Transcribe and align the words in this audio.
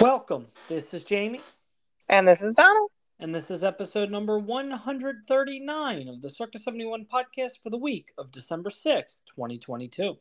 Welcome. 0.00 0.46
This 0.68 0.92
is 0.92 1.04
Jamie, 1.04 1.40
And 2.08 2.26
this 2.26 2.42
is 2.42 2.54
Donna. 2.54 2.80
and 3.20 3.34
this 3.34 3.50
is 3.50 3.62
episode 3.64 4.10
number 4.10 4.38
139 4.38 6.08
of 6.08 6.20
the 6.20 6.28
Circus 6.30 6.64
71 6.64 7.06
podcast 7.12 7.58
for 7.62 7.70
the 7.70 7.78
week 7.78 8.12
of 8.18 8.32
December 8.32 8.70
6th, 8.70 9.22
2022. 9.26 10.16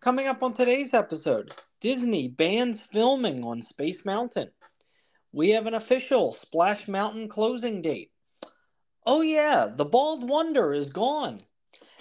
Coming 0.00 0.26
up 0.26 0.42
on 0.42 0.52
today's 0.52 0.94
episode, 0.94 1.52
Disney 1.80 2.28
bans 2.28 2.80
filming 2.80 3.42
on 3.44 3.62
Space 3.62 4.04
Mountain. 4.04 4.50
We 5.32 5.50
have 5.50 5.66
an 5.66 5.74
official 5.74 6.32
Splash 6.32 6.86
Mountain 6.86 7.28
closing 7.28 7.82
date. 7.82 8.12
Oh, 9.06 9.22
yeah, 9.22 9.68
the 9.74 9.84
Bald 9.86 10.28
Wonder 10.28 10.72
is 10.74 10.86
gone. 10.88 11.42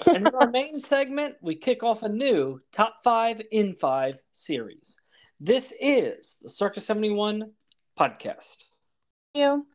And 0.06 0.28
in 0.28 0.36
our 0.36 0.48
main 0.52 0.80
segment, 0.80 1.36
we 1.42 1.56
kick 1.56 1.82
off 1.84 2.04
a 2.04 2.10
new 2.10 2.60
Top 2.72 2.98
5 3.04 3.42
in 3.52 3.74
5 3.74 4.20
series. 4.34 4.98
This 5.40 5.72
is 5.80 6.38
the 6.42 6.50
Circus 6.50 6.84
71 6.88 7.52
podcast. 8.00 8.64
You. 9.36 9.68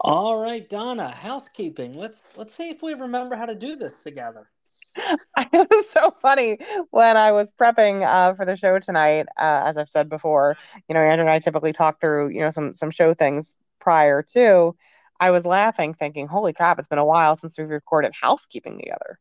All 0.00 0.38
right, 0.40 0.66
Donna, 0.66 1.10
housekeeping. 1.10 1.92
Let's 1.92 2.22
let's 2.36 2.54
see 2.54 2.70
if 2.70 2.80
we 2.80 2.94
remember 2.94 3.36
how 3.36 3.44
to 3.44 3.54
do 3.54 3.76
this 3.76 3.98
together. 3.98 4.48
It 5.52 5.68
was 5.70 5.90
so 5.90 6.12
funny 6.22 6.58
when 6.90 7.18
I 7.18 7.30
was 7.32 7.52
prepping 7.52 8.06
uh, 8.06 8.32
for 8.32 8.46
the 8.46 8.56
show 8.56 8.78
tonight. 8.78 9.26
Uh, 9.38 9.64
as 9.66 9.76
I've 9.76 9.90
said 9.90 10.08
before, 10.08 10.56
you 10.88 10.94
know, 10.94 11.00
Andrew 11.00 11.26
and 11.26 11.30
I 11.30 11.38
typically 11.38 11.74
talk 11.74 12.00
through, 12.00 12.30
you 12.30 12.40
know, 12.40 12.50
some 12.50 12.72
some 12.72 12.90
show 12.90 13.12
things 13.12 13.54
prior 13.78 14.22
to. 14.32 14.74
I 15.20 15.30
was 15.30 15.44
laughing, 15.44 15.92
thinking, 15.92 16.26
"Holy 16.26 16.54
crap! 16.54 16.78
It's 16.78 16.88
been 16.88 16.98
a 16.98 17.04
while 17.04 17.36
since 17.36 17.58
we've 17.58 17.68
recorded 17.68 18.14
housekeeping 18.18 18.78
together." 18.78 19.18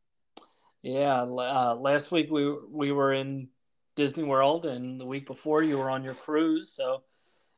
Yeah, 0.84 1.24
uh, 1.24 1.76
last 1.78 2.12
week 2.12 2.32
we 2.32 2.56
we 2.70 2.94
were 2.94 3.12
in 3.12 3.50
Disney 3.96 4.24
World, 4.24 4.66
and 4.66 5.00
the 5.00 5.06
week 5.06 5.26
before 5.26 5.64
you 5.64 5.78
were 5.78 5.90
on 5.90 6.04
your 6.04 6.14
cruise. 6.14 6.74
So, 6.76 7.04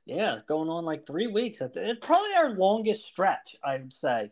yeah, 0.06 0.40
going 0.48 0.70
on 0.70 0.86
like 0.86 1.06
three 1.06 1.28
weeks. 1.28 1.60
It's 1.62 2.06
probably 2.06 2.34
our 2.36 2.52
longest 2.52 3.06
stretch, 3.06 3.56
I 3.64 3.78
would 3.78 3.94
say. 3.94 4.32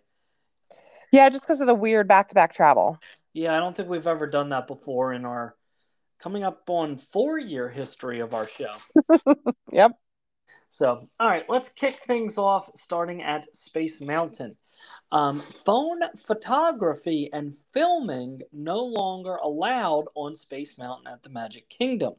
Yeah, 1.12 1.30
just 1.30 1.46
because 1.46 1.62
of 1.62 1.68
the 1.68 1.76
weird 1.76 2.08
back-to-back 2.08 2.54
travel. 2.54 3.00
Yeah, 3.34 3.56
I 3.56 3.60
don't 3.60 3.76
think 3.76 3.90
we've 3.90 4.08
ever 4.08 4.28
done 4.28 4.50
that 4.50 4.68
before 4.68 5.14
in 5.14 5.26
our 5.26 5.56
coming 6.20 6.44
up 6.44 6.70
on 6.70 6.98
four 6.98 7.38
year 7.38 7.70
history 7.70 8.20
of 8.20 8.34
our 8.34 8.48
show. 8.48 8.72
Yep. 9.72 9.92
So, 10.70 11.08
all 11.20 11.28
right, 11.28 11.44
let's 11.50 11.70
kick 11.70 12.04
things 12.06 12.38
off 12.38 12.70
starting 12.76 13.22
at 13.22 13.46
Space 13.56 14.00
Mountain. 14.00 14.56
Um, 15.12 15.42
phone 15.66 16.02
photography 16.18 17.30
and 17.32 17.56
filming 17.74 18.42
no 18.52 18.84
longer 18.84 19.36
allowed 19.36 20.06
on 20.16 20.36
Space 20.36 20.78
Mountain 20.78 21.08
at 21.08 21.24
the 21.24 21.30
Magic 21.30 21.70
Kingdom. 21.70 22.16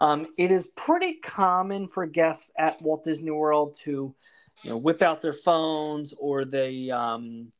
Um, 0.00 0.26
it 0.36 0.50
is 0.50 0.66
pretty 0.76 1.14
common 1.14 1.88
for 1.88 2.04
guests 2.04 2.52
at 2.58 2.82
Walt 2.82 3.04
Disney 3.04 3.30
World 3.30 3.78
to, 3.84 4.14
you 4.62 4.70
know, 4.70 4.76
whip 4.76 5.02
out 5.02 5.20
their 5.20 5.32
phones 5.32 6.12
or 6.18 6.44
they, 6.44 6.90
um, 6.90 7.52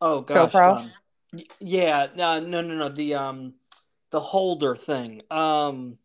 oh 0.00 0.22
gosh, 0.22 0.52
GoPro? 0.52 0.80
um, 0.80 0.90
yeah, 1.60 2.08
no, 2.16 2.40
no, 2.40 2.62
no, 2.62 2.74
no, 2.74 2.88
the 2.88 3.14
um, 3.14 3.54
the 4.10 4.20
holder 4.20 4.74
thing. 4.74 5.22
Um, 5.30 5.98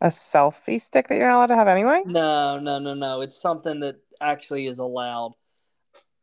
A 0.00 0.08
selfie 0.08 0.80
stick 0.80 1.08
that 1.08 1.16
you're 1.16 1.28
not 1.28 1.36
allowed 1.36 1.46
to 1.46 1.56
have 1.56 1.68
anyway. 1.68 2.02
No, 2.06 2.58
no, 2.58 2.78
no, 2.78 2.94
no. 2.94 3.20
It's 3.20 3.40
something 3.40 3.80
that 3.80 3.96
actually 4.20 4.66
is 4.66 4.78
allowed. 4.78 5.34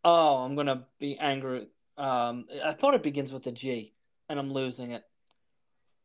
Oh, 0.03 0.37
I'm 0.37 0.55
gonna 0.55 0.85
be 0.99 1.17
angry. 1.17 1.67
Um, 1.97 2.45
I 2.63 2.71
thought 2.71 2.93
it 2.93 3.03
begins 3.03 3.31
with 3.31 3.45
a 3.47 3.51
G, 3.51 3.93
and 4.29 4.39
I'm 4.39 4.51
losing 4.51 4.91
it. 4.91 5.03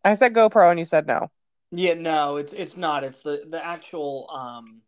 I 0.05 0.15
said 0.15 0.35
GoPro, 0.35 0.71
and 0.71 0.79
you 0.79 0.85
said 0.85 1.07
no. 1.07 1.31
Yeah, 1.71 1.95
no, 1.95 2.37
it's 2.37 2.53
it's 2.53 2.77
not. 2.77 3.05
It's 3.05 3.21
the 3.21 3.45
the 3.49 3.65
actual 3.65 4.29
um, 4.31 4.83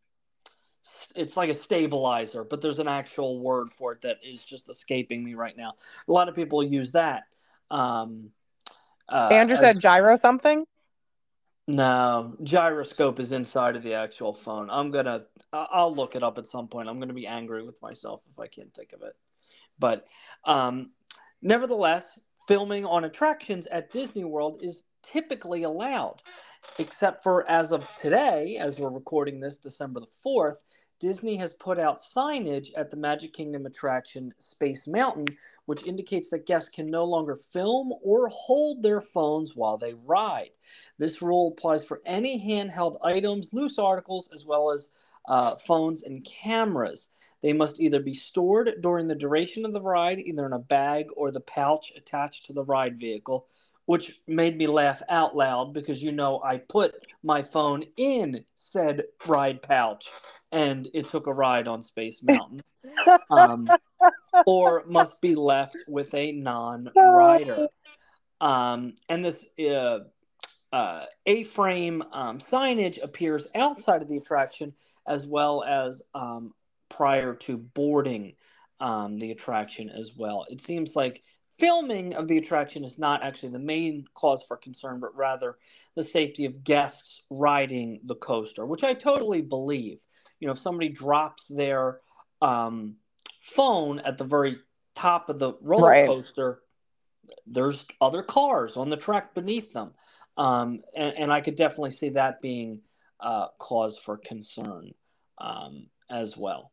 it's 1.15 1.37
like 1.37 1.51
a 1.51 1.55
stabilizer, 1.55 2.45
but 2.45 2.61
there's 2.61 2.79
an 2.79 2.89
actual 2.89 3.41
word 3.41 3.73
for 3.73 3.93
it 3.93 4.03
that 4.03 4.19
is 4.25 4.45
just 4.45 4.69
escaping 4.69 5.25
me 5.25 5.35
right 5.35 5.57
now. 5.57 5.75
A 6.09 6.13
lot 6.13 6.29
of 6.29 6.35
people 6.35 6.63
use 6.63 6.93
that. 6.93 7.25
Um, 7.71 8.31
uh, 9.09 9.29
Andrew 9.33 9.55
as- 9.55 9.61
said 9.61 9.81
gyro 9.81 10.17
something. 10.17 10.65
No, 11.69 12.37
gyroscope 12.45 13.19
is 13.19 13.33
inside 13.33 13.75
of 13.75 13.83
the 13.83 13.95
actual 13.95 14.33
phone. 14.33 14.71
I'm 14.71 14.93
gonna, 14.93 15.25
I'll 15.53 15.93
look 15.95 16.15
it 16.15 16.23
up 16.23 16.39
at 16.39 16.47
some 16.47 16.69
point. 16.69 16.89
I'm 16.89 17.01
gonna 17.01 17.13
be 17.13 17.27
angry 17.27 17.65
with 17.65 17.83
myself 17.83 18.23
if 18.31 18.39
I 18.39 18.47
can't 18.47 18.73
think 18.73 18.93
of 18.93 19.03
it. 19.03 19.15
But, 19.79 20.07
um, 20.45 20.93
nevertheless, 21.43 22.21
filming 22.47 22.85
on 22.85 23.05
attractions 23.05 23.67
at 23.67 23.91
Disney 23.91 24.25
World 24.25 24.61
is 24.63 24.85
typically 25.03 25.65
allowed, 25.65 26.23
except 26.79 27.25
for 27.25 27.49
as 27.51 27.73
of 27.73 27.89
today, 27.97 28.59
as 28.59 28.79
we're 28.79 28.91
recording 28.91 29.41
this, 29.41 29.59
December 29.59 30.01
the 30.01 30.07
fourth. 30.23 30.63
Disney 30.99 31.37
has 31.37 31.53
put 31.55 31.79
out 31.79 31.99
signage 31.99 32.71
at 32.77 32.91
the 32.91 32.97
Magic 32.97 33.33
Kingdom 33.33 33.67
attraction 33.67 34.33
Space 34.39 34.87
Mountain, 34.87 35.27
which 35.67 35.87
indicates 35.87 36.31
that 36.31 36.47
guests 36.47 36.71
can 36.71 36.91
no 36.91 37.05
longer 37.05 37.37
film 37.37 37.93
or 38.03 38.29
hold 38.29 38.83
their 38.83 39.03
phones 39.03 39.55
while 39.55 39.77
they 39.77 39.95
ride. 39.95 40.51
This 40.99 41.21
rule 41.21 41.49
applies 41.49 41.85
for 41.85 42.01
any 42.07 42.43
handheld 42.43 42.97
items, 43.05 43.53
loose 43.53 43.79
articles, 43.79 44.31
as 44.33 44.47
well 44.47 44.71
as 44.71 44.93
uh, 45.29 45.57
phones 45.57 46.03
and 46.03 46.25
cameras. 46.25 47.09
They 47.43 47.53
must 47.53 47.81
either 47.81 48.01
be 48.01 48.15
stored 48.15 48.71
during 48.81 49.07
the 49.07 49.15
duration 49.15 49.67
of 49.67 49.73
the 49.73 49.83
ride, 49.83 50.21
either 50.21 50.47
in 50.47 50.53
a 50.53 50.59
bag 50.59 51.09
or 51.17 51.31
the 51.31 51.41
pouch 51.41 51.93
attached 51.97 52.47
to 52.47 52.53
the 52.53 52.65
ride 52.65 52.99
vehicle, 52.99 53.47
which 53.87 54.21
made 54.27 54.57
me 54.57 54.67
laugh 54.67 55.01
out 55.09 55.37
loud 55.37 55.73
because 55.73 56.03
you 56.03 56.13
know 56.13 56.41
I 56.45 56.59
put 56.59 56.95
my 57.23 57.43
phone 57.43 57.85
in 57.97 58.45
said 58.55 59.05
ride 59.27 59.63
pouch 59.63 60.11
and 60.53 60.89
it 60.93 61.09
took 61.09 61.27
a 61.27 61.33
ride 61.33 61.69
on 61.69 61.83
Space 61.83 62.21
Mountain. 62.23 62.61
Um, 63.33 63.69
or 64.47 64.85
must 64.87 65.21
be 65.21 65.35
left 65.35 65.77
with 65.89 66.15
a 66.15 66.31
non 66.31 66.89
rider. 66.97 67.67
Um, 68.41 68.95
and 69.09 69.25
this 69.25 69.45
uh, 69.59 70.01
uh, 70.73 71.07
A-frame 71.27 72.05
um, 72.13 72.39
signage 72.39 73.03
appears 73.03 73.49
outside 73.55 74.03
of 74.03 74.09
the 74.09 74.19
attraction 74.19 74.73
as 75.09 75.27
well 75.27 75.65
as 75.65 76.03
um, 76.15 76.55
prior 76.89 77.35
to 77.35 77.57
boarding 77.57 78.35
um, 78.81 79.19
the 79.19 79.31
attraction 79.31 79.89
as 79.89 80.13
well. 80.17 80.47
It 80.51 80.61
seems 80.61 80.95
like 80.95 81.23
filming 81.59 82.15
of 82.15 82.29
the 82.29 82.39
attraction 82.39 82.85
is 82.85 82.99
not 82.99 83.23
actually 83.23 83.51
the 83.51 83.59
main 83.59 84.07
cause 84.15 84.43
for 84.43 84.57
concern, 84.57 85.01
but 85.01 85.17
rather 85.17 85.57
the 85.95 86.03
safety 86.03 86.45
of 86.45 86.65
guests 86.65 87.23
riding 87.31 88.01
the 88.05 88.15
coaster, 88.17 88.67
which 88.67 88.85
I 88.85 88.95
totally 88.95 89.43
believe. 89.43 89.99
You 90.41 90.47
know, 90.47 90.53
if 90.53 90.61
somebody 90.61 90.89
drops 90.89 91.47
their 91.47 92.01
um, 92.43 92.97
phone 93.41 94.01
at 94.01 94.19
the 94.19 94.25
very 94.25 94.59
top 94.95 95.29
of 95.29 95.39
the 95.39 95.55
roller 95.63 95.91
Right. 95.91 96.07
coaster, 96.07 96.61
there's 97.47 97.87
other 98.01 98.23
cars 98.23 98.77
on 98.77 98.91
the 98.91 98.97
track 98.97 99.35
beneath 99.35 99.73
them. 99.73 99.93
Um, 100.37 100.83
and, 100.95 101.17
and 101.17 101.33
I 101.33 101.41
could 101.41 101.57
definitely 101.57 101.93
see 101.93 102.11
that 102.11 102.43
being 102.43 102.81
uh, 103.21 103.49
cause 103.59 103.97
for 103.97 104.19
concern 104.19 104.93
um, 105.39 105.87
as 106.11 106.37
well. 106.37 106.73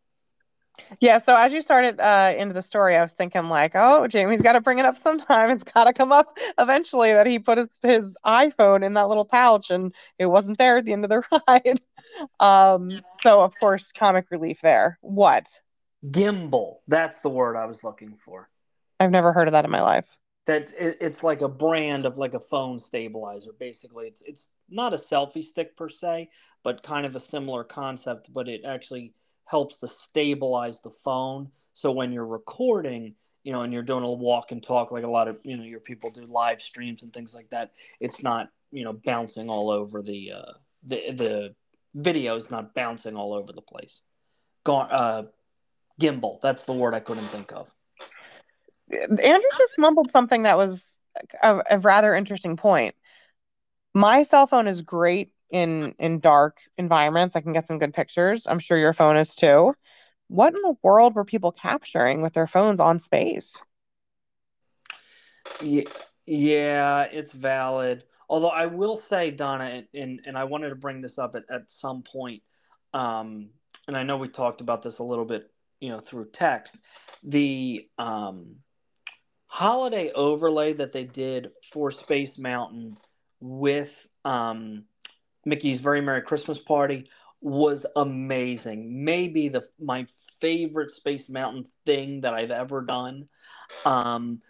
Yeah, 1.00 1.18
so 1.18 1.36
as 1.36 1.54
you 1.54 1.62
started 1.62 2.00
uh, 2.00 2.34
into 2.38 2.54
the 2.54 2.62
story, 2.62 2.96
I 2.96 3.02
was 3.02 3.12
thinking 3.12 3.50
like, 3.50 3.74
oh, 3.76 4.08
Jamie's 4.08 4.42
got 4.42 4.54
to 4.54 4.62
bring 4.62 4.80
it 4.80 4.86
up 4.86 4.98
sometime. 4.98 5.50
It's 5.54 5.64
got 5.64 5.84
to 5.84 5.94
come 5.94 6.12
up 6.12 6.38
eventually 6.58 7.14
that 7.14 7.28
he 7.28 7.40
put 7.40 7.58
his, 7.58 7.78
his 7.82 8.18
iPhone 8.26 8.84
in 8.84 8.94
that 8.96 9.08
little 9.08 9.26
pouch 9.26 9.70
and 9.70 9.94
it 10.18 10.26
wasn't 10.26 10.58
there 10.58 10.78
at 10.78 10.86
the 10.86 10.94
end 10.94 11.06
of 11.06 11.10
the 11.10 11.22
ride. 11.48 11.82
Um, 12.40 12.90
so 13.22 13.42
of 13.42 13.54
course, 13.60 13.92
comic 13.92 14.28
relief 14.32 14.62
there. 14.62 14.98
What? 15.02 15.48
Gimbal, 16.06 16.78
that's 16.88 17.20
the 17.20 17.30
word 17.30 17.56
I 17.56 17.66
was 17.66 17.84
looking 17.84 18.16
for. 18.16 18.50
I've 19.00 19.12
never 19.12 19.32
heard 19.32 19.48
of 19.48 19.54
that 19.54 19.66
in 19.66 19.72
my 19.72 19.82
life. 19.82 20.08
That 20.46 20.74
it, 20.78 20.98
it's 21.00 21.24
like 21.24 21.42
a 21.42 21.48
brand 21.48 22.06
of 22.06 22.18
like 22.18 22.34
a 22.34 22.40
phone 22.40 22.78
stabilizer. 22.78 23.52
Basically, 23.58 24.08
it's 24.08 24.22
it's 24.26 24.52
not 24.70 24.94
a 24.94 24.98
selfie 24.98 25.44
stick 25.44 25.78
per 25.78 25.88
se, 25.88 26.30
but 26.64 26.84
kind 26.84 27.06
of 27.06 27.16
a 27.16 27.20
similar 27.20 27.64
concept. 27.64 28.34
But 28.34 28.50
it 28.50 28.66
actually 28.66 29.14
helps 29.46 29.78
to 29.78 29.88
stabilize 29.88 30.82
the 30.82 30.90
phone. 30.90 31.50
So 31.74 31.92
when 31.92 32.12
you're 32.12 32.26
recording, 32.26 33.16
you 33.44 33.52
know, 33.52 33.62
and 33.62 33.74
you're 33.74 33.84
doing 33.84 34.04
a 34.04 34.12
walk 34.12 34.52
and 34.52 34.64
talk 34.64 34.92
like 34.92 35.04
a 35.04 35.10
lot 35.10 35.28
of 35.28 35.38
you 35.44 35.58
know 35.58 35.64
your 35.64 35.80
people 35.80 36.12
do 36.12 36.26
live 36.26 36.62
streams 36.62 37.04
and 37.04 37.14
things 37.14 37.34
like 37.34 37.50
that, 37.50 37.72
it's 38.00 38.24
not 38.24 38.50
you 38.72 38.84
know 38.84 38.94
bouncing 38.94 39.50
all 39.50 39.70
over 39.70 40.02
the 40.02 40.32
uh, 40.32 40.54
the 40.84 41.12
the 41.12 41.56
video 41.96 42.36
is 42.36 42.50
not 42.50 42.74
bouncing 42.74 43.16
all 43.16 43.34
over 43.34 43.52
the 43.54 43.62
place. 43.62 44.02
Gar- 44.64 44.90
uh, 44.92 45.24
gimbal, 46.00 46.40
that's 46.42 46.64
the 46.64 46.74
word 46.74 46.94
I 46.94 47.00
couldn't 47.00 47.28
think 47.28 47.52
of. 47.52 47.74
Andrew 48.92 49.50
just 49.58 49.78
mumbled 49.78 50.12
something 50.12 50.44
that 50.44 50.58
was 50.58 51.00
a, 51.42 51.62
a 51.72 51.80
rather 51.80 52.16
interesting 52.16 52.58
point. 52.58 52.96
My 53.94 54.24
cell 54.24 54.48
phone 54.48 54.68
is 54.68 54.82
great 54.82 55.33
in 55.54 55.94
in 56.00 56.20
dark 56.20 56.58
environments. 56.78 57.36
I 57.36 57.42
can 57.42 57.54
get 57.54 57.68
some 57.68 57.78
good 57.78 57.94
pictures. 57.94 58.46
I'm 58.48 58.60
sure 58.60 58.78
your 58.78 58.92
phone 58.92 59.16
is 59.16 59.34
too. 59.34 59.74
What 60.28 60.54
in 60.54 60.62
the 60.62 60.76
world 60.82 61.16
were 61.16 61.24
people 61.24 61.52
capturing 61.52 62.22
with 62.22 62.34
their 62.34 62.48
phones 62.48 62.80
on 62.80 63.00
space? 63.00 63.62
Yeah, 65.62 65.84
yeah, 66.26 67.04
it's 67.04 67.32
valid. 67.32 68.04
Although 68.28 68.50
I 68.50 68.66
will 68.66 68.98
say, 68.98 69.30
Donna, 69.30 69.84
and 69.94 70.22
and 70.26 70.38
I 70.38 70.44
wanted 70.46 70.70
to 70.70 70.76
bring 70.76 71.02
this 71.02 71.20
up 71.20 71.36
at, 71.36 71.44
at 71.50 71.70
some 71.70 72.02
point, 72.02 72.42
um, 72.94 73.50
and 73.88 73.96
I 73.96 74.02
know 74.02 74.18
we 74.18 74.30
talked 74.30 74.60
about 74.60 74.82
this 74.82 74.98
a 74.98 75.04
little 75.04 75.26
bit, 75.26 75.52
you 75.80 75.90
know, 75.90 76.00
through 76.00 76.32
text. 76.32 76.78
The 77.22 77.88
um, 78.00 78.56
holiday 79.46 80.12
overlay 80.14 80.74
that 80.74 80.94
they 80.94 81.04
did 81.04 81.52
for 81.72 81.92
Space 81.92 82.40
Mountain 82.40 82.98
with 83.40 84.08
um, 84.26 84.86
Mickey's 85.46 85.80
Very 85.80 86.02
Merry 86.02 86.22
Christmas 86.22 86.60
Party 86.60 87.10
was 87.42 87.86
amazing. 87.96 89.04
Maybe 89.04 89.50
the 89.50 89.64
my 89.80 90.06
favorite 90.40 90.92
Space 90.92 91.30
Mountain 91.30 91.66
thing 91.86 92.22
that 92.22 92.34
I've 92.34 92.52
ever 92.52 92.82
done. 92.82 93.28
Um, 93.86 94.42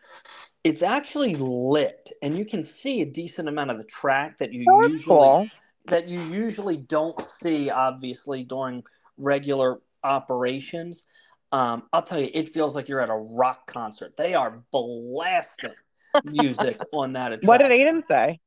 it's 0.64 0.82
actually 0.82 1.36
lit, 1.36 2.10
and 2.22 2.38
you 2.38 2.46
can 2.46 2.64
see 2.64 3.02
a 3.02 3.06
decent 3.06 3.48
amount 3.48 3.72
of 3.72 3.78
the 3.78 3.84
track 3.84 4.38
that 4.38 4.54
you 4.54 4.66
Oh, 4.70 4.88
usually 4.88 5.06
cool. 5.06 5.50
that 5.88 6.08
you 6.08 6.22
usually 6.22 6.78
don't 6.78 7.20
see, 7.22 7.70
obviously 7.70 8.44
during 8.44 8.84
regular 9.18 9.82
operations. 10.04 11.04
Um, 11.52 11.84
I'll 11.92 12.02
tell 12.02 12.20
you, 12.20 12.30
it 12.34 12.54
feels 12.54 12.76
like 12.76 12.88
you're 12.88 13.02
at 13.02 13.10
a 13.10 13.16
rock 13.16 13.68
concert. 13.68 14.16
They 14.18 14.34
are 14.34 14.64
blasting 14.72 15.74
music 16.24 16.80
on 16.94 17.14
that. 17.14 17.44
What 17.44 17.58
did. 17.60 17.72
Aiden 17.72 18.02
say? 18.06 18.40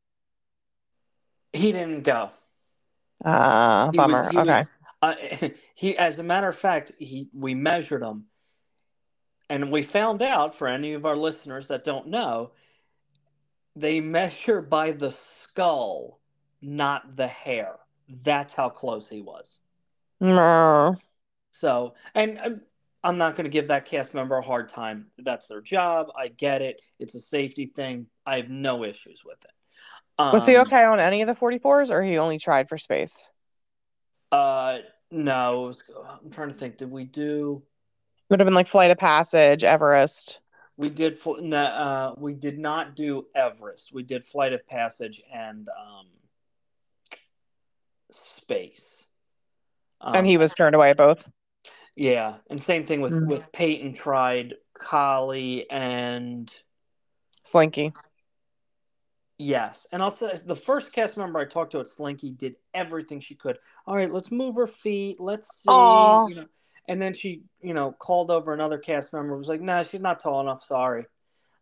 He 1.56 1.72
didn't 1.72 2.02
go. 2.02 2.30
Ah, 3.24 3.88
He 3.92 3.98
was- 3.98 4.06
bummer. 4.06 4.30
he 4.30 4.36
was- 4.36 4.48
okay. 4.48 4.64
Uh, 5.02 5.14
he, 5.74 5.96
as 5.98 6.18
a 6.18 6.22
matter 6.22 6.48
of 6.48 6.56
fact, 6.56 6.92
he 6.98 7.28
we 7.34 7.54
measured 7.54 8.02
him, 8.02 8.26
and 9.48 9.70
we 9.70 9.82
found 9.82 10.22
out 10.22 10.54
for 10.54 10.68
any 10.68 10.94
of 10.94 11.04
our 11.06 11.16
listeners 11.16 11.68
that 11.68 11.84
don't 11.84 12.08
know, 12.08 12.52
they 13.74 14.00
measure 14.00 14.62
by 14.62 14.92
the 14.92 15.12
skull, 15.42 16.20
not 16.62 17.16
the 17.16 17.26
hair. 17.28 17.76
That's 18.08 18.54
how 18.54 18.68
close 18.70 19.08
he 19.08 19.20
was. 19.20 19.60
Mm. 20.22 20.98
So, 21.50 21.94
and 22.14 22.38
um, 22.38 22.60
I'm 23.04 23.18
not 23.18 23.36
going 23.36 23.44
to 23.44 23.50
give 23.50 23.68
that 23.68 23.84
cast 23.84 24.14
member 24.14 24.36
a 24.36 24.42
hard 24.42 24.68
time. 24.68 25.06
That's 25.18 25.46
their 25.46 25.60
job. 25.60 26.08
I 26.16 26.28
get 26.28 26.62
it. 26.62 26.80
It's 26.98 27.14
a 27.14 27.20
safety 27.20 27.66
thing. 27.66 28.06
I 28.24 28.36
have 28.36 28.48
no 28.48 28.84
issues 28.84 29.22
with 29.24 29.44
it. 29.44 29.50
Was 30.18 30.46
he 30.46 30.56
Um, 30.56 30.62
okay 30.66 30.82
on 30.84 30.98
any 30.98 31.20
of 31.22 31.26
the 31.28 31.34
44s 31.34 31.90
or 31.90 32.02
he 32.02 32.16
only 32.18 32.38
tried 32.38 32.68
for 32.68 32.78
space? 32.78 33.28
Uh, 34.32 34.78
no. 35.10 35.64
It 35.64 35.66
was, 35.68 35.82
I'm 36.24 36.30
trying 36.30 36.48
to 36.48 36.54
think. 36.54 36.78
Did 36.78 36.90
we 36.90 37.04
do? 37.04 37.62
It 37.62 38.30
would 38.30 38.40
have 38.40 38.46
been 38.46 38.54
like 38.54 38.66
Flight 38.66 38.90
of 38.90 38.98
Passage, 38.98 39.62
Everest. 39.62 40.40
We 40.78 40.88
did. 40.90 41.18
no, 41.40 41.64
Uh, 41.64 42.14
we 42.18 42.32
did 42.34 42.58
not 42.58 42.96
do 42.96 43.26
Everest. 43.34 43.92
We 43.92 44.02
did 44.02 44.24
Flight 44.24 44.52
of 44.52 44.66
Passage 44.66 45.22
and 45.32 45.68
um, 45.68 46.06
Space. 48.10 49.06
Um, 50.00 50.12
And 50.16 50.26
he 50.26 50.36
was 50.38 50.52
turned 50.54 50.74
away 50.74 50.92
both. 50.92 51.28
yeah, 51.94 52.36
and 52.50 52.60
same 52.62 52.84
thing 52.86 53.00
with 53.00 53.12
Mm. 53.12 53.26
with 53.26 53.50
Peyton 53.52 53.92
tried 53.94 54.54
Kali 54.78 55.68
and 55.70 56.52
Slinky. 57.44 57.92
Yes, 59.38 59.86
and 59.92 60.02
I'll 60.02 60.12
say 60.12 60.38
the 60.44 60.56
first 60.56 60.92
cast 60.92 61.16
member 61.16 61.38
I 61.38 61.44
talked 61.44 61.72
to 61.72 61.80
at 61.80 61.88
Slinky 61.88 62.30
did 62.30 62.56
everything 62.74 63.20
she 63.20 63.34
could. 63.34 63.58
All 63.86 63.96
right, 63.96 64.10
let's 64.10 64.30
move 64.30 64.56
her 64.56 64.66
feet. 64.66 65.16
Let's 65.20 65.62
see. 65.62 65.70
You 65.70 66.34
know, 66.36 66.46
and 66.88 67.00
then 67.00 67.14
she, 67.14 67.42
you 67.62 67.74
know, 67.74 67.92
called 67.92 68.30
over 68.30 68.52
another 68.52 68.78
cast 68.78 69.12
member. 69.12 69.36
Was 69.36 69.48
like, 69.48 69.60
"Nah, 69.60 69.82
she's 69.82 70.00
not 70.00 70.20
tall 70.20 70.40
enough. 70.40 70.64
Sorry." 70.64 71.06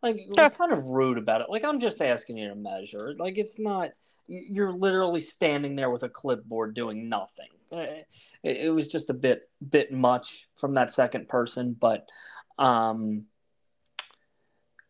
Like, 0.02 0.18
kind 0.58 0.72
of 0.72 0.86
rude 0.86 1.18
about 1.18 1.40
it. 1.40 1.48
Like, 1.48 1.64
I'm 1.64 1.80
just 1.80 2.00
asking 2.02 2.38
you 2.38 2.48
to 2.48 2.54
measure. 2.54 3.14
Like, 3.18 3.38
it's 3.38 3.58
not. 3.58 3.90
You're 4.26 4.72
literally 4.72 5.20
standing 5.20 5.76
there 5.76 5.90
with 5.90 6.02
a 6.02 6.08
clipboard 6.08 6.74
doing 6.74 7.08
nothing. 7.10 7.48
Eh, 7.72 8.02
It, 8.42 8.56
it 8.66 8.70
was 8.70 8.88
just 8.88 9.10
a 9.10 9.14
bit 9.14 9.48
bit 9.66 9.92
much 9.92 10.48
from 10.56 10.74
that 10.74 10.90
second 10.90 11.28
person, 11.28 11.76
but 11.78 12.06
um, 12.58 13.24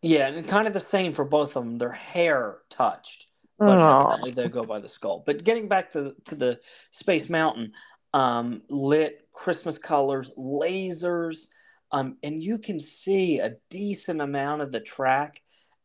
yeah, 0.04 0.26
and 0.26 0.46
kind 0.46 0.66
of 0.66 0.74
the 0.74 0.80
same 0.80 1.14
for 1.14 1.24
both 1.24 1.56
of 1.56 1.64
them. 1.64 1.78
Their 1.78 1.92
hair 1.92 2.58
touched, 2.68 3.28
but 3.58 3.78
evidently 3.80 4.32
they 4.32 4.48
go 4.48 4.64
by 4.64 4.78
the 4.78 4.88
skull. 4.88 5.22
But 5.24 5.44
getting 5.44 5.66
back 5.66 5.92
to 5.92 6.14
to 6.26 6.34
the 6.34 6.60
Space 6.90 7.30
Mountain, 7.30 7.72
um, 8.12 8.60
lit 8.68 9.26
Christmas 9.32 9.78
colors, 9.78 10.30
lasers, 10.36 11.46
um, 11.90 12.18
and 12.22 12.42
you 12.42 12.58
can 12.58 12.80
see 12.80 13.38
a 13.38 13.56
decent 13.70 14.20
amount 14.20 14.60
of 14.60 14.72
the 14.72 14.80
track, 14.80 15.40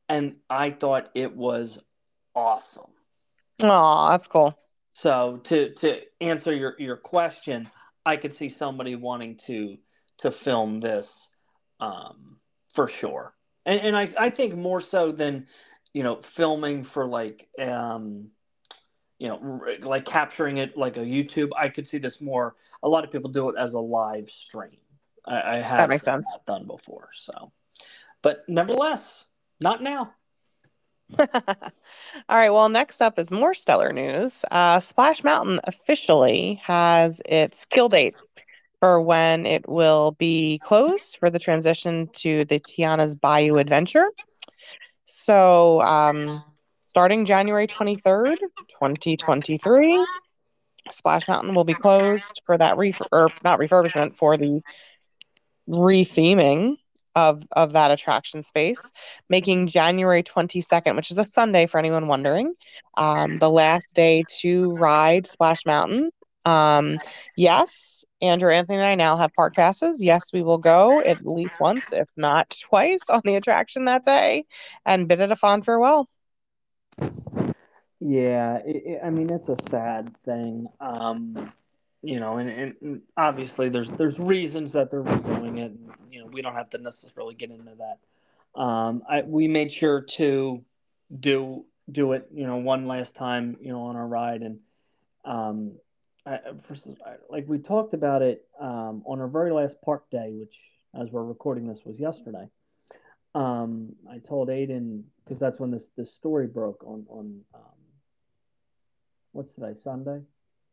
and 0.09 0.35
I 0.49 0.71
thought 0.71 1.11
it 1.15 1.33
was 1.33 1.79
awesome. 2.35 2.91
Aw, 3.63 4.09
that's 4.11 4.27
cool. 4.27 4.57
So 4.91 5.37
to 5.45 5.73
to 5.75 6.01
answer 6.19 6.53
your 6.53 6.75
your 6.77 6.97
question, 6.97 7.69
I 8.05 8.17
could 8.17 8.33
see 8.33 8.49
somebody 8.49 8.95
wanting 8.95 9.37
to 9.47 9.77
to 10.17 10.29
film 10.29 10.79
this 10.79 11.35
um, 11.79 12.39
for 12.67 12.89
sure, 12.89 13.33
and 13.65 13.79
and 13.79 13.97
I 13.97 14.07
I 14.17 14.29
think 14.29 14.55
more 14.55 14.81
so 14.81 15.11
than 15.11 15.47
you 15.93 16.03
know 16.03 16.17
filming 16.17 16.83
for 16.83 17.05
like 17.05 17.49
um, 17.59 18.29
you 19.17 19.27
know 19.27 19.61
like 19.81 20.05
capturing 20.05 20.57
it 20.57 20.77
like 20.77 20.97
a 20.97 21.01
YouTube. 21.01 21.49
I 21.57 21.69
could 21.69 21.87
see 21.87 21.97
this 21.97 22.21
more. 22.21 22.55
A 22.83 22.89
lot 22.89 23.03
of 23.03 23.11
people 23.11 23.29
do 23.29 23.49
it 23.49 23.55
as 23.57 23.73
a 23.73 23.79
live 23.79 24.29
stream. 24.29 24.77
I, 25.25 25.55
I 25.55 25.55
have 25.57 25.89
makes 25.89 26.03
sense. 26.03 26.27
that 26.33 26.45
done 26.45 26.65
before. 26.65 27.09
So, 27.13 27.51
but 28.21 28.43
nevertheless, 28.47 29.25
not 29.59 29.83
now. 29.83 30.13
All 31.19 31.27
right, 32.29 32.51
well, 32.51 32.69
next 32.69 33.01
up 33.01 33.17
is 33.17 33.31
more 33.31 33.55
stellar 33.55 33.91
news. 33.91 34.45
Uh, 34.51 34.79
Splash 34.79 35.23
Mountain 35.23 35.59
officially 35.63 36.61
has 36.63 37.19
its 37.25 37.65
kill 37.65 37.89
date 37.89 38.15
for 38.79 39.01
when 39.01 39.45
it 39.45 39.67
will 39.67 40.11
be 40.11 40.59
closed 40.59 41.17
for 41.17 41.29
the 41.29 41.39
transition 41.39 42.09
to 42.13 42.45
the 42.45 42.59
Tiana's 42.59 43.15
Bayou 43.15 43.57
Adventure. 43.57 44.09
So, 45.05 45.81
um, 45.81 46.43
starting 46.83 47.25
January 47.25 47.67
23rd, 47.67 48.37
2023, 48.69 50.05
Splash 50.91 51.27
Mountain 51.27 51.53
will 51.53 51.63
be 51.63 51.73
closed 51.73 52.41
for 52.45 52.57
that 52.57 52.77
ref 52.77 53.01
or 53.11 53.29
not 53.43 53.59
refurbishment 53.59 54.15
for 54.15 54.37
the 54.37 54.61
retheming 55.67 56.77
of 57.15 57.43
of 57.51 57.73
that 57.73 57.91
attraction 57.91 58.43
space, 58.43 58.91
making 59.29 59.67
January 59.67 60.23
22nd, 60.23 60.95
which 60.95 61.11
is 61.11 61.17
a 61.17 61.25
Sunday 61.25 61.65
for 61.65 61.77
anyone 61.77 62.07
wondering, 62.07 62.53
um, 62.97 63.37
the 63.37 63.49
last 63.49 63.95
day 63.95 64.23
to 64.39 64.71
ride 64.73 65.27
Splash 65.27 65.65
Mountain. 65.65 66.11
Um, 66.49 66.99
yes, 67.35 68.03
Andrew 68.21 68.51
Anthony 68.51 68.79
and 68.79 68.87
I 68.87 68.95
now 68.95 69.17
have 69.17 69.33
park 69.33 69.55
passes. 69.55 70.03
Yes, 70.03 70.33
we 70.33 70.41
will 70.41 70.57
go 70.57 71.01
at 71.01 71.25
least 71.25 71.59
once, 71.59 71.93
if 71.93 72.07
not 72.17 72.55
twice, 72.61 73.09
on 73.09 73.21
the 73.23 73.35
attraction 73.35 73.85
that 73.85 74.03
day 74.03 74.45
and 74.85 75.07
bid 75.07 75.19
it 75.19 75.31
a 75.31 75.35
fond 75.35 75.65
farewell. 75.65 76.09
Yeah, 77.99 78.57
it, 78.65 78.83
it, 78.85 79.01
I 79.03 79.09
mean 79.09 79.29
it's 79.29 79.49
a 79.49 79.57
sad 79.69 80.15
thing, 80.23 80.67
um, 80.79 81.51
you 82.01 82.19
know, 82.19 82.37
and, 82.37 82.49
and, 82.81 83.01
obviously 83.17 83.67
there's 83.67 83.89
there's 83.89 84.17
reasons 84.17 84.71
that 84.71 84.89
they're 84.89 85.03
doing 85.03 85.57
it. 85.57 85.71
And, 85.71 85.91
you 86.09 86.21
know, 86.21 86.27
we 86.27 86.41
don't 86.41 86.55
have 86.55 86.69
to 86.71 86.77
necessarily 86.77 87.35
get 87.35 87.51
into 87.51 87.73
that. 87.75 88.59
Um, 88.59 89.03
I 89.07 89.21
we 89.21 89.47
made 89.47 89.71
sure 89.71 90.01
to 90.01 90.63
do 91.19 91.65
do 91.91 92.13
it, 92.13 92.27
you 92.33 92.47
know, 92.47 92.57
one 92.57 92.87
last 92.87 93.15
time, 93.15 93.57
you 93.61 93.71
know, 93.71 93.81
on 93.83 93.95
our 93.97 94.07
ride, 94.07 94.41
and 94.41 94.59
um, 95.25 95.73
I, 96.25 96.39
for, 96.63 96.75
like 97.29 97.45
we 97.47 97.59
talked 97.59 97.93
about 97.93 98.21
it 98.21 98.45
um, 98.59 99.03
on 99.05 99.19
our 99.19 99.27
very 99.27 99.51
last 99.51 99.81
park 99.81 100.09
day, 100.09 100.33
which 100.33 100.55
as 100.99 101.09
we're 101.11 101.23
recording 101.23 101.67
this 101.67 101.81
was 101.85 101.99
yesterday. 101.99 102.47
Um, 103.35 103.95
I 104.09 104.17
told 104.17 104.49
Aiden 104.49 105.03
because 105.23 105.39
that's 105.39 105.59
when 105.59 105.71
this 105.71 105.89
this 105.95 106.13
story 106.13 106.47
broke 106.47 106.83
on 106.83 107.05
on 107.09 107.41
um, 107.53 107.61
what's 109.31 109.53
today 109.53 109.75
Sunday. 109.83 110.21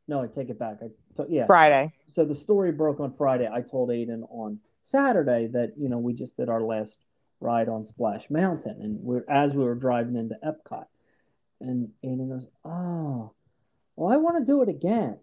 No, 0.08 0.22
I 0.22 0.26
take 0.26 0.48
it 0.48 0.58
back. 0.58 0.78
I 0.82 0.88
to, 1.16 1.26
yeah. 1.28 1.46
Friday. 1.46 1.92
So 2.06 2.24
the 2.24 2.34
story 2.34 2.72
broke 2.72 3.00
on 3.00 3.12
Friday. 3.16 3.48
I 3.52 3.60
told 3.60 3.90
Aiden 3.90 4.22
on 4.30 4.60
Saturday 4.82 5.48
that 5.48 5.74
you 5.76 5.88
know 5.88 5.98
we 5.98 6.14
just 6.14 6.36
did 6.36 6.48
our 6.48 6.62
last 6.62 6.96
ride 7.40 7.68
on 7.68 7.84
Splash 7.84 8.30
Mountain, 8.30 8.78
and 8.80 9.00
we're 9.02 9.24
as 9.28 9.52
we 9.52 9.64
were 9.64 9.74
driving 9.74 10.16
into 10.16 10.36
Epcot, 10.44 10.86
and 11.60 11.90
Aiden 12.02 12.30
goes, 12.30 12.48
"Oh, 12.64 13.32
well, 13.96 14.12
I 14.12 14.16
want 14.16 14.38
to 14.38 14.44
do 14.44 14.62
it 14.62 14.70
again." 14.70 15.18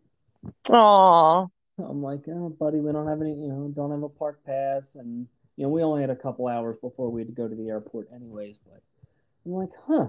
Aw. 0.70 1.48
I'm 1.80 2.04
like, 2.04 2.22
"Oh, 2.28 2.50
buddy, 2.50 2.80
we 2.80 2.92
don't 2.92 3.08
have 3.08 3.22
any, 3.22 3.32
you 3.32 3.48
know, 3.48 3.72
don't 3.76 3.92
have 3.92 4.04
a 4.04 4.10
park 4.10 4.40
pass, 4.46 4.96
and 4.96 5.28
you 5.56 5.64
know, 5.64 5.70
we 5.70 5.84
only 5.84 6.02
had 6.02 6.10
a 6.10 6.16
couple 6.16 6.48
hours 6.48 6.78
before 6.82 7.10
we 7.10 7.22
had 7.22 7.28
to 7.28 7.34
go 7.34 7.48
to 7.48 7.56
the 7.56 7.70
airport, 7.70 8.10
anyways." 8.14 8.60
But 8.66 8.82
I'm 9.46 9.54
like, 9.54 9.72
"Huh." 9.88 10.08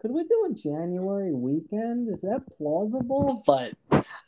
Could 0.00 0.12
we 0.12 0.24
do 0.24 0.48
a 0.50 0.54
January 0.54 1.34
weekend? 1.34 2.08
Is 2.08 2.22
that 2.22 2.40
plausible? 2.56 3.42
But 3.46 3.74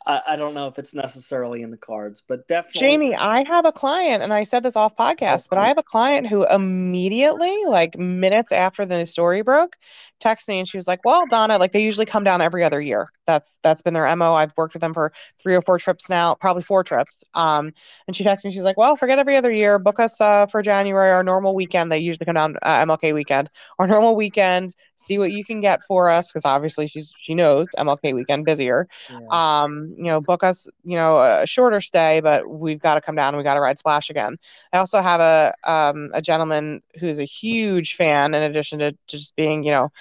I, 0.05 0.21
I 0.27 0.35
don't 0.35 0.53
know 0.53 0.67
if 0.67 0.77
it's 0.77 0.93
necessarily 0.93 1.63
in 1.63 1.71
the 1.71 1.77
cards, 1.77 2.21
but 2.27 2.47
definitely. 2.47 2.91
Jamie, 2.91 3.15
I 3.15 3.43
have 3.47 3.65
a 3.65 3.71
client, 3.71 4.21
and 4.21 4.31
I 4.31 4.43
said 4.43 4.61
this 4.61 4.75
off 4.75 4.95
podcast, 4.95 5.49
but 5.49 5.57
I 5.57 5.67
have 5.69 5.79
a 5.79 5.83
client 5.83 6.27
who 6.27 6.45
immediately, 6.45 7.65
like 7.65 7.97
minutes 7.97 8.51
after 8.51 8.85
the 8.85 9.07
story 9.07 9.41
broke, 9.41 9.75
texted 10.23 10.49
me 10.49 10.59
and 10.59 10.67
she 10.67 10.77
was 10.77 10.87
like, 10.87 10.99
"Well, 11.03 11.25
Donna, 11.25 11.57
like 11.57 11.71
they 11.71 11.81
usually 11.81 12.05
come 12.05 12.23
down 12.23 12.39
every 12.39 12.63
other 12.63 12.79
year. 12.79 13.11
That's 13.25 13.57
that's 13.63 13.81
been 13.81 13.93
their 13.93 14.13
mo. 14.15 14.33
I've 14.33 14.53
worked 14.57 14.73
with 14.73 14.81
them 14.81 14.93
for 14.93 15.13
three 15.41 15.55
or 15.55 15.61
four 15.61 15.77
trips 15.77 16.09
now, 16.09 16.35
probably 16.35 16.63
four 16.63 16.83
trips. 16.83 17.23
Um, 17.33 17.71
and 18.07 18.15
she 18.15 18.23
texted 18.23 18.45
me, 18.45 18.51
she's 18.51 18.63
like, 18.63 18.77
"Well, 18.77 18.95
forget 18.95 19.19
every 19.19 19.37
other 19.37 19.51
year. 19.51 19.79
Book 19.79 19.99
us 19.99 20.19
uh, 20.19 20.45
for 20.47 20.61
January, 20.61 21.09
our 21.11 21.23
normal 21.23 21.55
weekend. 21.55 21.91
They 21.91 21.99
usually 21.99 22.25
come 22.25 22.35
down 22.35 22.57
uh, 22.61 22.81
MLK 22.81 23.13
weekend, 23.13 23.49
our 23.79 23.87
normal 23.87 24.15
weekend. 24.15 24.75
See 24.95 25.17
what 25.17 25.31
you 25.31 25.43
can 25.45 25.61
get 25.61 25.83
for 25.83 26.09
us, 26.09 26.31
because 26.31 26.45
obviously 26.45 26.87
she's 26.87 27.13
she 27.21 27.33
knows 27.33 27.67
MLK 27.77 28.13
weekend 28.13 28.45
busier. 28.45 28.87
Yeah. 29.09 29.19
Um, 29.31 29.93
you 29.97 30.05
know, 30.05 30.19
book 30.21 30.43
us, 30.43 30.67
you 30.83 30.95
know, 30.95 31.19
a 31.19 31.45
shorter 31.47 31.81
stay, 31.81 32.19
but 32.21 32.49
we've 32.49 32.79
got 32.79 32.95
to 32.95 33.01
come 33.01 33.15
down. 33.15 33.29
and 33.29 33.37
We 33.37 33.43
got 33.43 33.55
to 33.55 33.61
ride 33.61 33.79
Splash 33.79 34.09
again. 34.09 34.37
I 34.73 34.77
also 34.77 35.01
have 35.01 35.21
a 35.21 35.53
um 35.63 36.09
a 36.13 36.21
gentleman 36.21 36.81
who's 36.99 37.19
a 37.19 37.25
huge 37.25 37.95
fan, 37.95 38.33
in 38.33 38.43
addition 38.43 38.79
to 38.79 38.95
just 39.07 39.35
being, 39.35 39.63
you 39.63 39.71
know." 39.71 39.91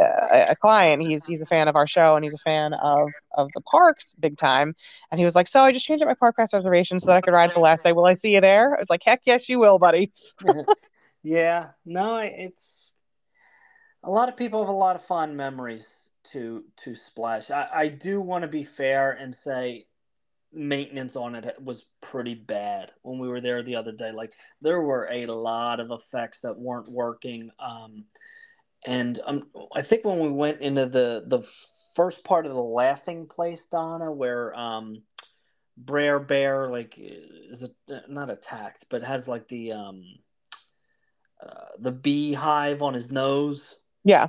A, 0.00 0.56
client. 0.56 1.02
He's 1.02 1.24
he's 1.26 1.42
a 1.42 1.46
fan 1.46 1.68
of 1.68 1.76
our 1.76 1.86
show 1.86 2.16
and 2.16 2.24
he's 2.24 2.34
a 2.34 2.38
fan 2.38 2.74
of 2.74 3.10
of 3.32 3.50
the 3.54 3.60
parks 3.60 4.14
big 4.18 4.36
time. 4.36 4.74
And 5.10 5.18
he 5.18 5.24
was 5.24 5.34
like, 5.34 5.48
"So 5.48 5.60
I 5.60 5.72
just 5.72 5.86
changed 5.86 6.02
up 6.02 6.08
my 6.08 6.14
park 6.14 6.36
pass 6.36 6.52
reservation 6.52 6.98
so 6.98 7.06
that 7.06 7.16
I 7.16 7.20
could 7.20 7.32
ride 7.32 7.52
the 7.52 7.60
last 7.60 7.84
day. 7.84 7.92
Will 7.92 8.06
I 8.06 8.14
see 8.14 8.30
you 8.30 8.40
there?" 8.40 8.74
I 8.74 8.78
was 8.78 8.90
like, 8.90 9.02
"Heck 9.04 9.22
yes, 9.24 9.48
you 9.48 9.58
will, 9.58 9.78
buddy." 9.78 10.12
yeah, 11.22 11.70
no, 11.84 12.18
it's 12.18 12.94
a 14.02 14.10
lot 14.10 14.28
of 14.28 14.36
people 14.36 14.60
have 14.60 14.68
a 14.68 14.76
lot 14.76 14.96
of 14.96 15.04
fond 15.04 15.36
memories 15.36 16.10
to 16.32 16.64
to 16.84 16.94
Splash. 16.94 17.50
I, 17.50 17.68
I 17.72 17.88
do 17.88 18.20
want 18.20 18.42
to 18.42 18.48
be 18.48 18.64
fair 18.64 19.12
and 19.12 19.34
say 19.34 19.86
maintenance 20.52 21.16
on 21.16 21.34
it 21.34 21.56
was 21.60 21.86
pretty 22.00 22.34
bad 22.34 22.92
when 23.02 23.18
we 23.18 23.28
were 23.28 23.40
there 23.40 23.62
the 23.62 23.76
other 23.76 23.92
day. 23.92 24.12
Like 24.12 24.34
there 24.60 24.80
were 24.80 25.08
a 25.10 25.26
lot 25.26 25.80
of 25.80 25.90
effects 25.90 26.40
that 26.40 26.56
weren't 26.56 26.90
working. 26.90 27.50
Um, 27.58 28.04
and 28.84 29.18
um, 29.24 29.46
I 29.74 29.82
think 29.82 30.04
when 30.04 30.18
we 30.18 30.28
went 30.28 30.60
into 30.60 30.86
the 30.86 31.24
the 31.26 31.42
first 31.94 32.24
part 32.24 32.46
of 32.46 32.52
the 32.52 32.60
laughing 32.60 33.26
place, 33.26 33.66
Donna, 33.66 34.10
where 34.10 34.54
um, 34.58 35.02
Brer 35.76 36.20
Bear 36.20 36.70
like 36.70 36.94
is 36.98 37.62
a, 37.62 38.02
not 38.08 38.30
attacked, 38.30 38.86
but 38.88 39.02
has 39.02 39.26
like 39.26 39.48
the 39.48 39.72
um, 39.72 40.04
uh, 41.44 41.76
the 41.78 41.92
beehive 41.92 42.82
on 42.82 42.94
his 42.94 43.10
nose. 43.10 43.76
Yeah, 44.04 44.28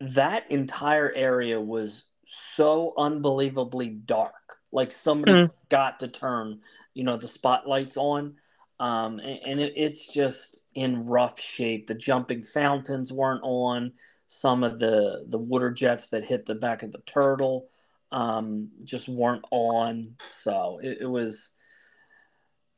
that 0.00 0.50
entire 0.50 1.12
area 1.12 1.60
was 1.60 2.04
so 2.24 2.94
unbelievably 2.96 3.88
dark. 3.88 4.56
Like 4.72 4.90
somebody 4.90 5.32
mm. 5.32 5.50
forgot 5.62 6.00
to 6.00 6.08
turn, 6.08 6.60
you 6.94 7.04
know, 7.04 7.16
the 7.16 7.28
spotlights 7.28 7.96
on. 7.96 8.36
Um, 8.82 9.20
and, 9.20 9.38
and 9.46 9.60
it, 9.60 9.74
it's 9.76 10.12
just 10.12 10.64
in 10.74 11.06
rough 11.06 11.40
shape. 11.40 11.86
The 11.86 11.94
jumping 11.94 12.42
fountains 12.42 13.12
weren't 13.12 13.42
on. 13.44 13.92
Some 14.26 14.64
of 14.64 14.80
the 14.80 15.24
the 15.28 15.38
water 15.38 15.70
jets 15.70 16.08
that 16.08 16.24
hit 16.24 16.46
the 16.46 16.56
back 16.56 16.82
of 16.82 16.90
the 16.90 16.98
turtle 17.06 17.68
um, 18.10 18.70
just 18.82 19.08
weren't 19.08 19.44
on. 19.52 20.16
So 20.30 20.80
it, 20.82 20.98
it 21.02 21.06
was 21.06 21.52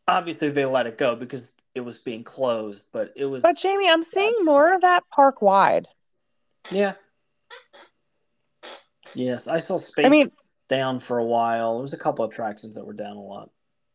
obviously 0.07 0.51
they 0.51 0.67
let 0.67 0.87
it 0.87 0.99
go 0.99 1.17
because 1.17 1.51
it 1.75 1.81
was 1.81 1.97
being 1.97 2.23
closed, 2.23 2.85
but 2.93 3.15
it 3.17 3.25
was. 3.25 3.43
But 3.43 3.57
Jamie, 3.57 3.89
I'm 3.89 4.03
seeing 4.03 4.35
more 4.43 4.75
of 4.75 4.83
that 4.83 5.05
park 5.11 5.41
wide. 5.41 5.89
Yeah. 6.71 6.95
Yes, 9.15 9.49
I 9.49 9.59
saw 9.59 9.79
space. 9.79 10.05
I 10.05 10.11
mean, 10.11 10.31
down 10.69 10.99
for 10.99 11.17
a 11.17 11.25
while. 11.25 11.77
There 11.77 11.83
was 11.83 11.95
a 11.95 11.99
couple 11.99 12.27
of 12.27 12.31
attractions 12.31 12.75
that 12.75 12.85
were 12.85 12.93
down 12.93 13.17
a 13.17 13.23
lot. 13.23 13.49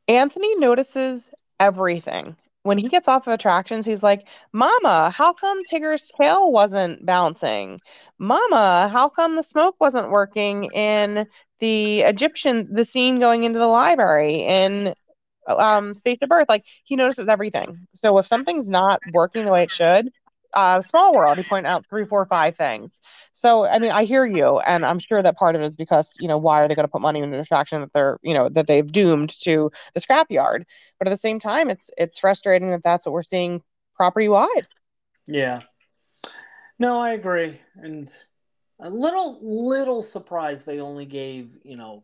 Anthony 0.08 0.56
notices 0.56 1.30
everything. 1.60 2.36
When 2.64 2.78
he 2.78 2.90
gets 2.90 3.08
off 3.08 3.26
of 3.26 3.34
attractions, 3.34 3.86
he's 3.86 4.04
like, 4.04 4.28
Mama, 4.52 5.10
how 5.12 5.34
come 5.34 5.64
Tigger's 5.66 6.12
tail 6.20 6.52
wasn't 6.52 7.06
bouncing? 7.06 7.80
Mama, 8.18 8.90
how 8.92 9.08
come 9.10 9.36
the 9.36 9.44
smoke 9.44 9.76
wasn't 9.80 10.12
working 10.12 10.66
in 10.66 11.26
the 11.60 12.02
Egyptian, 12.02 12.68
the 12.72 12.86
scene 12.86 13.18
going 13.20 13.44
into 13.46 13.60
the 13.60 13.68
library 13.68 14.44
in 14.44 14.94
um, 15.48 15.94
Spaceship 15.96 16.30
Earth? 16.32 16.50
Like, 16.50 16.66
he 16.84 16.98
notices 16.98 17.30
everything. 17.30 17.88
So 17.96 18.18
if 18.18 18.28
something's 18.28 18.70
not 18.70 19.00
working 19.14 19.46
the 19.46 19.52
way 19.52 19.64
it 19.64 19.72
should, 19.72 20.12
uh, 20.54 20.82
small 20.82 21.14
world 21.14 21.38
he 21.38 21.44
pointed 21.44 21.70
out 21.70 21.86
three 21.88 22.06
four 22.06 22.26
five 22.26 22.56
things. 22.56 23.02
So 23.34 23.66
i 23.66 23.80
mean 23.80 23.92
i 23.92 24.04
hear 24.04 24.26
you 24.26 24.60
and 24.60 24.86
i'm 24.86 25.00
sure 25.00 25.22
that 25.22 25.38
part 25.38 25.56
of 25.56 25.62
it 25.62 25.66
is 25.66 25.76
because 25.76 26.14
you 26.20 26.28
know 26.28 26.38
why 26.38 26.62
are 26.62 26.68
they 26.68 26.76
going 26.76 26.88
to 26.88 26.92
put 26.92 27.02
money 27.02 27.20
in 27.20 27.34
an 27.34 27.40
attraction 27.40 27.82
that 27.82 27.94
they're 27.94 28.20
you 28.22 28.34
know 28.34 28.50
that 28.50 28.68
they've 28.68 28.92
doomed 28.92 29.30
to 29.42 29.72
the 29.94 30.02
scrapyard? 30.02 30.64
But 30.98 31.08
at 31.08 31.12
the 31.12 31.18
same 31.18 31.40
time 31.40 31.70
it's 31.70 31.90
it's 31.98 32.20
frustrating 32.20 32.70
that 32.70 32.84
that's 32.84 33.06
what 33.06 33.14
we're 33.14 33.24
seeing 33.24 33.62
property 33.96 34.30
wide 34.30 34.68
yeah. 35.28 35.60
No 36.80 37.00
i 37.00 37.12
agree 37.12 37.60
and 37.76 38.12
a 38.80 38.90
little 38.90 39.38
little 39.42 40.02
surprised 40.02 40.66
they 40.66 40.80
only 40.80 41.06
gave 41.06 41.58
you 41.64 41.76
know 41.76 42.04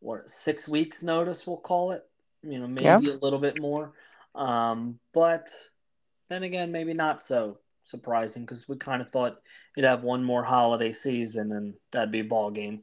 what 0.00 0.28
six 0.28 0.66
weeks 0.66 1.02
notice 1.02 1.46
we'll 1.46 1.56
call 1.56 1.92
it? 1.92 2.04
You 2.42 2.58
know 2.58 2.66
maybe 2.66 3.06
yeah. 3.06 3.12
a 3.12 3.22
little 3.22 3.38
bit 3.38 3.60
more. 3.60 3.92
Um 4.34 4.98
but 5.14 5.52
then 6.28 6.42
again 6.42 6.72
maybe 6.72 6.94
not 6.94 7.20
so 7.20 7.58
surprising 7.84 8.42
because 8.42 8.68
we 8.68 8.76
kind 8.76 9.02
of 9.02 9.10
thought 9.10 9.40
you'd 9.76 9.86
have 9.86 10.02
one 10.02 10.22
more 10.22 10.42
holiday 10.42 10.92
season 10.92 11.52
and 11.52 11.74
that'd 11.90 12.10
be 12.10 12.20
a 12.20 12.24
ball 12.24 12.50
game. 12.50 12.82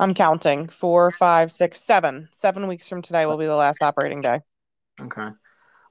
I'm 0.00 0.14
counting 0.14 0.68
four, 0.68 1.10
five, 1.10 1.50
six, 1.50 1.80
seven. 1.80 2.28
Seven 2.32 2.68
weeks 2.68 2.88
from 2.88 3.02
today 3.02 3.26
will 3.26 3.36
be 3.36 3.46
the 3.46 3.56
last 3.56 3.82
operating 3.82 4.20
day. 4.20 4.40
Okay. 5.00 5.30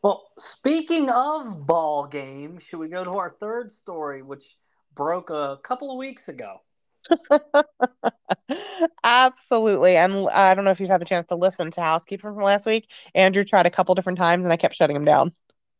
Well, 0.01 0.29
speaking 0.37 1.09
of 1.09 1.65
ball 1.65 2.07
game, 2.07 2.59
should 2.59 2.79
we 2.79 2.87
go 2.87 3.03
to 3.03 3.11
our 3.11 3.35
third 3.39 3.71
story, 3.71 4.21
which 4.21 4.57
broke 4.93 5.29
a 5.29 5.57
couple 5.63 5.91
of 5.91 5.97
weeks 5.97 6.29
ago? 6.29 6.61
Absolutely. 9.03 9.97
And 9.97 10.29
I 10.29 10.53
don't 10.53 10.65
know 10.65 10.71
if 10.71 10.79
you've 10.79 10.89
had 10.89 11.01
the 11.01 11.05
chance 11.05 11.25
to 11.27 11.35
listen 11.35 11.71
to 11.71 11.81
Housekeeping 11.81 12.33
from 12.33 12.43
last 12.43 12.65
week. 12.65 12.89
Andrew 13.15 13.43
tried 13.43 13.65
a 13.65 13.71
couple 13.71 13.95
different 13.95 14.19
times 14.19 14.45
and 14.45 14.53
I 14.53 14.57
kept 14.57 14.75
shutting 14.75 14.95
him 14.95 15.05
down. 15.05 15.33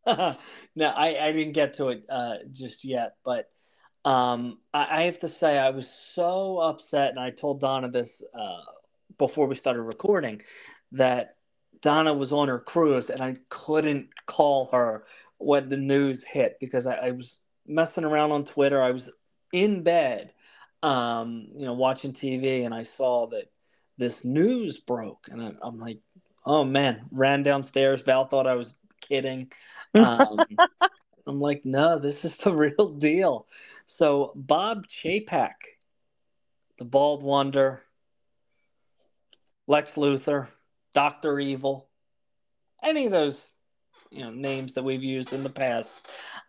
no, 0.75 0.87
I, 0.87 1.27
I 1.27 1.31
didn't 1.33 1.53
get 1.53 1.73
to 1.73 1.89
it 1.89 2.05
uh, 2.09 2.35
just 2.49 2.85
yet, 2.85 3.15
but 3.25 3.49
um, 4.05 4.59
I, 4.73 5.01
I, 5.01 5.03
have 5.03 5.19
to 5.19 5.27
say 5.27 5.57
I 5.57 5.71
was 5.71 5.89
so 5.89 6.59
upset, 6.59 7.09
and 7.09 7.19
I 7.19 7.31
told 7.31 7.59
Donna 7.59 7.89
this 7.89 8.23
uh, 8.33 8.61
before 9.17 9.47
we 9.47 9.55
started 9.55 9.81
recording 9.81 10.41
that 10.93 11.35
Donna 11.81 12.13
was 12.13 12.31
on 12.31 12.47
her 12.47 12.59
cruise, 12.59 13.09
and 13.09 13.21
I 13.21 13.35
couldn't 13.49 14.07
call 14.27 14.69
her 14.71 15.03
when 15.39 15.67
the 15.67 15.75
news 15.75 16.23
hit 16.23 16.55
because 16.61 16.87
I, 16.87 16.95
I 16.95 17.11
was 17.11 17.41
messing 17.67 18.05
around 18.05 18.31
on 18.31 18.45
Twitter. 18.45 18.81
I 18.81 18.91
was 18.91 19.11
in 19.51 19.83
bed, 19.83 20.31
um, 20.83 21.47
you 21.57 21.65
know, 21.65 21.73
watching 21.73 22.13
TV, 22.13 22.63
and 22.65 22.73
I 22.73 22.83
saw 22.83 23.27
that 23.27 23.51
this 23.97 24.23
news 24.23 24.77
broke, 24.77 25.27
and 25.29 25.41
I, 25.41 25.51
I'm 25.61 25.79
like, 25.79 25.99
oh 26.45 26.63
man, 26.63 27.01
ran 27.11 27.43
downstairs. 27.43 28.01
Val 28.03 28.23
thought 28.23 28.47
I 28.47 28.55
was 28.55 28.73
kidding. 29.01 29.51
Um, 29.96 30.39
I'm 31.25 31.42
like, 31.42 31.66
no, 31.66 31.98
this 32.00 32.24
is 32.24 32.38
the 32.38 32.51
real 32.77 32.89
deal. 32.89 33.48
So 33.86 34.32
Bob 34.36 34.86
Chapek, 34.88 35.54
the 36.77 36.86
Bald 36.86 37.24
Wonder, 37.24 37.82
Lex 39.66 39.94
Luthor, 39.94 40.48
Doctor 40.94 41.39
Evil, 41.39 41.89
any 42.84 43.06
of 43.06 43.12
those 43.12 43.54
you 44.10 44.24
know 44.24 44.32
names 44.32 44.74
that 44.74 44.84
we've 44.84 45.04
used 45.04 45.34
in 45.34 45.44
the 45.44 45.50
past, 45.50 45.96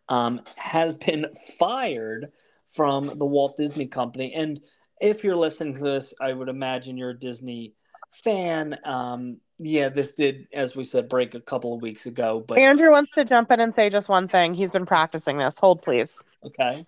um, 0.09 0.41
has 0.57 0.95
been 0.95 1.27
fired 1.59 2.31
from 2.69 3.19
the 3.19 3.27
Walt 3.27 3.57
Disney 3.57 3.87
Company. 3.87 4.33
And 4.35 4.61
if 5.01 5.25
you're 5.25 5.37
listening 5.37 5.75
to 5.75 5.81
this, 5.81 6.15
I 6.21 6.33
would 6.33 6.49
imagine 6.49 6.97
you're 6.97 7.11
a 7.11 7.19
Disney 7.19 7.75
fan. 8.11 8.77
Um, 8.85 9.39
yeah, 9.59 9.89
this 9.89 10.13
did, 10.13 10.47
as 10.53 10.77
we 10.77 10.85
said, 10.85 11.09
break 11.09 11.35
a 11.35 11.41
couple 11.41 11.75
of 11.75 11.83
weeks 11.83 12.07
ago. 12.07 12.45
But 12.47 12.59
Andrew 12.59 12.91
wants 12.91 13.13
to 13.13 13.25
jump 13.25 13.51
in 13.51 13.61
and 13.61 13.75
say 13.75 13.91
just 13.91 14.09
one 14.09 14.29
thing. 14.29 14.55
He's 14.55 14.71
been 14.71 14.87
practicing 14.87 15.39
this. 15.39 15.59
Hold, 15.59 15.83
please. 15.83 16.23
Okay. 16.45 16.87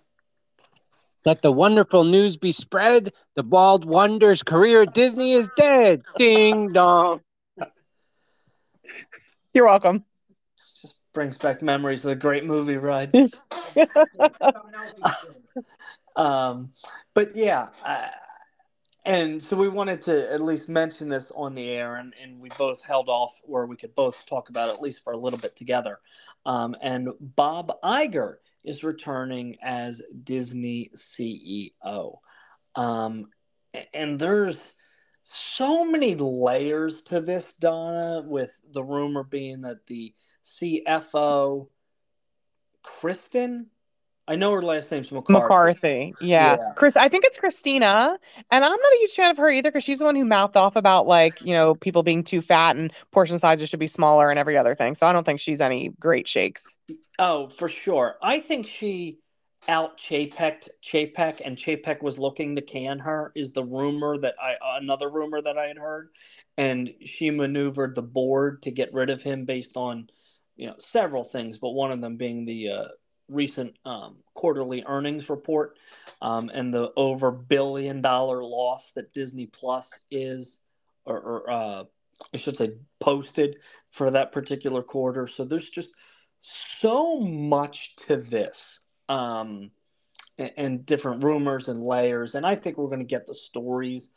Let 1.25 1.41
the 1.41 1.51
wonderful 1.51 2.03
news 2.03 2.37
be 2.37 2.51
spread. 2.51 3.13
The 3.35 3.43
bald 3.43 3.85
wonder's 3.85 4.41
career 4.41 4.83
at 4.83 4.93
Disney 4.93 5.33
is 5.33 5.49
dead. 5.55 6.01
Ding 6.17 6.71
dong. 6.71 7.21
You're 9.53 9.65
welcome. 9.65 10.05
Just 10.81 10.95
brings 11.13 11.37
back 11.37 11.61
memories 11.61 12.05
of 12.05 12.09
the 12.09 12.15
great 12.15 12.45
movie 12.45 12.77
ride. 12.77 13.13
um, 16.15 16.71
but 17.13 17.35
yeah, 17.35 17.67
and 19.05 19.41
so 19.41 19.55
we 19.55 19.67
wanted 19.67 20.01
to 20.03 20.31
at 20.31 20.41
least 20.41 20.69
mention 20.69 21.09
this 21.09 21.31
on 21.35 21.55
the 21.55 21.69
air, 21.69 21.95
and, 21.95 22.13
and 22.21 22.39
we 22.39 22.49
both 22.57 22.83
held 22.83 23.09
off 23.09 23.39
where 23.43 23.65
we 23.65 23.75
could 23.75 23.95
both 23.95 24.25
talk 24.27 24.49
about 24.49 24.69
it 24.69 24.73
at 24.73 24.81
least 24.81 25.03
for 25.03 25.13
a 25.13 25.17
little 25.17 25.39
bit 25.39 25.55
together. 25.55 25.99
Um, 26.45 26.75
and 26.81 27.09
Bob 27.19 27.71
Iger 27.83 28.35
is 28.63 28.83
returning 28.83 29.57
as 29.61 30.01
Disney 30.23 30.91
CEO. 30.95 32.17
Um, 32.75 33.27
and 33.93 34.19
there's 34.19 34.77
so 35.23 35.83
many 35.83 36.15
layers 36.15 37.01
to 37.03 37.21
this, 37.21 37.53
Donna, 37.53 38.21
with 38.25 38.59
the 38.71 38.83
rumor 38.83 39.23
being 39.23 39.61
that 39.61 39.87
the 39.87 40.13
CFO, 40.45 41.69
Kristen, 42.83 43.67
I 44.27 44.35
know 44.35 44.51
her 44.51 44.61
last 44.61 44.91
name's 44.91 45.11
McCarthy. 45.11 45.41
McCarthy. 45.41 46.13
Yeah. 46.21 46.57
Yeah. 46.59 46.73
Chris, 46.75 46.95
I 46.95 47.09
think 47.09 47.25
it's 47.25 47.37
Christina. 47.37 48.17
And 48.51 48.63
I'm 48.63 48.71
not 48.71 48.93
a 48.93 48.97
huge 48.97 49.11
fan 49.11 49.31
of 49.31 49.37
her 49.37 49.49
either 49.49 49.69
because 49.69 49.83
she's 49.83 49.99
the 49.99 50.05
one 50.05 50.15
who 50.15 50.25
mouthed 50.25 50.55
off 50.55 50.75
about 50.75 51.07
like, 51.07 51.41
you 51.41 51.53
know, 51.53 51.75
people 51.75 52.03
being 52.03 52.23
too 52.23 52.41
fat 52.41 52.75
and 52.75 52.93
portion 53.11 53.39
sizes 53.39 53.69
should 53.69 53.79
be 53.79 53.87
smaller 53.87 54.29
and 54.29 54.39
every 54.39 54.57
other 54.57 54.75
thing. 54.75 54.93
So 54.93 55.07
I 55.07 55.11
don't 55.11 55.25
think 55.25 55.39
she's 55.39 55.59
any 55.59 55.89
great 55.99 56.27
shakes. 56.27 56.77
Oh, 57.19 57.49
for 57.49 57.67
sure. 57.67 58.15
I 58.21 58.39
think 58.39 58.67
she 58.67 59.17
out 59.67 59.97
Chapek 59.97 60.67
Chapek 60.83 61.41
and 61.43 61.55
Chapek 61.55 62.01
was 62.01 62.17
looking 62.17 62.55
to 62.55 62.61
can 62.61 62.99
her 62.99 63.31
is 63.35 63.51
the 63.51 63.63
rumor 63.63 64.17
that 64.17 64.35
I 64.41 64.55
another 64.79 65.09
rumor 65.09 65.41
that 65.41 65.57
I 65.57 65.67
had 65.67 65.77
heard 65.77 66.09
and 66.57 66.91
she 67.05 67.29
maneuvered 67.29 67.93
the 67.93 68.01
board 68.01 68.63
to 68.63 68.71
get 68.71 68.93
rid 68.93 69.11
of 69.11 69.21
him 69.21 69.45
based 69.45 69.77
on 69.77 70.09
you 70.55 70.65
know 70.65 70.75
several 70.79 71.23
things 71.23 71.59
but 71.59 71.71
one 71.71 71.91
of 71.91 72.01
them 72.01 72.17
being 72.17 72.45
the 72.45 72.69
uh, 72.69 72.87
recent 73.31 73.77
um, 73.85 74.17
quarterly 74.33 74.83
earnings 74.85 75.29
report 75.29 75.77
um, 76.21 76.51
and 76.53 76.73
the 76.73 76.91
over 76.95 77.31
billion 77.31 78.01
dollar 78.01 78.43
loss 78.43 78.91
that 78.91 79.13
Disney 79.13 79.47
Plus 79.47 79.89
is 80.09 80.61
or, 81.05 81.19
or 81.19 81.51
uh, 81.51 81.83
I 82.33 82.37
should 82.37 82.57
say 82.57 82.73
posted 82.99 83.57
for 83.89 84.11
that 84.11 84.31
particular 84.31 84.83
quarter 84.83 85.27
so 85.27 85.43
there's 85.45 85.69
just 85.69 85.91
so 86.41 87.19
much 87.19 87.95
to 88.07 88.17
this 88.17 88.79
um, 89.07 89.71
and, 90.37 90.51
and 90.57 90.85
different 90.85 91.23
rumors 91.23 91.67
and 91.67 91.83
layers. 91.83 92.35
And 92.35 92.45
I 92.45 92.55
think 92.55 92.77
we're 92.77 92.87
going 92.87 92.99
to 92.99 93.05
get 93.05 93.27
the 93.27 93.33
stories 93.33 94.09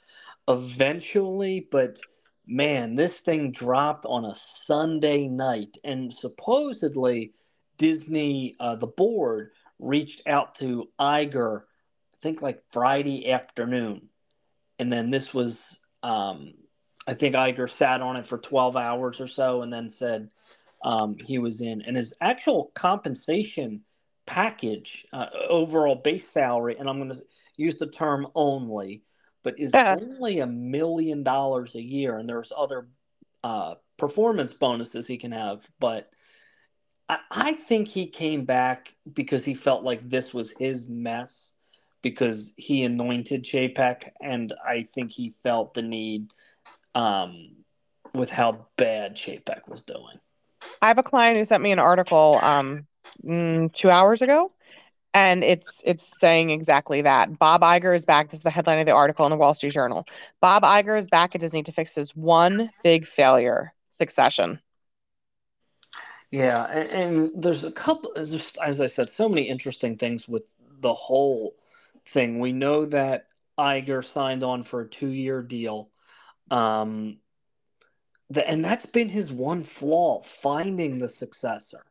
eventually. 0.49 1.69
But 1.71 1.99
man, 2.47 2.95
this 2.95 3.19
thing 3.19 3.53
dropped 3.53 4.07
on 4.07 4.25
a 4.25 4.35
Sunday 4.35 5.29
night, 5.29 5.77
and 5.85 6.13
supposedly 6.13 7.33
Disney, 7.77 8.57
uh, 8.61 8.77
the 8.77 8.87
board, 8.87 9.51
reached 9.79 10.23
out 10.27 10.57
to 10.57 10.89
Iger, 10.99 11.63
I 11.63 12.17
think 12.21 12.43
like 12.43 12.63
Friday 12.73 13.31
afternoon, 13.31 14.09
and 14.79 14.93
then 14.93 15.11
this 15.11 15.33
was. 15.35 15.79
Um, 16.03 16.55
I 17.07 17.15
think 17.15 17.35
Iger 17.35 17.69
sat 17.69 18.01
on 18.01 18.17
it 18.17 18.27
for 18.27 18.39
12 18.39 18.77
hours 18.77 19.21
or 19.21 19.27
so 19.27 19.63
and 19.63 19.73
then 19.73 19.91
said 19.91 20.31
um, 20.83 21.17
he 21.19 21.39
was 21.39 21.61
in. 21.61 21.83
And 21.83 21.97
his 21.97 22.15
actual 22.21 22.71
compensation 22.75 23.83
package, 24.27 25.07
uh, 25.13 25.27
overall 25.49 25.97
base 25.97 26.29
salary, 26.29 26.77
and 26.79 26.89
I'm 26.89 26.99
going 26.99 27.13
to 27.13 27.23
use 27.57 27.77
the 27.77 27.87
term 27.87 28.27
only, 28.35 29.03
but 29.43 29.59
is 29.59 29.73
Yeah. 29.75 29.97
only 29.99 30.41
a 30.41 30.47
million 30.47 31.23
dollars 31.23 31.75
a 31.75 31.83
year. 31.83 32.19
And 32.19 32.29
there's 32.29 32.53
other 32.57 32.89
uh, 33.43 33.75
performance 33.99 34.53
bonuses 34.53 35.07
he 35.07 35.19
can 35.19 35.33
have. 35.33 35.69
But 35.79 36.11
I, 37.31 37.53
think 37.53 37.89
he 37.89 38.07
came 38.07 38.45
back 38.45 38.95
because 39.13 39.45
he 39.45 39.55
felt 39.55 39.85
like 39.85 40.09
this 40.09 40.33
was 40.33 40.53
his 40.59 40.89
mess 40.89 41.55
because 42.03 42.55
he 42.57 42.85
anointed 42.85 43.45
Chapek. 43.45 44.11
And 44.23 44.53
I 44.67 44.83
think 44.83 45.13
he 45.13 45.35
felt 45.43 45.75
the 45.75 45.83
need 45.83 46.31
um, 46.95 47.51
with 48.15 48.31
how 48.31 48.67
bad 48.77 49.17
Chapek 49.17 49.69
was 49.69 49.83
doing. 49.83 50.19
I 50.81 50.89
have 50.89 50.99
a 50.99 51.03
client 51.03 51.37
who 51.37 51.45
sent 51.45 51.63
me 51.63 51.73
an 51.73 51.79
article 51.79 52.39
um 52.43 52.87
mm, 53.25 53.73
two 53.73 53.91
hours 53.91 54.23
ago, 54.23 54.53
and 55.13 55.45
it's 55.45 55.83
it's 55.85 56.19
saying 56.19 56.51
exactly 56.51 57.03
that. 57.03 57.39
Bob 57.39 57.63
Iger 57.63 57.95
is 57.95 58.05
back. 58.05 58.29
This 58.29 58.41
is 58.41 58.45
the 58.45 58.51
headline 58.51 58.81
of 58.81 58.87
the 58.87 58.95
article 58.95 59.27
in 59.27 59.31
the 59.31 59.37
Wall 59.37 59.55
Street 59.55 59.73
Journal. 59.73 60.07
Bob 60.41 60.63
Iger 60.63 60.99
is 60.99 61.09
back 61.09 61.35
at 61.35 61.41
Disney 61.41 61.63
to 61.65 61.73
fix 61.73 61.95
his 61.95 62.15
one 62.17 62.71
big 62.83 63.07
failure, 63.07 63.73
Succession. 63.91 64.61
Yeah, 66.35 66.65
and, 66.65 66.91
and 66.91 67.43
there's 67.45 67.63
a 67.63 67.71
couple, 67.71 68.11
just 68.17 68.59
as 68.61 68.81
I 68.81 68.87
said, 68.87 69.09
so 69.09 69.29
many 69.29 69.43
interesting 69.43 69.97
things 69.97 70.27
with 70.27 70.53
the 70.81 70.93
whole 70.93 71.55
thing. 72.07 72.41
We 72.41 72.51
know 72.51 72.87
that 72.87 73.29
Iger 73.57 74.05
signed 74.05 74.43
on 74.43 74.65
for 74.65 74.81
a 74.81 74.89
two-year 74.89 75.43
deal, 75.43 75.91
um, 76.51 77.19
the, 78.31 78.45
and 78.51 78.65
that's 78.65 78.87
been 78.87 79.09
his 79.09 79.31
one 79.31 79.63
flaw, 79.63 80.23
finding 80.23 80.99
the 80.99 81.09
successor. 81.09 81.85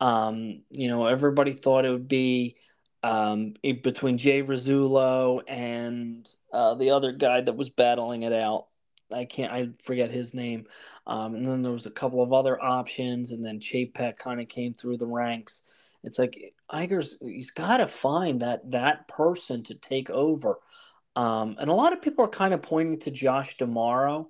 Um, 0.00 0.62
you 0.72 0.88
know, 0.88 1.06
everybody 1.06 1.52
thought 1.52 1.84
it 1.84 1.90
would 1.90 2.08
be 2.08 2.56
um, 3.04 3.54
between 3.62 4.18
Jay 4.18 4.42
Rasulo 4.42 5.42
and 5.46 6.28
uh, 6.52 6.74
the 6.74 6.90
other 6.90 7.12
guy 7.12 7.42
that 7.42 7.56
was 7.56 7.70
battling 7.70 8.24
it 8.24 8.32
out. 8.32 8.66
I 9.12 9.24
can't, 9.24 9.52
I 9.52 9.70
forget 9.82 10.10
his 10.10 10.34
name. 10.34 10.66
Um, 11.06 11.34
and 11.34 11.46
then 11.46 11.62
there 11.62 11.72
was 11.72 11.86
a 11.86 11.90
couple 11.90 12.22
of 12.22 12.32
other 12.32 12.62
options, 12.62 13.32
and 13.32 13.44
then 13.44 13.60
Chapek 13.60 14.16
kind 14.18 14.40
of 14.40 14.48
came 14.48 14.74
through 14.74 14.98
the 14.98 15.06
ranks. 15.06 15.62
It's 16.04 16.18
like 16.18 16.54
Iger's, 16.70 17.18
he's 17.20 17.50
got 17.50 17.78
to 17.78 17.88
find 17.88 18.40
that 18.40 18.70
that 18.70 19.08
person 19.08 19.62
to 19.64 19.74
take 19.74 20.10
over. 20.10 20.58
Um, 21.16 21.56
and 21.58 21.68
a 21.68 21.74
lot 21.74 21.92
of 21.92 22.02
people 22.02 22.24
are 22.24 22.28
kind 22.28 22.54
of 22.54 22.62
pointing 22.62 23.00
to 23.00 23.10
Josh 23.10 23.56
D'Amaro, 23.56 24.26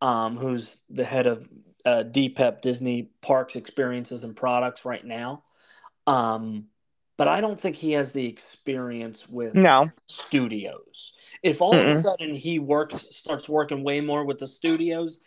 um, 0.00 0.36
who's 0.36 0.82
the 0.88 1.04
head 1.04 1.26
of 1.26 1.48
uh, 1.84 2.04
DPEP 2.04 2.60
Disney 2.60 3.10
Parks 3.22 3.56
Experiences 3.56 4.22
and 4.22 4.36
Products 4.36 4.84
right 4.84 5.04
now. 5.04 5.42
Um, 6.06 6.66
but 7.16 7.26
I 7.26 7.40
don't 7.40 7.60
think 7.60 7.76
he 7.76 7.92
has 7.92 8.12
the 8.12 8.26
experience 8.26 9.28
with 9.28 9.54
No. 9.54 9.86
studios. 10.08 11.12
If 11.42 11.62
all 11.62 11.74
of 11.74 11.86
a 11.86 12.02
sudden 12.02 12.34
he 12.34 12.58
works, 12.58 13.06
starts 13.16 13.48
working 13.48 13.84
way 13.84 14.00
more 14.00 14.24
with 14.24 14.38
the 14.38 14.46
studios, 14.46 15.18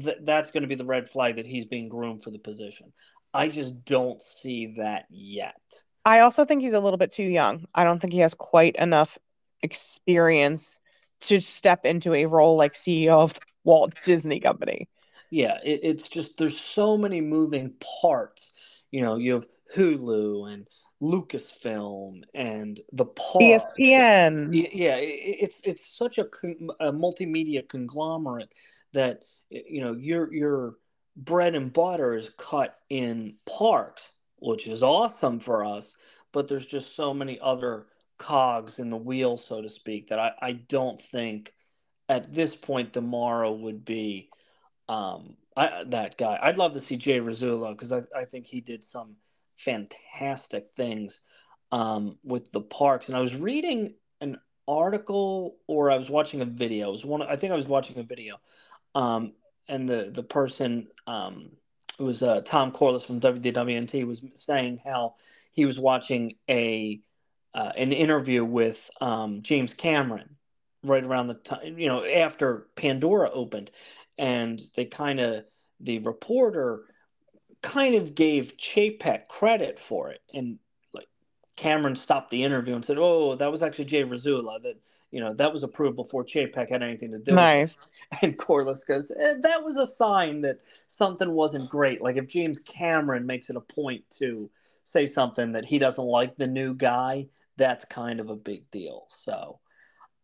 th- 0.00 0.18
that's 0.22 0.50
going 0.50 0.62
to 0.62 0.68
be 0.68 0.74
the 0.74 0.84
red 0.84 1.08
flag 1.08 1.36
that 1.36 1.46
he's 1.46 1.64
being 1.64 1.88
groomed 1.88 2.22
for 2.22 2.30
the 2.30 2.38
position. 2.38 2.92
I 3.32 3.48
just 3.48 3.84
don't 3.84 4.20
see 4.20 4.74
that 4.78 5.06
yet. 5.10 5.60
I 6.04 6.20
also 6.20 6.44
think 6.44 6.62
he's 6.62 6.72
a 6.72 6.80
little 6.80 6.98
bit 6.98 7.10
too 7.10 7.24
young. 7.24 7.66
I 7.74 7.84
don't 7.84 8.00
think 8.00 8.12
he 8.12 8.20
has 8.20 8.34
quite 8.34 8.76
enough 8.76 9.18
experience 9.62 10.80
to 11.20 11.40
step 11.40 11.84
into 11.84 12.14
a 12.14 12.26
role 12.26 12.56
like 12.56 12.72
CEO 12.72 13.20
of 13.20 13.38
Walt 13.64 13.94
Disney 14.04 14.40
Company. 14.40 14.88
Yeah, 15.30 15.58
it, 15.62 15.80
it's 15.82 16.08
just 16.08 16.38
there's 16.38 16.60
so 16.60 16.96
many 16.96 17.20
moving 17.20 17.74
parts. 18.02 18.82
You 18.90 19.02
know, 19.02 19.16
you 19.16 19.34
have 19.34 19.46
Hulu 19.76 20.52
and 20.52 20.66
Lucasfilm 21.02 22.22
and 22.34 22.80
the 22.92 23.06
parks. 23.06 23.64
ESPN. 23.78 24.68
Yeah, 24.72 24.96
it's 24.98 25.60
it's 25.64 25.96
such 25.96 26.18
a, 26.18 26.24
con- 26.24 26.70
a 26.80 26.92
multimedia 26.92 27.66
conglomerate 27.66 28.54
that 28.92 29.22
you 29.50 29.80
know 29.80 29.94
your 29.94 30.32
your 30.32 30.74
bread 31.16 31.54
and 31.54 31.72
butter 31.72 32.14
is 32.14 32.30
cut 32.36 32.78
in 32.88 33.34
parks, 33.46 34.14
which 34.36 34.66
is 34.66 34.82
awesome 34.82 35.40
for 35.40 35.64
us. 35.64 35.94
But 36.32 36.48
there's 36.48 36.66
just 36.66 36.94
so 36.94 37.12
many 37.12 37.38
other 37.40 37.86
cogs 38.18 38.78
in 38.78 38.90
the 38.90 38.96
wheel, 38.96 39.36
so 39.36 39.62
to 39.62 39.68
speak, 39.68 40.08
that 40.08 40.18
I, 40.18 40.32
I 40.40 40.52
don't 40.52 41.00
think 41.00 41.52
at 42.08 42.32
this 42.32 42.54
point 42.54 42.92
tomorrow 42.92 43.52
would 43.52 43.84
be 43.84 44.28
um 44.88 45.36
I, 45.56 45.84
that 45.86 46.16
guy. 46.16 46.38
I'd 46.40 46.58
love 46.58 46.72
to 46.74 46.80
see 46.80 46.96
Jay 46.96 47.20
Rasulo 47.20 47.70
because 47.70 47.92
I, 47.92 48.02
I 48.16 48.24
think 48.24 48.46
he 48.46 48.60
did 48.60 48.84
some 48.84 49.16
fantastic 49.64 50.68
things 50.76 51.20
um, 51.72 52.18
with 52.24 52.50
the 52.52 52.60
parks. 52.60 53.08
And 53.08 53.16
I 53.16 53.20
was 53.20 53.36
reading 53.36 53.94
an 54.20 54.38
article 54.66 55.56
or 55.66 55.90
I 55.90 55.96
was 55.96 56.10
watching 56.10 56.40
a 56.40 56.44
video. 56.44 56.88
It 56.88 56.92
was 56.92 57.04
one. 57.04 57.22
I 57.22 57.36
think 57.36 57.52
I 57.52 57.56
was 57.56 57.68
watching 57.68 57.98
a 57.98 58.02
video, 58.02 58.36
um, 58.94 59.32
and 59.68 59.88
the 59.88 60.10
the 60.12 60.22
person 60.22 60.88
um, 61.06 61.50
it 61.98 62.02
was 62.02 62.22
uh, 62.22 62.40
Tom 62.44 62.72
Corless 62.72 63.04
from 63.04 63.20
WDWNT 63.20 64.06
was 64.06 64.22
saying 64.34 64.80
how 64.84 65.16
he 65.52 65.66
was 65.66 65.78
watching 65.78 66.34
a 66.48 67.00
uh, 67.54 67.72
an 67.76 67.92
interview 67.92 68.44
with 68.44 68.90
um, 69.00 69.42
James 69.42 69.74
Cameron 69.74 70.36
right 70.82 71.04
around 71.04 71.28
the 71.28 71.34
time 71.34 71.78
you 71.78 71.88
know 71.88 72.04
after 72.04 72.68
Pandora 72.76 73.30
opened, 73.30 73.70
and 74.16 74.60
they 74.76 74.84
kind 74.84 75.20
of 75.20 75.44
the 75.80 75.98
reporter 76.00 76.84
kind 77.62 77.94
of 77.94 78.14
gave 78.14 78.56
Chapek 78.56 79.28
credit 79.28 79.78
for 79.78 80.10
it, 80.10 80.22
and 80.32 80.58
like 80.92 81.08
Cameron 81.56 81.94
stopped 81.94 82.30
the 82.30 82.42
interview 82.42 82.74
and 82.74 82.84
said, 82.84 82.96
"Oh, 82.98 83.34
that 83.36 83.50
was 83.50 83.62
actually 83.62 83.84
Jay 83.86 84.04
Rasulo. 84.04 84.62
That 84.62 84.76
you 85.10 85.20
know 85.20 85.34
that 85.34 85.52
was 85.52 85.62
approved 85.62 85.96
before 85.96 86.24
Chapek 86.24 86.70
had 86.70 86.82
anything 86.82 87.12
to 87.12 87.18
do 87.18 87.32
with 87.32 87.32
it." 87.32 87.34
Nice. 87.34 87.88
And 88.22 88.36
Corless 88.38 88.86
goes, 88.86 89.10
eh, 89.10 89.34
"That 89.40 89.62
was 89.62 89.76
a 89.76 89.86
sign 89.86 90.40
that 90.42 90.60
something 90.86 91.30
wasn't 91.32 91.70
great. 91.70 92.00
Like 92.02 92.16
if 92.16 92.26
James 92.26 92.58
Cameron 92.58 93.26
makes 93.26 93.50
it 93.50 93.56
a 93.56 93.60
point 93.60 94.04
to 94.18 94.50
say 94.82 95.06
something 95.06 95.52
that 95.52 95.64
he 95.66 95.78
doesn't 95.78 96.04
like 96.04 96.36
the 96.36 96.46
new 96.46 96.74
guy, 96.74 97.28
that's 97.56 97.84
kind 97.84 98.20
of 98.20 98.30
a 98.30 98.36
big 98.36 98.70
deal." 98.70 99.04
So, 99.08 99.60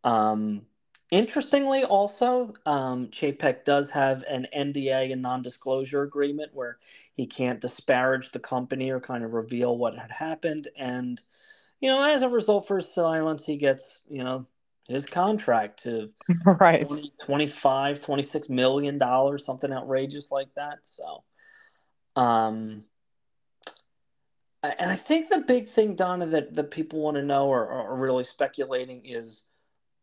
um, 0.05 0.63
interestingly, 1.11 1.85
also, 1.85 2.55
um, 2.65 3.09
Chapek 3.09 3.65
does 3.65 3.91
have 3.91 4.23
an 4.29 4.47
NDA 4.57 5.13
and 5.13 5.23
non-disclosure 5.23 6.03
agreement 6.03 6.53
where 6.55 6.79
he 7.15 7.27
can't 7.27 7.61
disparage 7.61 8.33
the 8.33 8.39
company 8.39 8.91
or 8.91 9.01
kind 9.01 9.25
of 9.25 9.33
reveal 9.33 9.77
what 9.77 9.99
had 9.99 10.11
happened, 10.11 10.69
and 10.77 11.21
you 11.81 11.91
know, 11.91 12.03
as 12.03 12.23
a 12.23 12.29
result 12.29 12.67
for 12.67 12.77
his 12.77 12.93
silence, 12.93 13.45
he 13.45 13.57
gets 13.57 14.03
you 14.09 14.25
know 14.25 14.47
his 14.89 15.05
contract 15.05 15.83
to 15.85 16.11
right. 16.61 16.87
20, 16.87 17.13
25 17.25 18.01
26 18.01 18.49
million 18.49 18.99
dollars 18.99 19.45
something 19.45 19.73
outrageous 19.73 20.31
like 20.31 20.49
that. 20.55 20.79
So 20.83 21.25
um 22.17 22.85
and 24.63 24.91
i 24.91 24.97
think 24.97 25.29
the 25.29 25.45
big 25.47 25.69
thing 25.69 25.95
donna 25.95 26.27
that, 26.27 26.55
that 26.55 26.71
people 26.71 27.01
want 27.01 27.17
to 27.17 27.23
know 27.23 27.47
or 27.47 27.69
are 27.69 27.97
really 27.97 28.25
speculating 28.25 29.05
is 29.05 29.45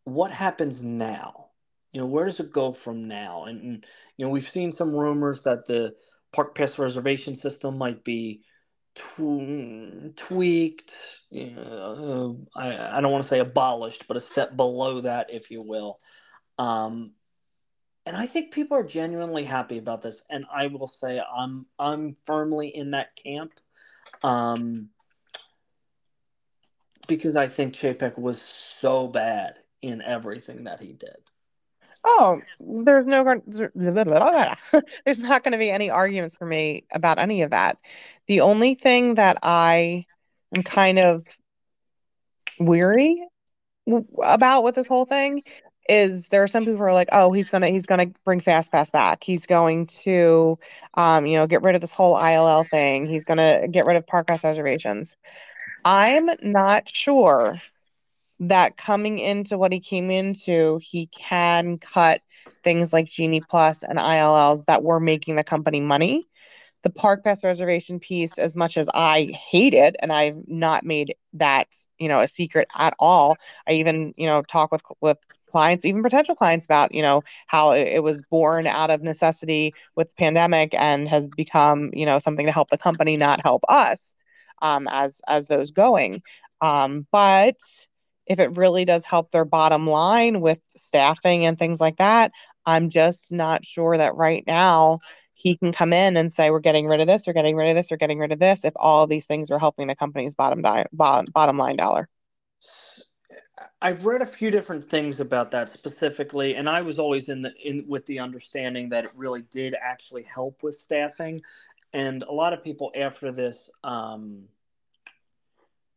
what 0.05 0.31
happens 0.31 0.81
now 0.83 1.47
you 1.91 2.01
know 2.01 2.07
where 2.07 2.25
does 2.25 2.39
it 2.39 2.51
go 2.51 2.71
from 2.71 3.07
now 3.07 3.45
and, 3.45 3.61
and 3.61 3.85
you 4.17 4.25
know 4.25 4.31
we've 4.31 4.49
seen 4.49 4.71
some 4.71 4.95
rumors 4.95 5.41
that 5.41 5.65
the 5.65 5.93
park 6.31 6.55
pass 6.55 6.77
reservation 6.77 7.35
system 7.35 7.77
might 7.77 8.03
be 8.03 8.41
tw- 8.95 10.15
tweaked. 10.15 10.93
You 11.29 11.51
know, 11.51 12.47
I, 12.55 12.97
I 12.97 13.01
don't 13.01 13.11
want 13.11 13.23
to 13.23 13.29
say 13.29 13.39
abolished, 13.39 14.07
but 14.07 14.17
a 14.17 14.21
step 14.21 14.55
below 14.55 15.01
that, 15.01 15.33
if 15.33 15.51
you 15.51 15.61
will. 15.61 15.97
Um, 16.59 17.11
and 18.05 18.17
I 18.17 18.25
think 18.25 18.53
people 18.53 18.77
are 18.77 18.83
genuinely 18.83 19.45
happy 19.45 19.77
about 19.77 20.01
this. 20.01 20.21
And 20.29 20.45
I 20.53 20.67
will 20.67 20.87
say 20.87 21.21
I'm 21.21 21.65
I'm 21.79 22.17
firmly 22.25 22.67
in 22.67 22.91
that 22.91 23.15
camp. 23.15 23.53
Um, 24.21 24.89
because 27.07 27.35
I 27.35 27.47
think 27.47 27.73
Chapek 27.73 28.17
was 28.17 28.41
so 28.41 29.07
bad 29.07 29.55
in 29.83 30.01
everything 30.01 30.63
that 30.63 30.79
he 30.79 30.93
did. 30.93 31.17
Oh, 32.05 32.41
there's 32.59 33.05
no 33.05 33.23
there's 35.05 35.19
not 35.19 35.43
going 35.43 35.51
to 35.51 35.57
be 35.57 35.69
any 35.69 35.89
arguments 35.89 36.37
for 36.37 36.45
me 36.45 36.83
about 36.91 37.19
any 37.19 37.43
of 37.43 37.51
that. 37.51 37.77
The 38.27 38.41
only 38.41 38.75
thing 38.75 39.15
that 39.15 39.37
I 39.43 40.05
am 40.55 40.63
kind 40.63 40.99
of 40.99 41.25
weary 42.59 43.21
about 44.21 44.63
with 44.63 44.75
this 44.75 44.87
whole 44.87 45.05
thing 45.05 45.43
is 45.89 46.29
there 46.29 46.43
are 46.43 46.47
some 46.47 46.63
people 46.63 46.77
who 46.77 46.83
are 46.83 46.93
like, 46.93 47.09
oh, 47.11 47.31
he's 47.31 47.49
gonna 47.49 47.67
he's 47.67 47.85
gonna 47.85 48.07
bring 48.25 48.39
fast 48.39 48.71
pass 48.71 48.89
back. 48.89 49.23
He's 49.23 49.45
going 49.45 49.87
to 49.87 50.57
um, 50.93 51.25
you 51.25 51.37
know, 51.37 51.47
get 51.47 51.61
rid 51.61 51.75
of 51.75 51.81
this 51.81 51.93
whole 51.93 52.17
ILL 52.17 52.63
thing. 52.63 53.05
He's 53.05 53.25
gonna 53.25 53.67
get 53.67 53.85
rid 53.85 53.97
of 53.97 54.07
park 54.07 54.29
reservations. 54.29 55.17
I'm 55.85 56.29
not 56.41 56.89
sure 56.93 57.61
that 58.39 58.77
coming 58.77 59.19
into 59.19 59.57
what 59.57 59.71
he 59.71 59.79
came 59.79 60.11
into, 60.11 60.79
he 60.81 61.07
can 61.07 61.77
cut 61.77 62.21
things 62.63 62.93
like 62.93 63.05
Genie 63.05 63.41
Plus 63.41 63.83
and 63.83 63.99
ILLs 63.99 64.65
that 64.65 64.83
were 64.83 64.99
making 64.99 65.35
the 65.35 65.43
company 65.43 65.79
money. 65.79 66.27
The 66.83 66.89
park 66.89 67.23
pass 67.23 67.43
reservation 67.43 67.99
piece, 67.99 68.37
as 68.37 68.57
much 68.57 68.77
as 68.77 68.89
I 68.93 69.25
hate 69.49 69.73
it, 69.73 69.95
and 70.01 70.11
I've 70.11 70.37
not 70.47 70.83
made 70.83 71.15
that 71.33 71.67
you 71.97 72.09
know 72.09 72.19
a 72.19 72.27
secret 72.27 72.67
at 72.75 72.93
all. 72.99 73.37
I 73.67 73.73
even 73.73 74.13
you 74.17 74.27
know 74.27 74.41
talk 74.41 74.71
with 74.71 74.81
with 74.99 75.17
clients, 75.49 75.85
even 75.85 76.03
potential 76.03 76.35
clients, 76.35 76.65
about 76.65 76.93
you 76.93 77.01
know 77.01 77.23
how 77.47 77.71
it, 77.71 78.03
was 78.03 78.21
born 78.23 78.67
out 78.67 78.89
of 78.89 79.01
necessity 79.01 79.73
with 79.95 80.09
the 80.09 80.15
pandemic 80.15 80.73
and 80.73 81.07
has 81.07 81.29
become 81.29 81.89
you 81.93 82.05
know 82.05 82.19
something 82.19 82.45
to 82.47 82.51
help 82.51 82.69
the 82.69 82.77
company, 82.77 83.15
not 83.15 83.41
help 83.41 83.63
us 83.69 84.13
um, 84.61 84.87
as 84.91 85.21
as 85.27 85.47
those 85.47 85.71
going. 85.71 86.21
Um, 86.59 87.07
but 87.11 87.55
if 88.25 88.39
it 88.39 88.57
really 88.57 88.85
does 88.85 89.05
help 89.05 89.31
their 89.31 89.45
bottom 89.45 89.87
line 89.87 90.41
with 90.41 90.59
staffing 90.75 91.45
and 91.45 91.57
things 91.57 91.79
like 91.81 91.97
that, 91.97 92.31
I'm 92.65 92.89
just 92.89 93.31
not 93.31 93.65
sure 93.65 93.97
that 93.97 94.15
right 94.15 94.43
now 94.47 94.99
he 95.33 95.57
can 95.57 95.71
come 95.71 95.93
in 95.93 96.15
and 96.15 96.31
say 96.31 96.49
we're 96.49 96.59
getting 96.59 96.87
rid 96.87 97.01
of 97.01 97.07
this, 97.07 97.27
we're 97.27 97.33
getting 97.33 97.55
rid 97.55 97.69
of 97.69 97.75
this, 97.75 97.91
we're 97.91 97.97
getting 97.97 98.19
rid 98.19 98.31
of 98.31 98.39
this 98.39 98.63
if 98.63 98.73
all 98.75 99.07
these 99.07 99.25
things 99.25 99.49
are 99.51 99.59
helping 99.59 99.87
the 99.87 99.95
company's 99.95 100.35
bottom 100.35 100.61
di- 100.61 100.85
bottom, 100.93 101.25
bottom 101.33 101.57
line 101.57 101.75
dollar. 101.75 102.07
I've 103.81 104.05
read 104.05 104.21
a 104.21 104.25
few 104.25 104.49
different 104.51 104.83
things 104.83 105.19
about 105.19 105.51
that 105.51 105.69
specifically, 105.69 106.55
and 106.55 106.69
I 106.69 106.81
was 106.81 106.99
always 106.99 107.29
in 107.29 107.41
the 107.41 107.53
in 107.63 107.85
with 107.87 108.05
the 108.05 108.19
understanding 108.19 108.89
that 108.89 109.05
it 109.05 109.11
really 109.15 109.43
did 109.51 109.75
actually 109.81 110.23
help 110.23 110.63
with 110.63 110.75
staffing, 110.75 111.41
and 111.91 112.23
a 112.23 112.31
lot 112.31 112.53
of 112.53 112.63
people 112.63 112.91
after 112.95 113.31
this 113.31 113.69
um, 113.83 114.43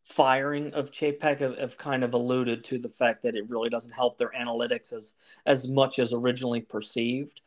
firing 0.06 0.72
of 0.72 0.92
Chapek 0.92 1.40
have, 1.40 1.58
have, 1.58 1.76
kind 1.76 2.04
of 2.04 2.14
alluded 2.14 2.62
to 2.64 2.78
the 2.78 2.88
fact 2.88 3.22
that 3.22 3.34
it 3.34 3.50
really 3.50 3.68
doesn't 3.68 3.90
help 3.90 4.16
their 4.16 4.30
analytics 4.30 4.92
as 4.92 5.14
as 5.46 5.68
much 5.68 5.98
as 5.98 6.12
originally 6.12 6.60
perceived. 6.60 7.40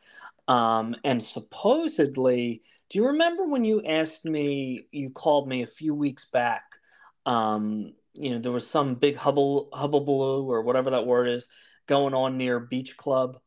Um, 0.46 0.94
and 1.02 1.24
supposedly, 1.24 2.62
do 2.90 2.98
you 2.98 3.06
remember 3.06 3.46
when 3.46 3.64
you 3.64 3.82
asked 3.84 4.26
me? 4.26 4.86
You 4.92 5.10
called 5.10 5.48
me 5.48 5.62
a 5.62 5.66
few 5.66 5.94
weeks 5.94 6.26
back. 6.26 6.64
Um, 7.24 7.94
you 8.14 8.30
know, 8.30 8.38
there 8.38 8.52
was 8.52 8.68
some 8.68 8.94
big 8.94 9.16
hubble 9.16 9.70
hubble 9.72 10.02
blue 10.02 10.48
or 10.50 10.62
whatever 10.62 10.90
that 10.90 11.06
word 11.06 11.28
is 11.28 11.48
going 11.86 12.12
on 12.12 12.36
near 12.36 12.60
Beach 12.60 12.96
Club. 12.96 13.38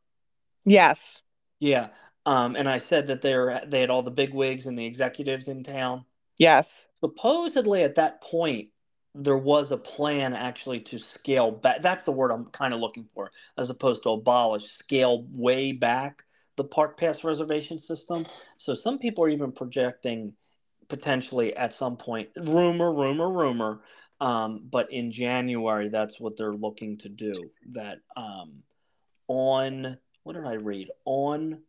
Yes. 0.65 1.21
Yeah. 1.59 1.89
Um, 2.25 2.55
and 2.55 2.67
I 2.67 2.79
said 2.79 3.07
that 3.07 3.21
they're 3.21 3.61
they 3.67 3.81
had 3.81 3.91
all 3.91 4.01
the 4.01 4.11
big 4.11 4.33
wigs 4.33 4.65
and 4.65 4.77
the 4.77 4.85
executives 4.85 5.47
in 5.47 5.63
town. 5.63 6.05
Yes. 6.39 6.87
Supposedly, 6.99 7.83
at 7.83 7.95
that 7.95 8.21
point, 8.21 8.69
there 9.15 9.37
was 9.37 9.71
a 9.71 9.77
plan 9.77 10.33
actually 10.33 10.79
to 10.79 10.97
scale 10.97 11.51
back. 11.51 11.81
That's 11.81 12.03
the 12.03 12.11
word 12.11 12.31
I'm 12.31 12.45
kind 12.45 12.73
of 12.73 12.79
looking 12.79 13.07
for, 13.13 13.31
as 13.57 13.69
opposed 13.69 14.03
to 14.03 14.09
abolish, 14.09 14.65
scale 14.65 15.25
way 15.31 15.71
back 15.71 16.23
the 16.55 16.63
park 16.63 16.97
pass 16.97 17.23
reservation 17.23 17.79
system. 17.79 18.25
So 18.57 18.73
some 18.73 18.99
people 18.99 19.23
are 19.23 19.29
even 19.29 19.51
projecting 19.51 20.33
potentially 20.87 21.55
at 21.55 21.73
some 21.73 21.97
point, 21.97 22.29
rumor, 22.37 22.93
rumor, 22.93 23.29
rumor. 23.29 23.81
Um, 24.21 24.61
but 24.69 24.91
in 24.91 25.11
January, 25.11 25.89
that's 25.89 26.19
what 26.19 26.37
they're 26.37 26.53
looking 26.53 26.97
to 26.99 27.09
do. 27.09 27.31
That 27.71 27.99
um, 28.15 28.63
on 29.27 29.97
what 30.23 30.33
did 30.33 30.45
I 30.45 30.53
read 30.53 30.89
on 31.05 31.61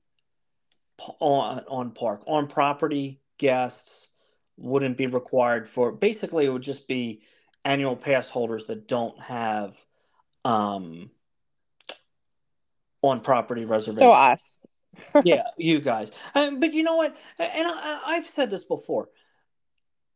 on 1.19 1.65
on 1.67 1.91
park 1.91 2.23
on 2.29 2.47
property 2.47 3.21
guests 3.39 4.09
wouldn't 4.57 4.97
be 4.97 5.09
required 5.09 5.69
for 5.69 5.91
basically 5.91 6.47
it 6.47 6.51
would 6.51 6.63
just 6.63 6.87
be 6.87 7.23
annual 7.65 7.97
pass 7.97 8.29
holders 8.29 8.65
that 8.67 8.87
don't 8.89 9.21
have 9.23 9.77
um 10.45 11.11
on 13.03 13.21
property 13.21 13.65
reservation. 13.65 13.99
So 13.99 14.11
us. 14.11 14.61
yeah, 15.25 15.49
you 15.59 15.81
guys. 15.81 16.11
Um, 16.35 16.61
but 16.61 16.73
you 16.73 16.83
know 16.83 16.97
what? 16.97 17.17
And 17.39 17.69
I, 17.69 18.15
have 18.15 18.27
said 18.27 18.49
this 18.51 18.65
before. 18.65 19.09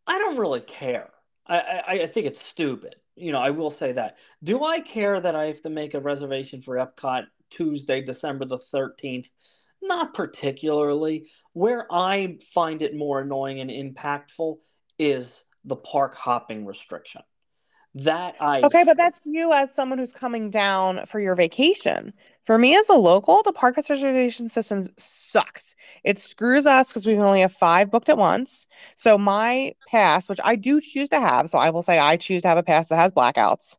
I 0.06 0.18
don't 0.18 0.38
really 0.38 0.60
care. 0.60 1.10
I, 1.46 1.58
I, 1.58 1.92
I 2.02 2.06
think 2.06 2.26
it's 2.26 2.44
stupid. 2.44 2.94
You 3.14 3.32
know, 3.32 3.40
I 3.40 3.50
will 3.50 3.70
say 3.70 3.92
that. 3.92 4.16
Do 4.42 4.64
I 4.64 4.80
care 4.80 5.20
that 5.20 5.34
I 5.34 5.46
have 5.46 5.60
to 5.62 5.70
make 5.70 5.94
a 5.94 6.00
reservation 6.00 6.62
for 6.62 6.76
Epcot 6.76 7.26
Tuesday, 7.50 8.00
December 8.00 8.44
the 8.44 8.58
13th? 8.58 9.28
Not 9.82 10.14
particularly. 10.14 11.28
Where 11.52 11.86
I 11.90 12.38
find 12.54 12.82
it 12.82 12.96
more 12.96 13.20
annoying 13.20 13.60
and 13.60 13.70
impactful 13.70 14.58
is 14.98 15.42
the 15.64 15.76
park 15.76 16.14
hopping 16.14 16.64
restriction. 16.64 17.22
That 18.04 18.36
I 18.40 18.62
Okay, 18.62 18.84
but 18.84 18.96
that's 18.96 19.24
you 19.26 19.52
as 19.52 19.74
someone 19.74 19.98
who's 19.98 20.12
coming 20.12 20.50
down 20.50 21.06
for 21.06 21.20
your 21.20 21.34
vacation. 21.34 22.12
For 22.44 22.58
me 22.58 22.76
as 22.76 22.88
a 22.88 22.94
local, 22.94 23.42
the 23.42 23.52
park 23.52 23.76
reservation 23.76 24.48
system 24.48 24.90
sucks. 24.96 25.74
It 26.04 26.18
screws 26.18 26.66
us 26.66 26.88
because 26.88 27.06
we 27.06 27.16
only 27.18 27.40
have 27.40 27.52
five 27.52 27.90
booked 27.90 28.08
at 28.08 28.18
once. 28.18 28.66
So 28.94 29.18
my 29.18 29.74
pass, 29.88 30.28
which 30.28 30.40
I 30.42 30.56
do 30.56 30.80
choose 30.80 31.08
to 31.10 31.20
have, 31.20 31.48
so 31.48 31.58
I 31.58 31.70
will 31.70 31.82
say 31.82 31.98
I 31.98 32.16
choose 32.16 32.42
to 32.42 32.48
have 32.48 32.58
a 32.58 32.62
pass 32.62 32.88
that 32.88 32.96
has 32.96 33.12
blackouts. 33.12 33.76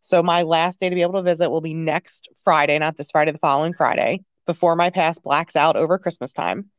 So 0.00 0.22
my 0.22 0.42
last 0.42 0.80
day 0.80 0.88
to 0.88 0.94
be 0.94 1.02
able 1.02 1.14
to 1.14 1.22
visit 1.22 1.50
will 1.50 1.60
be 1.60 1.74
next 1.74 2.28
Friday, 2.42 2.78
not 2.78 2.96
this 2.96 3.10
Friday, 3.10 3.32
the 3.32 3.38
following 3.38 3.72
Friday, 3.72 4.24
before 4.46 4.76
my 4.76 4.90
pass 4.90 5.18
blacks 5.18 5.56
out 5.56 5.76
over 5.76 5.98
Christmas 5.98 6.32
time. 6.32 6.70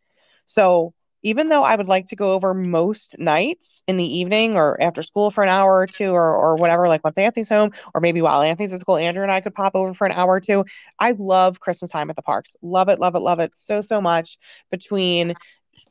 So 0.46 0.94
even 1.24 1.48
though 1.48 1.64
I 1.64 1.76
would 1.76 1.88
like 1.88 2.08
to 2.08 2.16
go 2.16 2.32
over 2.34 2.54
most 2.54 3.16
nights 3.18 3.84
in 3.88 3.98
the 3.98 4.18
evening 4.20 4.56
or 4.56 4.82
after 4.82 5.02
school 5.02 5.32
for 5.32 5.44
an 5.44 5.50
hour 5.50 5.80
or 5.80 5.88
two 5.88 6.12
or, 6.12 6.36
or 6.36 6.56
whatever, 6.56 6.88
like 6.88 7.04
once 7.04 7.18
Anthony's 7.18 7.50
home, 7.50 7.72
or 7.94 8.02
maybe 8.02 8.22
while 8.22 8.42
Anthony's 8.42 8.74
at 8.74 8.82
school, 8.82 8.98
Andrew 8.98 9.24
and 9.24 9.32
I 9.32 9.42
could 9.42 9.54
pop 9.54 9.76
over 9.76 9.94
for 9.94 10.06
an 10.06 10.14
hour 10.14 10.36
or 10.36 10.40
two. 10.40 10.66
I 11.00 11.12
love 11.18 11.60
Christmas 11.60 11.90
time 11.90 12.10
at 12.10 12.16
the 12.16 12.22
parks. 12.22 12.56
Love 12.62 12.90
it, 12.90 13.00
love 13.00 13.16
it, 13.16 13.20
love 13.20 13.40
it 13.40 13.56
so, 13.56 13.82
so 13.82 14.02
much 14.02 14.38
between 14.72 15.34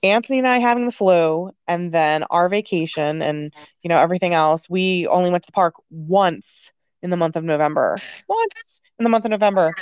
Anthony 0.03 0.39
and 0.39 0.49
I 0.49 0.59
having 0.59 0.87
the 0.87 0.93
flu 0.93 1.51
and 1.67 1.93
then 1.93 2.25
our 2.25 2.49
vacation 2.49 3.23
and, 3.23 3.53
you 3.83 3.89
know, 3.89 3.99
everything 3.99 4.35
else. 4.35 4.69
We 4.69 5.07
only 5.07 5.31
went 5.31 5.45
to 5.45 5.49
the 5.49 5.53
park 5.53 5.75
once 5.91 6.73
in 7.03 7.11
the 7.11 7.17
month 7.17 7.37
of 7.37 7.45
November. 7.45 7.97
Once 8.29 8.81
in 8.99 9.05
the 9.05 9.09
month 9.11 9.25
of 9.25 9.31
November. 9.31 9.75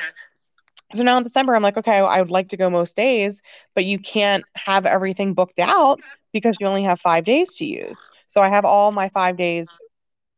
So 0.95 1.03
now 1.03 1.19
in 1.19 1.25
December, 1.25 1.55
I'm 1.55 1.63
like, 1.63 1.77
okay, 1.77 1.99
I 1.99 2.21
would 2.21 2.31
like 2.31 2.49
to 2.51 2.57
go 2.57 2.71
most 2.71 2.97
days, 2.97 3.43
but 3.75 3.85
you 3.85 3.99
can't 3.99 4.45
have 4.55 4.87
everything 4.87 5.35
booked 5.35 5.59
out 5.59 6.01
because 6.33 6.59
you 6.61 6.67
only 6.67 6.85
have 6.85 7.01
five 7.01 7.25
days 7.25 7.57
to 7.57 7.65
use. 7.67 8.11
So 8.29 8.41
I 8.41 8.49
have 8.49 8.65
all 8.65 8.93
my 8.93 9.09
five 9.09 9.37
days, 9.37 9.81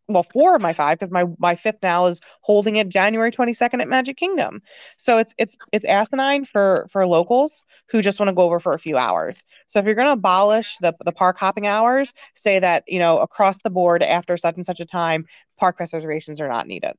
well, 0.08 0.22
four 0.22 0.56
of 0.56 0.62
my 0.62 0.72
five, 0.72 0.98
because 0.98 1.12
my 1.12 1.24
my 1.38 1.54
fifth 1.54 1.82
now 1.82 2.06
is 2.06 2.20
holding 2.40 2.76
it 2.76 2.88
January 2.88 3.30
22nd 3.30 3.82
at 3.82 3.88
Magic 3.88 4.16
Kingdom. 4.16 4.62
So 4.96 5.18
it's 5.18 5.34
it's 5.38 5.56
it's 5.70 5.84
asinine 5.84 6.46
for 6.46 6.86
for 6.90 7.06
locals 7.06 7.62
who 7.90 8.00
just 8.00 8.18
want 8.18 8.28
to 8.28 8.34
go 8.34 8.42
over 8.42 8.58
for 8.58 8.72
a 8.72 8.78
few 8.78 8.96
hours. 8.96 9.44
So 9.66 9.78
if 9.78 9.84
you're 9.84 9.94
going 9.94 10.08
to 10.08 10.12
abolish 10.12 10.78
the 10.78 10.94
the 11.04 11.12
park 11.12 11.38
hopping 11.38 11.66
hours, 11.66 12.14
say 12.34 12.58
that 12.58 12.84
you 12.88 12.98
know 12.98 13.18
across 13.18 13.60
the 13.60 13.70
board 13.70 14.02
after 14.02 14.36
such 14.38 14.56
and 14.56 14.64
such 14.64 14.80
a 14.80 14.86
time, 14.86 15.26
park 15.58 15.78
reservations 15.78 16.40
are 16.40 16.48
not 16.48 16.66
needed. 16.66 16.94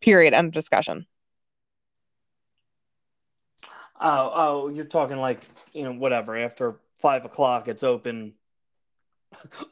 Period. 0.00 0.34
End 0.34 0.48
of 0.48 0.52
discussion. 0.52 1.06
Oh, 4.00 4.32
oh, 4.34 4.68
you're 4.68 4.86
talking 4.86 5.18
like 5.18 5.42
you 5.72 5.84
know 5.84 5.92
whatever. 5.92 6.36
After 6.36 6.76
five 6.98 7.24
o'clock, 7.24 7.68
it's 7.68 7.82
open. 7.82 8.34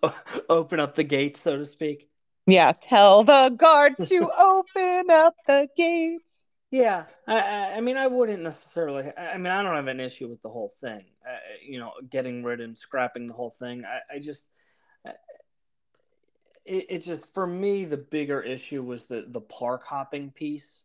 open 0.49 0.81
up 0.81 0.95
the 0.95 1.05
gates, 1.05 1.43
so 1.43 1.59
to 1.59 1.67
speak. 1.67 2.09
Yeah, 2.47 2.73
tell 2.73 3.25
the 3.25 3.55
guards 3.57 4.09
to 4.09 4.31
open 4.39 5.11
up 5.11 5.35
the 5.47 5.69
gates. 5.77 6.49
Yeah, 6.71 7.05
I, 7.27 7.39
I 7.77 7.81
mean, 7.81 7.97
I 7.97 8.07
wouldn't 8.07 8.43
necessarily. 8.43 9.11
I 9.17 9.39
mean, 9.39 9.53
I 9.53 9.63
don't 9.63 9.75
have 9.75 9.87
an 9.87 10.01
issue 10.01 10.29
with 10.29 10.43
the 10.43 10.51
whole 10.51 10.73
thing. 10.81 11.05
Uh, 11.27 11.37
you 11.63 11.79
know, 11.79 11.93
getting 12.11 12.43
rid 12.43 12.61
and 12.61 12.77
scrapping 12.77 13.27
the 13.27 13.35
whole 13.35 13.51
thing. 13.51 13.85
I, 13.85 14.17
I 14.17 14.19
just, 14.19 14.45
uh, 15.07 15.13
it, 16.67 16.87
it 16.91 17.05
just 17.05 17.33
for 17.33 17.47
me 17.47 17.87
the 17.87 17.97
bigger 17.97 18.43
issue 18.43 18.83
was 18.83 19.05
the 19.05 19.25
the 19.29 19.41
park 19.41 19.85
hopping 19.85 20.31
piece, 20.31 20.85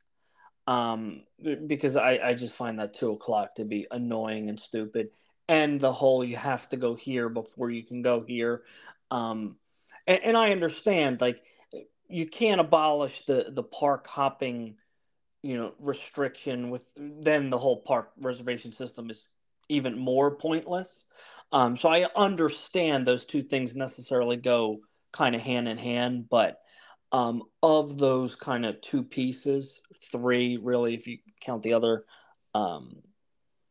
um, 0.67 1.23
because 1.67 1.95
I 1.95 2.19
I 2.23 2.33
just 2.33 2.55
find 2.55 2.79
that 2.79 2.93
two 2.93 3.11
o'clock 3.11 3.55
to 3.55 3.65
be 3.65 3.87
annoying 3.91 4.49
and 4.49 4.59
stupid, 4.59 5.09
and 5.47 5.79
the 5.79 5.91
whole 5.91 6.23
you 6.23 6.37
have 6.37 6.69
to 6.69 6.77
go 6.77 6.95
here 6.95 7.29
before 7.29 7.69
you 7.69 7.83
can 7.83 8.01
go 8.01 8.21
here, 8.21 8.63
um, 9.11 9.57
and, 10.07 10.23
and 10.23 10.37
I 10.37 10.51
understand 10.51 11.21
like 11.21 11.41
you 12.07 12.27
can't 12.27 12.61
abolish 12.61 13.25
the 13.25 13.47
the 13.49 13.63
park 13.63 14.07
hopping 14.07 14.75
you 15.41 15.57
know 15.57 15.73
restriction 15.79 16.69
with 16.69 16.85
then 16.95 17.49
the 17.49 17.57
whole 17.57 17.81
park 17.81 18.11
reservation 18.21 18.71
system 18.71 19.09
is 19.09 19.29
even 19.69 19.97
more 19.97 20.35
pointless. 20.35 21.05
Um, 21.51 21.77
so 21.77 21.87
i 21.87 22.07
understand 22.15 23.05
those 23.05 23.25
two 23.25 23.43
things 23.43 23.75
necessarily 23.75 24.37
go 24.37 24.79
kind 25.11 25.35
of 25.35 25.41
hand 25.41 25.67
in 25.67 25.77
hand 25.77 26.27
but 26.27 26.59
um, 27.11 27.43
of 27.61 27.99
those 27.99 28.33
kind 28.33 28.65
of 28.65 28.81
two 28.81 29.03
pieces 29.03 29.82
three 30.11 30.57
really 30.57 30.93
if 30.93 31.07
you 31.07 31.19
count 31.41 31.63
the 31.63 31.73
other 31.73 32.05
um, 32.53 32.97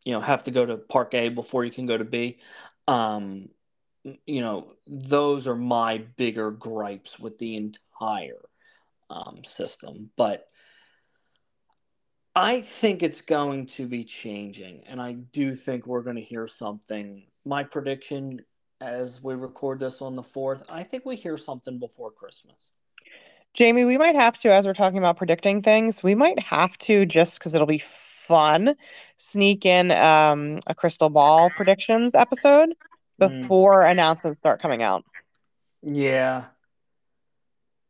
you 0.05 0.13
know 0.13 0.21
have 0.21 0.45
to 0.45 0.51
go 0.51 0.65
to 0.65 0.77
park 0.77 1.15
a 1.15 1.29
before 1.29 1.65
you 1.65 1.71
can 1.71 1.87
go 1.87 1.97
to 1.97 2.05
b 2.05 2.39
um, 2.89 3.49
you 4.27 4.41
know 4.41 4.73
those 4.87 5.47
are 5.47 5.57
my 5.57 5.99
bigger 6.17 6.51
gripes 6.51 7.19
with 7.19 7.39
the 7.39 7.57
entire 7.57 8.41
um, 9.11 9.43
system 9.45 10.11
but 10.17 10.49
I 12.35 12.63
think 12.63 13.03
it's 13.03 13.21
going 13.21 13.67
to 13.67 13.87
be 13.87 14.05
changing, 14.05 14.85
and 14.87 15.03
I 15.03 15.13
do 15.13 15.55
think 15.55 15.87
we're 15.87 16.01
going 16.01 16.17
to 16.17 16.23
hear 16.23 16.47
something. 16.47 17.25
My 17.45 17.63
prediction 17.63 18.41
as 18.83 19.23
we 19.23 19.35
record 19.35 19.79
this 19.79 20.03
on 20.03 20.17
the 20.17 20.23
4th, 20.23 20.63
I 20.69 20.83
think 20.83 21.07
we 21.07 21.15
hear 21.15 21.37
something 21.37 21.79
before 21.79 22.11
Christmas. 22.11 22.73
Jamie, 23.55 23.85
we 23.85 23.99
might 23.99 24.15
have 24.15 24.37
to, 24.41 24.53
as 24.53 24.67
we're 24.67 24.73
talking 24.75 24.99
about 24.99 25.17
predicting 25.19 25.63
things, 25.63 26.03
we 26.03 26.15
might 26.15 26.39
have 26.41 26.79
to 26.79 27.05
just 27.05 27.39
because 27.39 27.55
it'll 27.55 27.67
be 27.67 27.79
fun, 27.79 28.77
sneak 29.19 29.67
in 29.67 29.91
um, 29.91 30.61
a 30.67 30.75
crystal 30.75 31.11
ball 31.11 31.51
predictions 31.51 32.15
episode 32.15 32.75
Mm. 33.21 33.43
before 33.43 33.83
announcements 33.83 34.39
start 34.39 34.61
coming 34.61 34.83
out. 34.83 35.05
Yeah. 35.83 36.47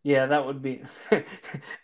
Yeah, 0.05 0.27
that 0.27 0.45
would 0.45 0.61
be 0.61 0.83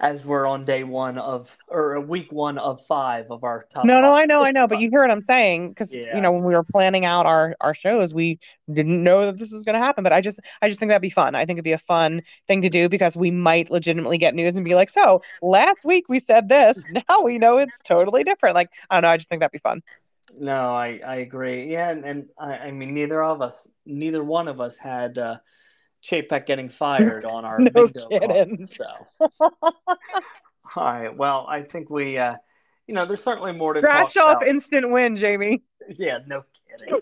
as 0.00 0.24
we're 0.24 0.46
on 0.46 0.64
day 0.64 0.82
one 0.82 1.18
of 1.18 1.56
or 1.68 2.00
week 2.00 2.32
one 2.32 2.58
of 2.58 2.84
five 2.86 3.30
of 3.30 3.44
our 3.44 3.66
top. 3.72 3.84
No, 3.84 4.00
no. 4.00 4.12
I 4.12 4.24
know, 4.24 4.42
I 4.42 4.50
know, 4.50 4.66
but 4.66 4.80
you 4.80 4.90
hear 4.90 5.02
what 5.02 5.10
I'm 5.12 5.22
saying 5.22 5.68
because 5.68 5.94
Yeah. 5.94 6.16
you 6.16 6.20
know 6.20 6.32
when 6.32 6.42
we 6.42 6.52
were 6.52 6.64
planning 6.64 7.04
out 7.04 7.26
our 7.26 7.54
our 7.60 7.74
shows, 7.74 8.12
we 8.12 8.40
didn't 8.72 9.04
know 9.04 9.26
that 9.26 9.38
this 9.38 9.52
was 9.52 9.62
going 9.62 9.74
to 9.74 9.78
happen. 9.80 10.02
But 10.02 10.12
I 10.12 10.20
just, 10.20 10.40
I 10.60 10.68
just 10.68 10.80
think 10.80 10.88
that'd 10.90 11.00
be 11.00 11.10
fun. 11.10 11.36
I 11.36 11.44
think 11.44 11.58
it'd 11.58 11.64
be 11.64 11.72
a 11.72 11.78
fun 11.78 12.22
thing 12.48 12.62
to 12.62 12.68
do 12.68 12.88
because 12.88 13.16
we 13.16 13.30
might 13.30 13.70
legitimately 13.70 14.18
get 14.18 14.34
news 14.34 14.54
and 14.56 14.64
be 14.64 14.74
like, 14.74 14.90
"So 14.90 15.22
last 15.40 15.84
week 15.84 16.08
we 16.08 16.18
said 16.18 16.48
this, 16.48 16.84
now 17.08 17.22
we 17.22 17.38
know 17.38 17.58
it's 17.58 17.80
totally 17.82 18.24
different." 18.24 18.56
Like 18.56 18.70
I 18.90 18.96
don't 18.96 19.02
know, 19.02 19.10
I 19.10 19.16
just 19.16 19.28
think 19.28 19.40
that'd 19.40 19.52
be 19.52 19.58
fun. 19.58 19.82
No, 20.38 20.74
I 20.74 21.00
I 21.06 21.16
agree. 21.16 21.70
Yeah, 21.72 21.90
and, 21.90 22.04
and 22.04 22.28
I, 22.38 22.58
I 22.58 22.70
mean 22.70 22.94
neither 22.94 23.22
of 23.22 23.40
us, 23.40 23.66
neither 23.86 24.22
one 24.22 24.48
of 24.48 24.60
us 24.60 24.76
had 24.76 25.16
uh, 25.18 25.38
Chapek 26.02 26.46
getting 26.46 26.68
fired 26.68 27.24
on 27.24 27.44
our 27.44 27.58
No 27.60 27.70
bingo 27.70 28.08
kidding. 28.08 28.66
card. 28.66 28.68
So, 28.68 28.86
all 29.60 29.72
right. 30.76 31.16
Well, 31.16 31.46
I 31.48 31.62
think 31.62 31.90
we, 31.90 32.18
uh, 32.18 32.36
you 32.86 32.94
know, 32.94 33.04
there's 33.04 33.22
certainly 33.22 33.52
more 33.58 33.74
to 33.74 33.80
Scratch 33.80 34.16
off 34.16 34.36
about. 34.38 34.48
instant 34.48 34.90
win, 34.90 35.16
Jamie. 35.16 35.62
Yeah, 35.96 36.18
no 36.26 36.44
kidding. 36.68 37.00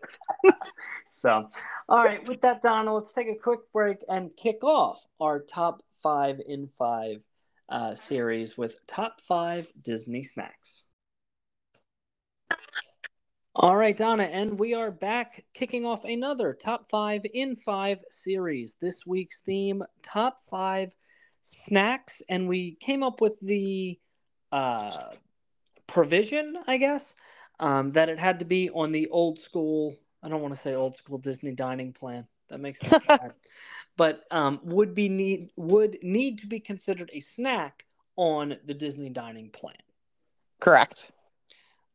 so, 1.09 1.49
all 1.89 2.05
right, 2.05 2.25
with 2.29 2.41
that, 2.43 2.63
Donna, 2.63 2.95
let's 2.95 3.11
take 3.11 3.27
a 3.27 3.35
quick 3.35 3.59
break 3.73 3.99
and 4.09 4.31
kick 4.37 4.63
off 4.63 5.05
our 5.19 5.41
top 5.41 5.83
five 6.05 6.41
in 6.47 6.69
five 6.79 7.21
uh, 7.69 7.97
series 7.97 8.57
with 8.57 8.77
top 8.87 9.21
five 9.21 9.67
Disney 9.83 10.23
snacks. 10.23 10.85
All 13.59 13.75
right, 13.75 13.97
Donna, 13.97 14.25
and 14.25 14.59
we 14.59 14.75
are 14.75 14.91
back 14.91 15.43
kicking 15.55 15.87
off 15.87 16.05
another 16.05 16.53
top 16.53 16.91
five 16.91 17.23
in 17.33 17.57
five 17.57 18.05
series. 18.11 18.77
This 18.83 19.07
week's 19.07 19.41
theme 19.41 19.83
top 20.03 20.43
five 20.51 20.95
snacks, 21.41 22.21
and 22.29 22.49
we 22.49 22.73
came 22.73 23.03
up 23.03 23.23
with 23.23 23.41
the 23.41 23.99
uh, 24.53 25.15
provision, 25.87 26.59
I 26.67 26.77
guess, 26.77 27.15
um, 27.59 27.93
that 27.93 28.11
it 28.11 28.19
had 28.19 28.41
to 28.41 28.45
be 28.45 28.69
on 28.69 28.93
the 28.93 29.09
old 29.09 29.39
school. 29.39 29.97
I 30.23 30.29
don't 30.29 30.43
want 30.43 30.55
to 30.55 30.61
say 30.61 30.75
old 30.75 30.95
school 30.95 31.17
Disney 31.17 31.53
dining 31.53 31.95
plan. 31.95 32.27
That 32.51 32.61
makes 32.61 32.83
me 32.83 32.91
sad. 33.07 33.33
but 33.97 34.25
um, 34.31 34.61
would 34.65 34.95
be 34.95 35.09
need 35.09 35.49
would 35.57 35.97
need 36.03 36.41
to 36.41 36.47
be 36.47 36.61
considered 36.61 37.11
a 37.15 37.21
snack 37.21 37.87
on 38.17 38.59
the 38.67 38.75
Disney 38.75 39.09
dining 39.09 39.49
plan. 39.49 39.81
Correct. 40.61 41.11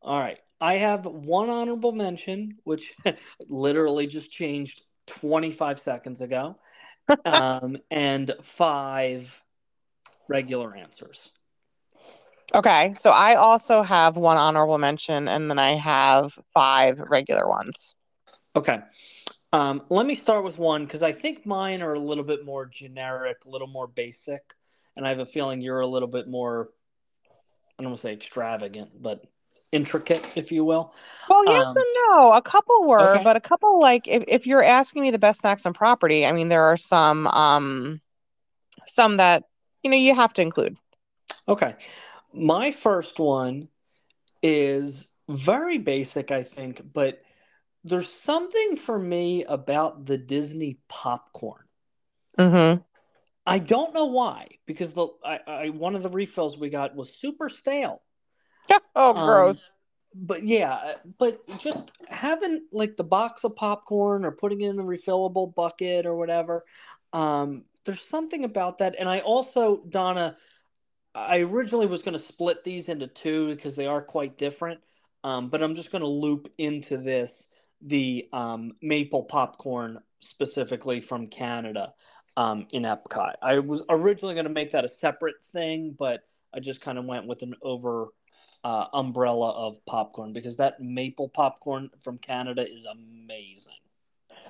All 0.02 0.18
right. 0.18 0.40
I 0.62 0.78
have 0.78 1.04
one 1.06 1.50
honorable 1.50 1.90
mention, 1.90 2.58
which 2.62 2.94
literally 3.48 4.06
just 4.06 4.30
changed 4.30 4.82
25 5.08 5.80
seconds 5.80 6.20
ago, 6.20 6.56
um, 7.24 7.78
and 7.90 8.30
five 8.42 9.42
regular 10.28 10.76
answers. 10.76 11.32
Okay, 12.54 12.92
so 12.92 13.10
I 13.10 13.34
also 13.34 13.82
have 13.82 14.16
one 14.16 14.36
honorable 14.36 14.78
mention, 14.78 15.26
and 15.26 15.50
then 15.50 15.58
I 15.58 15.74
have 15.74 16.38
five 16.54 17.00
regular 17.00 17.48
ones. 17.48 17.96
Okay. 18.54 18.78
Um, 19.52 19.82
let 19.88 20.06
me 20.06 20.14
start 20.14 20.44
with 20.44 20.58
one 20.58 20.84
because 20.84 21.02
I 21.02 21.10
think 21.10 21.44
mine 21.44 21.82
are 21.82 21.94
a 21.94 21.98
little 21.98 22.24
bit 22.24 22.44
more 22.44 22.66
generic, 22.66 23.38
a 23.46 23.50
little 23.50 23.66
more 23.66 23.88
basic, 23.88 24.54
and 24.96 25.04
I 25.04 25.08
have 25.08 25.18
a 25.18 25.26
feeling 25.26 25.60
you're 25.60 25.80
a 25.80 25.86
little 25.88 26.08
bit 26.08 26.28
more, 26.28 26.68
I 27.78 27.82
don't 27.82 27.90
want 27.90 28.00
to 28.00 28.06
say 28.06 28.12
extravagant, 28.12 29.02
but 29.02 29.24
intricate, 29.72 30.30
if 30.36 30.52
you 30.52 30.64
will. 30.64 30.94
Well, 31.28 31.44
yes 31.48 31.66
Um, 31.66 31.76
and 31.76 31.86
no. 32.12 32.32
A 32.32 32.42
couple 32.42 32.86
were, 32.86 33.16
okay. 33.16 33.24
but 33.24 33.36
a 33.36 33.40
couple 33.40 33.80
like 33.80 34.06
if, 34.06 34.24
if 34.28 34.46
you're 34.46 34.62
asking 34.62 35.02
me 35.02 35.10
the 35.10 35.18
best 35.18 35.40
snacks 35.40 35.66
on 35.66 35.72
property, 35.72 36.26
I 36.26 36.32
mean 36.32 36.48
there 36.48 36.64
are 36.64 36.76
some 36.76 37.26
um 37.28 38.00
some 38.86 39.16
that 39.16 39.44
you 39.82 39.90
know 39.90 39.96
you 39.96 40.14
have 40.14 40.32
to 40.34 40.42
include. 40.42 40.76
Okay. 41.48 41.74
My 42.32 42.70
first 42.70 43.18
one 43.18 43.68
is 44.42 45.12
very 45.28 45.78
basic, 45.78 46.30
I 46.30 46.42
think, 46.42 46.82
but 46.92 47.22
there's 47.84 48.08
something 48.08 48.76
for 48.76 48.98
me 48.98 49.44
about 49.44 50.06
the 50.06 50.18
Disney 50.18 50.78
popcorn. 50.88 51.64
Mm-hmm. 52.38 52.82
I 53.46 53.58
don't 53.58 53.94
know 53.94 54.06
why, 54.06 54.48
because 54.66 54.92
the 54.92 55.08
I, 55.24 55.40
I 55.46 55.68
one 55.70 55.94
of 55.94 56.02
the 56.02 56.08
refills 56.10 56.56
we 56.56 56.70
got 56.70 56.94
was 56.94 57.12
super 57.12 57.48
stale. 57.48 58.02
oh, 58.96 59.14
Um, 59.14 59.26
gross. 59.26 59.70
But 60.14 60.42
yeah, 60.42 60.94
but 61.18 61.40
just 61.58 61.90
having 62.08 62.66
like 62.70 62.96
the 62.96 63.04
box 63.04 63.44
of 63.44 63.56
popcorn 63.56 64.24
or 64.26 64.30
putting 64.30 64.60
it 64.60 64.68
in 64.68 64.76
the 64.76 64.84
refillable 64.84 65.54
bucket 65.54 66.04
or 66.04 66.16
whatever, 66.16 66.64
um, 67.14 67.64
there's 67.84 68.02
something 68.02 68.44
about 68.44 68.78
that. 68.78 68.94
And 68.98 69.08
I 69.08 69.20
also, 69.20 69.82
Donna, 69.88 70.36
I 71.14 71.40
originally 71.40 71.86
was 71.86 72.02
going 72.02 72.16
to 72.16 72.22
split 72.22 72.62
these 72.62 72.88
into 72.88 73.06
two 73.06 73.54
because 73.54 73.74
they 73.74 73.86
are 73.86 74.02
quite 74.02 74.36
different. 74.36 74.80
Um, 75.24 75.48
but 75.48 75.62
I'm 75.62 75.74
just 75.74 75.90
going 75.90 76.02
to 76.02 76.08
loop 76.08 76.52
into 76.58 76.96
this 76.98 77.44
the 77.80 78.28
um, 78.32 78.72
maple 78.80 79.24
popcorn 79.24 79.98
specifically 80.20 81.00
from 81.00 81.26
Canada 81.26 81.92
um, 82.36 82.66
in 82.72 82.84
Epcot. 82.84 83.34
I 83.42 83.58
was 83.58 83.82
originally 83.88 84.34
going 84.34 84.46
to 84.46 84.52
make 84.52 84.70
that 84.72 84.84
a 84.84 84.88
separate 84.88 85.44
thing, 85.52 85.94
but 85.98 86.22
I 86.54 86.60
just 86.60 86.80
kind 86.80 86.98
of 86.98 87.04
went 87.04 87.26
with 87.26 87.42
an 87.42 87.54
over 87.62 88.08
uh, 88.64 88.86
umbrella 88.92 89.50
of 89.50 89.84
popcorn 89.86 90.32
because 90.32 90.56
that 90.56 90.80
maple 90.80 91.28
popcorn 91.28 91.90
from 92.00 92.18
Canada 92.18 92.70
is 92.70 92.84
amazing. 92.84 93.74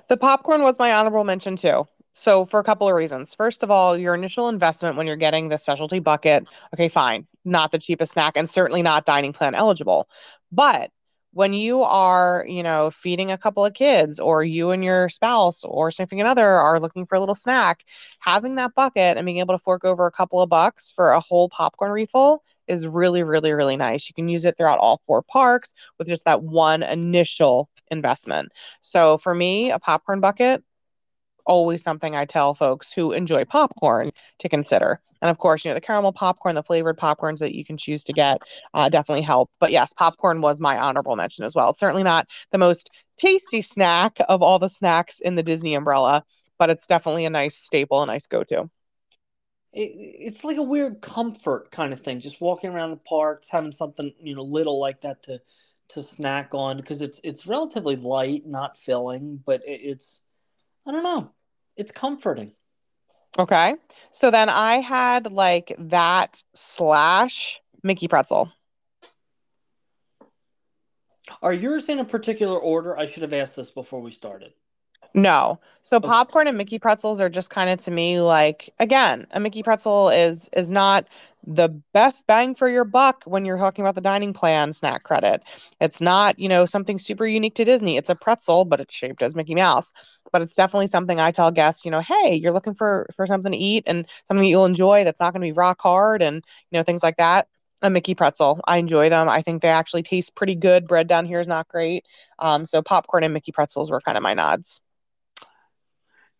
The 0.09 0.17
popcorn 0.17 0.61
was 0.61 0.77
my 0.77 0.93
honorable 0.93 1.23
mention 1.23 1.55
too. 1.55 1.87
So 2.13 2.45
for 2.45 2.59
a 2.59 2.63
couple 2.63 2.87
of 2.87 2.95
reasons. 2.95 3.33
First 3.33 3.63
of 3.63 3.71
all, 3.71 3.97
your 3.97 4.13
initial 4.13 4.49
investment 4.49 4.95
when 4.95 5.07
you're 5.07 5.15
getting 5.15 5.49
the 5.49 5.57
specialty 5.57 5.99
bucket, 5.99 6.47
okay, 6.73 6.89
fine, 6.89 7.27
not 7.43 7.71
the 7.71 7.79
cheapest 7.79 8.13
snack 8.13 8.33
and 8.35 8.47
certainly 8.49 8.83
not 8.83 9.05
dining 9.05 9.33
plan 9.33 9.55
eligible. 9.55 10.07
But 10.51 10.91
when 11.31 11.53
you 11.53 11.81
are, 11.81 12.45
you 12.47 12.61
know, 12.61 12.91
feeding 12.91 13.31
a 13.31 13.37
couple 13.39 13.65
of 13.65 13.73
kids 13.73 14.19
or 14.19 14.43
you 14.43 14.69
and 14.69 14.83
your 14.83 15.09
spouse 15.09 15.63
or 15.63 15.89
significant 15.89 16.27
other 16.27 16.47
are 16.47 16.79
looking 16.79 17.07
for 17.07 17.15
a 17.15 17.19
little 17.19 17.33
snack, 17.33 17.83
having 18.19 18.55
that 18.55 18.75
bucket 18.75 19.17
and 19.17 19.25
being 19.25 19.39
able 19.39 19.55
to 19.55 19.63
fork 19.63 19.83
over 19.83 20.05
a 20.05 20.11
couple 20.11 20.39
of 20.39 20.49
bucks 20.49 20.91
for 20.91 21.11
a 21.11 21.19
whole 21.19 21.49
popcorn 21.49 21.91
refill 21.91 22.43
is 22.67 22.87
really, 22.87 23.23
really, 23.23 23.53
really 23.53 23.77
nice. 23.77 24.07
You 24.09 24.13
can 24.13 24.27
use 24.27 24.45
it 24.45 24.57
throughout 24.57 24.79
all 24.79 25.01
four 25.05 25.21
parks 25.21 25.73
with 25.97 26.07
just 26.07 26.25
that 26.25 26.43
one 26.43 26.83
initial 26.83 27.69
investment. 27.91 28.51
So 28.81 29.17
for 29.17 29.33
me, 29.33 29.71
a 29.71 29.79
popcorn 29.79 30.19
bucket, 30.19 30.63
always 31.45 31.83
something 31.83 32.15
I 32.15 32.25
tell 32.25 32.53
folks 32.53 32.93
who 32.93 33.11
enjoy 33.11 33.45
popcorn 33.45 34.11
to 34.39 34.49
consider. 34.49 35.01
And 35.21 35.29
of 35.29 35.37
course, 35.37 35.63
you 35.63 35.71
know, 35.71 35.75
the 35.75 35.81
caramel 35.81 36.11
popcorn, 36.11 36.55
the 36.55 36.63
flavored 36.63 36.97
popcorns 36.97 37.37
that 37.39 37.55
you 37.55 37.63
can 37.63 37.77
choose 37.77 38.03
to 38.03 38.13
get 38.13 38.41
uh, 38.73 38.89
definitely 38.89 39.21
help. 39.21 39.49
But 39.59 39.71
yes, 39.71 39.93
popcorn 39.93 40.41
was 40.41 40.59
my 40.59 40.77
honorable 40.77 41.15
mention 41.15 41.45
as 41.45 41.55
well. 41.55 41.69
It's 41.69 41.79
certainly 41.79 42.03
not 42.03 42.27
the 42.51 42.57
most 42.57 42.89
tasty 43.17 43.61
snack 43.61 44.17
of 44.27 44.41
all 44.41 44.59
the 44.59 44.67
snacks 44.67 45.21
in 45.21 45.35
the 45.35 45.43
Disney 45.43 45.75
umbrella, 45.75 46.25
but 46.59 46.69
it's 46.69 46.87
definitely 46.87 47.23
a 47.23 47.29
nice 47.29 47.55
staple, 47.55 48.03
a 48.03 48.05
nice 48.05 48.27
go 48.27 48.43
to. 48.43 48.69
It, 49.73 49.91
it's 49.95 50.43
like 50.43 50.57
a 50.57 50.63
weird 50.63 51.01
comfort 51.01 51.71
kind 51.71 51.93
of 51.93 52.01
thing, 52.01 52.19
just 52.19 52.41
walking 52.41 52.69
around 52.69 52.91
the 52.91 52.97
parks, 52.97 53.47
having 53.49 53.71
something 53.71 54.13
you 54.21 54.35
know 54.35 54.43
little 54.43 54.79
like 54.79 55.01
that 55.01 55.23
to 55.23 55.41
to 55.89 56.01
snack 56.01 56.53
on 56.53 56.77
because 56.77 57.01
it's 57.01 57.19
it's 57.23 57.47
relatively 57.47 57.95
light, 57.95 58.45
not 58.45 58.77
filling, 58.77 59.41
but 59.45 59.61
it, 59.65 59.81
it's 59.83 60.23
I 60.87 60.91
don't 60.91 61.03
know, 61.03 61.31
it's 61.75 61.91
comforting. 61.91 62.53
Okay. 63.37 63.75
So 64.11 64.29
then 64.29 64.49
I 64.49 64.79
had 64.79 65.31
like 65.31 65.75
that 65.79 66.43
slash 66.53 67.59
Mickey 67.81 68.07
pretzel. 68.07 68.51
Are 71.41 71.53
yours 71.53 71.89
in 71.89 71.99
a 71.99 72.05
particular 72.05 72.59
order? 72.59 72.97
I 72.97 73.05
should 73.05 73.23
have 73.23 73.33
asked 73.33 73.55
this 73.55 73.69
before 73.69 74.01
we 74.01 74.11
started. 74.11 74.53
No. 75.13 75.59
So 75.81 75.97
Okay. 75.97 76.07
popcorn 76.07 76.47
and 76.47 76.57
Mickey 76.57 76.79
pretzels 76.79 77.19
are 77.21 77.29
just 77.29 77.49
kind 77.49 77.69
of 77.69 77.79
to 77.81 77.91
me 77.91 78.19
like 78.21 78.73
again, 78.79 79.27
a 79.31 79.39
Mickey 79.39 79.61
pretzel 79.63 80.09
is 80.09 80.49
is 80.53 80.71
not 80.71 81.07
the 81.45 81.67
best 81.93 82.25
bang 82.25 82.55
for 82.55 82.69
your 82.69 82.85
buck 82.85 83.21
when 83.25 83.43
you're 83.43 83.57
talking 83.57 83.83
about 83.83 83.95
the 83.95 84.01
dining 84.01 84.31
plan 84.33 84.71
snack 84.71 85.03
credit. 85.03 85.43
It's 85.81 85.99
not, 86.01 86.39
you 86.39 86.47
know, 86.47 86.65
something 86.65 86.97
super 86.97 87.27
unique 87.27 87.55
to 87.55 87.65
Disney. 87.65 87.97
It's 87.97 88.09
a 88.09 88.15
pretzel, 88.15 88.63
but 88.63 88.79
it's 88.79 88.95
shaped 88.95 89.21
as 89.21 89.35
Mickey 89.35 89.53
Mouse. 89.55 89.91
But 90.31 90.41
it's 90.41 90.55
definitely 90.55 90.87
something 90.87 91.19
I 91.19 91.31
tell 91.31 91.51
guests, 91.51 91.83
you 91.85 91.91
know, 91.91 91.99
hey, 91.99 92.33
you're 92.41 92.53
looking 92.53 92.73
for 92.73 93.07
for 93.15 93.27
something 93.27 93.51
to 93.51 93.57
eat 93.57 93.83
and 93.85 94.07
something 94.27 94.43
that 94.43 94.49
you'll 94.49 94.65
enjoy 94.65 95.03
that's 95.03 95.19
not 95.19 95.33
going 95.33 95.41
to 95.41 95.47
be 95.47 95.51
rock 95.51 95.81
hard 95.81 96.21
and, 96.21 96.37
you 96.71 96.79
know, 96.79 96.83
things 96.83 97.03
like 97.03 97.17
that. 97.17 97.47
A 97.81 97.89
Mickey 97.89 98.15
pretzel. 98.15 98.61
I 98.65 98.77
enjoy 98.77 99.09
them. 99.09 99.27
I 99.27 99.41
think 99.41 99.61
they 99.61 99.67
actually 99.67 100.03
taste 100.03 100.35
pretty 100.35 100.55
good. 100.55 100.87
Bread 100.87 101.07
down 101.07 101.25
here 101.25 101.41
is 101.41 101.47
not 101.49 101.67
great. 101.67 102.05
Um, 102.39 102.65
so 102.65 102.81
popcorn 102.81 103.23
and 103.25 103.33
Mickey 103.33 103.51
pretzels 103.51 103.91
were 103.91 103.99
kind 104.01 104.17
of 104.17 104.23
my 104.23 104.33
nods. 104.33 104.79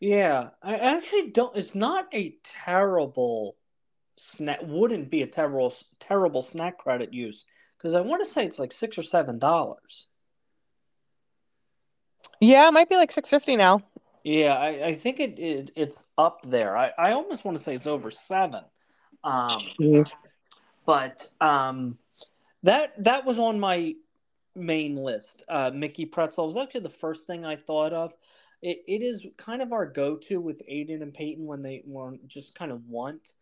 Yeah, 0.04 0.50
I 0.62 0.76
actually 0.76 1.30
don't. 1.30 1.56
It's 1.56 1.74
not 1.74 2.14
a 2.14 2.36
terrible 2.66 3.56
snack. 4.18 4.60
Wouldn't 4.62 5.10
be 5.10 5.22
a 5.22 5.28
terrible 5.28 5.74
terrible 5.98 6.42
snack 6.42 6.78
credit 6.78 7.14
use 7.14 7.46
because 7.78 7.94
I 7.94 8.02
want 8.02 8.22
to 8.22 8.30
say 8.30 8.46
it's 8.46 8.60
like 8.60 8.74
six 8.74 8.98
or 8.98 9.04
seven 9.04 9.40
dollars. 9.40 10.08
Yeah, 12.42 12.68
it 12.68 12.74
might 12.74 12.90
be 12.90 12.98
like 12.98 13.14
650 13.14 13.56
now. 13.56 13.82
Yeah, 14.26 14.56
I, 14.56 14.88
I 14.88 14.94
think 14.94 15.22
it, 15.22 15.40
it 15.40 15.72
it's 15.78 16.04
up 16.18 16.42
there. 16.44 16.76
I, 16.76 16.92
I 16.98 17.14
almost 17.14 17.46
want 17.46 17.56
to 17.56 17.64
say 17.64 17.74
it's 17.74 17.88
over 17.88 18.12
seven. 18.12 18.66
Um, 19.24 19.48
Jeez. 19.80 20.14
but 20.86 21.26
um, 21.40 21.98
that 22.64 23.02
that 23.06 23.24
was 23.24 23.40
on 23.40 23.58
my 23.58 23.96
main 24.54 24.98
list. 24.98 25.44
Uh, 25.48 25.72
Mickey 25.74 26.06
pretzel 26.06 26.46
was 26.46 26.58
actually 26.58 26.82
the 26.82 26.90
first 26.90 27.26
thing 27.26 27.46
I 27.46 27.56
thought 27.56 27.94
of. 27.94 28.14
It, 28.64 28.80
it 28.88 29.02
is 29.04 29.28
kind 29.38 29.62
of 29.62 29.74
our 29.74 29.86
go-to 29.86 30.40
with 30.40 30.66
Aiden 30.72 31.02
and 31.02 31.14
Peyton 31.14 31.46
when 31.46 31.62
they 31.62 31.84
want 31.86 32.26
just 32.28 32.56
kind 32.56 32.72
of 32.72 32.88
want 32.88 33.34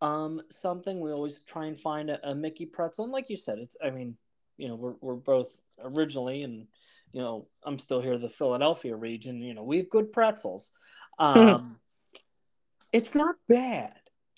um, 0.00 0.40
something. 0.50 0.98
We 0.98 1.12
always 1.12 1.44
try 1.44 1.66
and 1.66 1.78
find 1.78 2.08
a, 2.10 2.30
a 2.30 2.34
Mickey 2.34 2.64
pretzel, 2.66 3.04
and 3.04 3.12
like 3.12 3.28
you 3.28 3.36
said, 3.36 3.58
it's 3.58 3.76
I 3.84 3.90
mean, 3.90 4.16
you 4.56 4.68
know, 4.68 4.74
we're 4.74 4.94
we're 5.02 5.14
both 5.14 5.56
originally, 5.84 6.42
and 6.42 6.66
you 7.12 7.20
know, 7.20 7.48
I'm 7.64 7.78
still 7.78 8.00
here, 8.00 8.16
the 8.16 8.28
Philadelphia 8.28 8.96
region. 8.96 9.42
You 9.42 9.54
know, 9.54 9.62
we 9.62 9.76
have 9.76 9.90
good 9.90 10.10
pretzels. 10.10 10.72
Um, 11.18 11.78
it's 12.92 13.14
not 13.14 13.36
bad. 13.48 13.92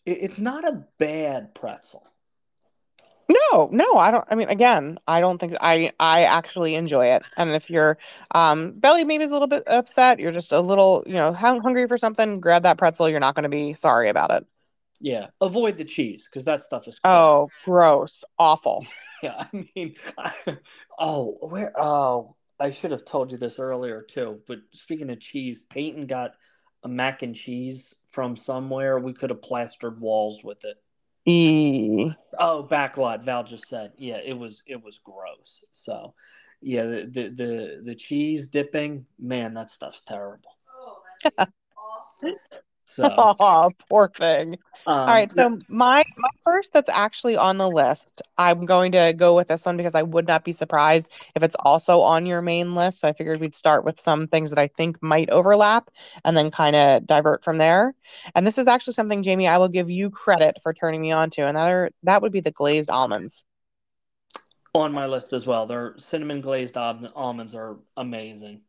It, 0.05 0.19
it's 0.21 0.41
not 0.41 0.65
a 0.65 0.85
bad 0.99 1.55
pretzel. 1.55 2.11
No, 3.29 3.69
no, 3.73 3.97
I 3.97 4.11
don't. 4.11 4.25
I 4.31 4.35
mean, 4.35 4.49
again, 4.51 4.99
I 5.07 5.21
don't 5.21 5.39
think 5.39 5.55
I 5.61 5.93
I 5.99 6.25
actually 6.25 6.75
enjoy 6.75 7.07
it. 7.07 7.25
And 7.37 7.51
if 7.51 7.71
your 7.71 7.97
um 8.33 8.73
belly 8.73 9.05
maybe 9.05 9.25
is 9.25 9.31
a 9.31 9.35
little 9.35 9.49
bit 9.49 9.63
upset, 9.67 10.19
you're 10.19 10.33
just 10.33 10.53
a 10.53 10.61
little, 10.61 11.03
you 11.07 11.15
know, 11.15 11.33
hungry 11.33 11.89
for 11.89 11.97
something, 11.97 12.41
grab 12.41 12.65
that 12.65 12.77
pretzel. 12.77 13.09
You're 13.09 13.21
not 13.21 13.35
going 13.35 13.45
to 13.45 13.49
be 13.49 13.73
sorry 13.75 14.11
about 14.11 14.31
it. 14.31 14.47
Yeah, 15.01 15.29
avoid 15.41 15.77
the 15.77 15.85
cheese 15.85 16.27
because 16.31 16.45
that 16.45 16.61
stuff 16.61 16.87
is. 16.89 16.99
gross. 16.99 17.05
Oh, 17.05 17.49
gross, 17.65 18.25
awful. 18.39 18.87
Yeah, 19.23 19.37
I 19.53 19.65
mean, 19.75 19.95
oh, 20.99 21.39
where? 21.41 21.73
Oh, 21.81 22.37
I 22.61 22.71
should 22.71 22.91
have 22.91 23.07
told 23.07 23.33
you 23.33 23.39
this 23.39 23.59
earlier 23.59 24.03
too. 24.03 24.41
But 24.47 24.59
speaking 24.73 25.09
of 25.09 25.19
cheese, 25.19 25.63
Peyton 25.71 26.07
got 26.07 26.33
a 26.83 26.89
mac 26.89 27.23
and 27.23 27.35
cheese 27.35 27.95
from 28.11 28.37
somewhere. 28.37 28.99
We 28.99 29.15
could 29.15 29.31
have 29.31 29.41
plastered 29.41 29.99
walls 29.99 30.45
with 30.45 30.65
it. 30.67 30.77
E. 31.27 32.11
Oh, 32.39 32.67
backlot. 32.71 33.25
Val 33.25 33.45
just 33.45 33.69
said, 33.69 33.93
yeah, 33.97 34.19
it 34.25 34.37
was 34.37 34.63
it 34.67 34.83
was 34.83 34.99
gross. 35.03 35.65
So, 35.73 36.15
yeah, 36.61 36.85
the 36.85 37.07
the 37.11 37.29
the, 37.29 37.81
the 37.85 37.95
cheese 37.95 38.49
dipping, 38.49 39.07
man, 39.19 39.55
that 39.55 39.71
stuff's 39.71 40.03
terrible. 40.03 40.51
So, 42.97 43.35
Oh, 43.41 43.71
poor 43.91 44.09
thing. 44.19 44.59
um, 44.87 44.95
All 45.07 45.15
right, 45.15 45.33
so 45.33 45.59
my 45.69 46.03
my 46.17 46.29
first 46.45 46.73
that's 46.73 46.89
actually 46.91 47.37
on 47.37 47.59
the 47.59 47.69
list. 47.69 48.23
I'm 48.39 48.67
going 48.67 48.93
to 48.93 49.13
go 49.17 49.35
with 49.37 49.49
this 49.49 49.67
one 49.67 49.77
because 49.77 49.95
I 49.95 50.03
would 50.03 50.27
not 50.27 50.45
be 50.45 50.53
surprised 50.53 51.09
if 51.35 51.43
it's 51.43 51.57
also 51.61 52.01
on 52.01 52.27
your 52.27 52.41
main 52.43 52.75
list. 52.75 53.01
So 53.01 53.09
I 53.09 53.13
figured 53.13 53.41
we'd 53.41 53.57
start 53.57 53.85
with 53.85 54.01
some 54.01 54.29
things 54.29 54.51
that 54.51 54.59
I 54.59 54.69
think 54.69 55.03
might 55.03 55.31
overlap 55.31 55.91
and 56.25 56.37
then 56.37 56.51
kind 56.51 56.77
of 56.77 57.07
divert 57.07 57.45
from 57.45 57.59
there. 57.59 57.95
And 58.35 58.47
this 58.47 58.59
is 58.59 58.67
actually 58.67 58.95
something, 58.95 59.23
Jamie, 59.23 59.49
I 59.49 59.59
will 59.59 59.69
give 59.69 59.91
you 59.91 60.11
credit 60.11 60.59
for 60.63 60.73
turning 60.73 61.01
me 61.03 61.13
on 61.13 61.31
to, 61.31 61.43
and 61.47 61.57
that 61.57 61.67
are 61.67 61.91
that 62.05 62.23
would 62.23 62.33
be 62.33 62.41
the 62.41 62.51
glazed 62.53 62.91
almonds. 62.91 63.45
on 64.75 64.93
my 64.93 65.07
list 65.07 65.33
as 65.33 65.47
well. 65.47 65.67
Their 65.67 65.95
cinnamon 65.99 66.41
glazed 66.41 66.77
al- 66.77 67.11
almonds 67.15 67.55
are 67.55 67.77
amazing. 67.97 68.63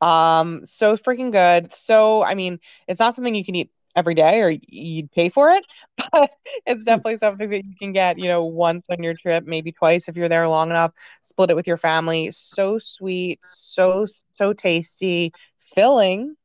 Um, 0.00 0.64
so 0.64 0.96
freaking 0.96 1.32
good. 1.32 1.72
So, 1.74 2.22
I 2.24 2.34
mean, 2.34 2.58
it's 2.88 3.00
not 3.00 3.14
something 3.14 3.34
you 3.34 3.44
can 3.44 3.54
eat 3.54 3.70
every 3.96 4.14
day 4.14 4.40
or 4.40 4.50
you'd 4.68 5.10
pay 5.12 5.28
for 5.28 5.50
it, 5.50 5.66
but 6.12 6.30
it's 6.66 6.84
definitely 6.84 7.16
something 7.16 7.50
that 7.50 7.64
you 7.64 7.74
can 7.78 7.92
get, 7.92 8.18
you 8.18 8.28
know, 8.28 8.44
once 8.44 8.86
on 8.90 9.02
your 9.02 9.14
trip, 9.14 9.44
maybe 9.46 9.72
twice 9.72 10.08
if 10.08 10.16
you're 10.16 10.28
there 10.28 10.48
long 10.48 10.70
enough. 10.70 10.92
Split 11.22 11.50
it 11.50 11.56
with 11.56 11.66
your 11.66 11.76
family. 11.76 12.30
So 12.30 12.78
sweet, 12.78 13.40
so 13.42 14.06
so 14.32 14.52
tasty, 14.52 15.32
filling. 15.58 16.36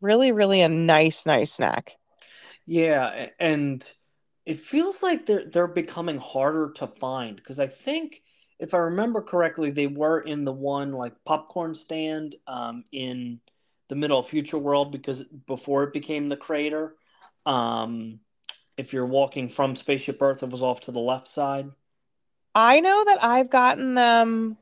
Really, 0.00 0.32
really 0.32 0.60
a 0.60 0.68
nice, 0.68 1.26
nice 1.26 1.52
snack. 1.52 1.96
Yeah, 2.66 3.30
and 3.38 3.84
it 4.44 4.58
feels 4.58 5.02
like 5.02 5.26
they're 5.26 5.44
they're 5.46 5.66
becoming 5.68 6.18
harder 6.18 6.72
to 6.76 6.86
find 6.86 7.36
because 7.36 7.58
I 7.58 7.66
think 7.66 8.22
if 8.58 8.74
I 8.74 8.78
remember 8.78 9.20
correctly, 9.20 9.70
they 9.70 9.86
were 9.86 10.20
in 10.20 10.44
the 10.44 10.52
one 10.52 10.92
like 10.92 11.12
popcorn 11.24 11.74
stand 11.74 12.36
um, 12.46 12.84
in 12.92 13.40
the 13.88 13.94
middle 13.96 14.18
of 14.18 14.28
Future 14.28 14.58
World 14.58 14.92
because 14.92 15.24
before 15.24 15.84
it 15.84 15.92
became 15.92 16.28
the 16.28 16.36
crater. 16.36 16.94
Um, 17.44 18.20
if 18.76 18.92
you're 18.92 19.06
walking 19.06 19.48
from 19.48 19.76
Spaceship 19.76 20.20
Earth, 20.20 20.42
it 20.42 20.50
was 20.50 20.62
off 20.62 20.80
to 20.82 20.92
the 20.92 21.00
left 21.00 21.28
side. 21.28 21.70
I 22.54 22.80
know 22.80 23.04
that 23.06 23.22
I've 23.22 23.50
gotten 23.50 23.94
them, 23.94 24.56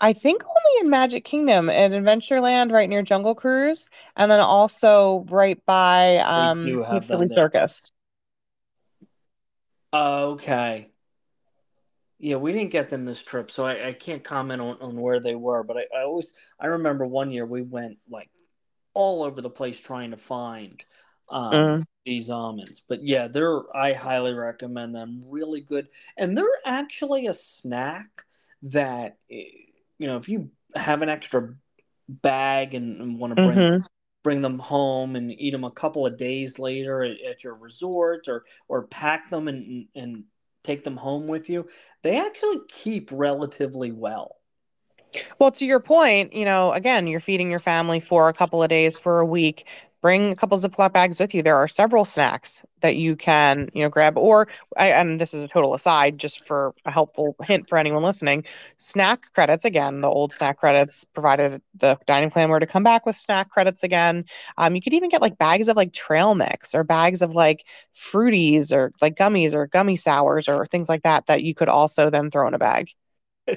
I 0.00 0.12
think 0.12 0.44
only 0.44 0.80
in 0.80 0.90
Magic 0.90 1.24
Kingdom 1.24 1.70
and 1.70 1.94
Adventureland 1.94 2.70
right 2.70 2.88
near 2.88 3.02
Jungle 3.02 3.34
Cruise, 3.34 3.88
and 4.16 4.30
then 4.30 4.40
also 4.40 5.24
right 5.28 5.58
by 5.66 6.18
um. 6.18 6.60
Circus. 7.28 7.92
Okay. 9.92 10.90
Yeah, 12.18 12.36
we 12.36 12.52
didn't 12.52 12.70
get 12.72 12.88
them 12.88 13.04
this 13.04 13.22
trip, 13.22 13.50
so 13.50 13.64
I, 13.64 13.88
I 13.88 13.92
can't 13.92 14.24
comment 14.24 14.60
on, 14.60 14.76
on 14.80 15.00
where 15.00 15.20
they 15.20 15.36
were. 15.36 15.62
But 15.62 15.76
I, 15.76 15.86
I 15.96 16.02
always 16.02 16.32
I 16.58 16.66
remember 16.66 17.06
one 17.06 17.30
year 17.30 17.46
we 17.46 17.62
went 17.62 17.98
like 18.10 18.30
all 18.94 19.22
over 19.22 19.40
the 19.40 19.50
place 19.50 19.78
trying 19.78 20.10
to 20.10 20.16
find 20.16 20.84
um, 21.30 21.52
Mm. 21.52 21.84
these 22.04 22.30
almonds. 22.30 22.80
But 22.88 23.04
yeah, 23.04 23.28
they're 23.28 23.60
I 23.76 23.92
highly 23.92 24.34
recommend 24.34 24.94
them. 24.94 25.22
Really 25.30 25.60
good, 25.60 25.88
and 26.16 26.36
they're 26.36 26.46
actually 26.64 27.26
a 27.28 27.34
snack 27.34 28.24
that 28.64 29.18
eh, 29.30 29.44
you 29.98 30.08
know 30.08 30.16
if 30.16 30.28
you 30.28 30.50
have 30.74 31.02
an 31.02 31.08
extra 31.08 31.54
bag 32.08 32.74
and, 32.74 33.00
and 33.00 33.18
want 33.18 33.36
to 33.36 33.42
bring 33.42 33.58
Mhm. 33.58 33.86
bring 34.24 34.40
them 34.40 34.58
home 34.58 35.14
and 35.14 35.30
eat 35.30 35.52
them 35.52 35.64
a 35.64 35.70
couple 35.70 36.04
of 36.04 36.18
days 36.18 36.58
later 36.58 37.04
at, 37.04 37.20
at 37.20 37.44
your 37.44 37.54
resort 37.54 38.26
or 38.26 38.44
or 38.66 38.88
pack 38.88 39.30
them 39.30 39.46
and 39.46 39.86
and 39.94 40.24
take 40.68 40.84
them 40.84 40.96
home 40.98 41.26
with 41.26 41.48
you 41.50 41.66
they 42.02 42.18
actually 42.20 42.58
keep 42.68 43.10
relatively 43.12 43.92
well 43.92 44.36
Well, 45.38 45.50
to 45.52 45.64
your 45.64 45.80
point, 45.80 46.34
you 46.34 46.44
know, 46.44 46.72
again, 46.72 47.06
you're 47.06 47.20
feeding 47.20 47.50
your 47.50 47.60
family 47.60 48.00
for 48.00 48.28
a 48.28 48.34
couple 48.34 48.62
of 48.62 48.68
days, 48.68 48.98
for 48.98 49.20
a 49.20 49.26
week. 49.26 49.66
Bring 50.00 50.30
a 50.30 50.36
couple 50.36 50.56
of 50.56 50.62
Ziploc 50.62 50.92
bags 50.92 51.18
with 51.18 51.34
you. 51.34 51.42
There 51.42 51.56
are 51.56 51.66
several 51.66 52.04
snacks 52.04 52.64
that 52.80 52.96
you 52.96 53.16
can, 53.16 53.68
you 53.74 53.82
know, 53.82 53.88
grab. 53.88 54.16
Or, 54.16 54.46
I, 54.76 54.90
and 54.92 55.20
this 55.20 55.34
is 55.34 55.42
a 55.42 55.48
total 55.48 55.74
aside, 55.74 56.18
just 56.18 56.46
for 56.46 56.74
a 56.84 56.90
helpful 56.90 57.34
hint 57.42 57.68
for 57.68 57.78
anyone 57.78 58.04
listening. 58.04 58.44
Snack 58.78 59.32
credits 59.34 59.64
again, 59.64 60.00
the 60.00 60.08
old 60.08 60.32
snack 60.32 60.58
credits 60.58 61.04
provided 61.04 61.60
the 61.74 61.98
dining 62.06 62.30
plan 62.30 62.48
were 62.48 62.60
to 62.60 62.66
come 62.66 62.84
back 62.84 63.06
with 63.06 63.16
snack 63.16 63.50
credits 63.50 63.82
again. 63.82 64.24
Um, 64.56 64.76
you 64.76 64.80
could 64.80 64.94
even 64.94 65.08
get 65.08 65.20
like 65.20 65.36
bags 65.36 65.66
of 65.68 65.76
like 65.76 65.92
trail 65.92 66.34
mix 66.36 66.74
or 66.74 66.84
bags 66.84 67.20
of 67.20 67.34
like 67.34 67.64
fruities 67.96 68.72
or 68.72 68.92
like 69.00 69.16
gummies 69.16 69.54
or 69.54 69.66
gummy 69.66 69.96
sours 69.96 70.48
or 70.48 70.64
things 70.66 70.88
like 70.88 71.02
that 71.02 71.26
that 71.26 71.42
you 71.42 71.54
could 71.54 71.68
also 71.68 72.08
then 72.10 72.30
throw 72.30 72.46
in 72.46 72.54
a 72.54 72.58
bag. 72.58 72.90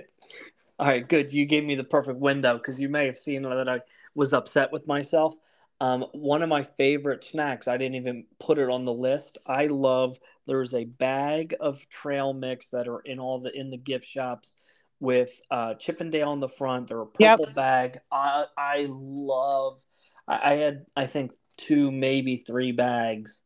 All 0.79 0.87
right, 0.87 1.07
good. 1.07 1.31
You 1.31 1.45
gave 1.45 1.63
me 1.63 1.75
the 1.75 1.83
perfect 1.83 2.17
window 2.17 2.57
because 2.57 2.79
you 2.79 2.89
may 2.89 3.05
have 3.05 3.17
seen 3.17 3.43
that 3.43 3.69
I 3.69 3.81
was 4.15 4.33
upset 4.33 4.71
with 4.71 4.87
myself. 4.87 5.35
Um, 5.81 6.05
one 6.11 6.43
of 6.43 6.47
my 6.47 6.61
favorite 6.61 7.23
snacks, 7.23 7.67
I 7.67 7.75
didn't 7.75 7.95
even 7.95 8.25
put 8.39 8.59
it 8.59 8.69
on 8.69 8.85
the 8.85 8.93
list. 8.93 9.39
I 9.47 9.65
love 9.65 10.19
there's 10.45 10.75
a 10.75 10.85
bag 10.85 11.55
of 11.59 11.89
trail 11.89 12.33
mix 12.33 12.67
that 12.67 12.87
are 12.87 12.99
in 12.99 13.19
all 13.19 13.39
the 13.39 13.51
in 13.51 13.71
the 13.71 13.79
gift 13.79 14.05
shops 14.05 14.53
with 14.99 15.31
uh, 15.49 15.73
Chip 15.73 15.99
'n' 15.99 16.11
Dale 16.11 16.29
on 16.29 16.39
the 16.39 16.47
front. 16.47 16.87
They're 16.87 17.01
a 17.01 17.07
purple 17.07 17.45
yep. 17.47 17.55
bag. 17.55 17.99
I 18.11 18.45
I 18.55 18.87
love. 18.91 19.81
I, 20.27 20.51
I, 20.51 20.55
had 20.57 20.85
I 20.95 21.07
think 21.07 21.31
two 21.57 21.91
maybe 21.91 22.37
three 22.37 22.73
bags 22.73 23.41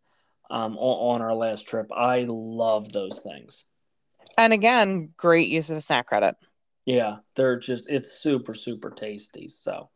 um, 0.52 0.78
on, 0.78 1.16
on 1.16 1.22
our 1.22 1.34
last 1.34 1.70
trip. 1.70 1.88
I 1.96 2.26
love 2.28 2.92
those 2.92 3.20
things. 3.20 3.64
And 4.38 4.52
again, 4.52 5.14
great 5.16 5.48
use 5.48 5.70
of 5.70 5.78
a 5.78 5.82
snack 5.82 6.08
credit. 6.08 6.36
Yeah, 6.86 7.20
they're 7.38 7.58
just 7.58 7.90
it's 7.90 8.12
super 8.12 8.54
super 8.54 8.92
tasty. 8.92 9.48
So, 9.48 9.90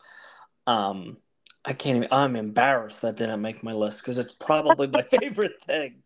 um, 0.68 1.18
I 1.66 1.74
can't 1.74 1.98
even. 1.98 2.08
I'm 2.12 2.36
embarrassed 2.36 3.02
that 3.02 3.18
didn't 3.18 3.42
make 3.42 3.64
my 3.64 3.74
list 3.74 4.00
because 4.00 4.18
it's 4.18 4.34
probably 4.34 4.88
my 4.88 5.02
favorite 5.20 5.62
thing. 5.62 6.04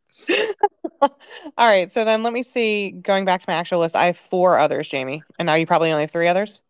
All 1.01 1.09
right, 1.57 1.91
so 1.91 2.05
then 2.05 2.23
let 2.23 2.33
me 2.33 2.43
see. 2.43 2.91
Going 2.91 3.25
back 3.25 3.41
to 3.41 3.45
my 3.47 3.55
actual 3.55 3.79
list, 3.79 3.95
I 3.95 4.07
have 4.07 4.17
four 4.17 4.57
others, 4.57 4.87
Jamie, 4.87 5.21
and 5.37 5.45
now 5.45 5.55
you 5.55 5.65
probably 5.65 5.91
only 5.91 6.03
have 6.03 6.11
three 6.11 6.27
others. 6.27 6.61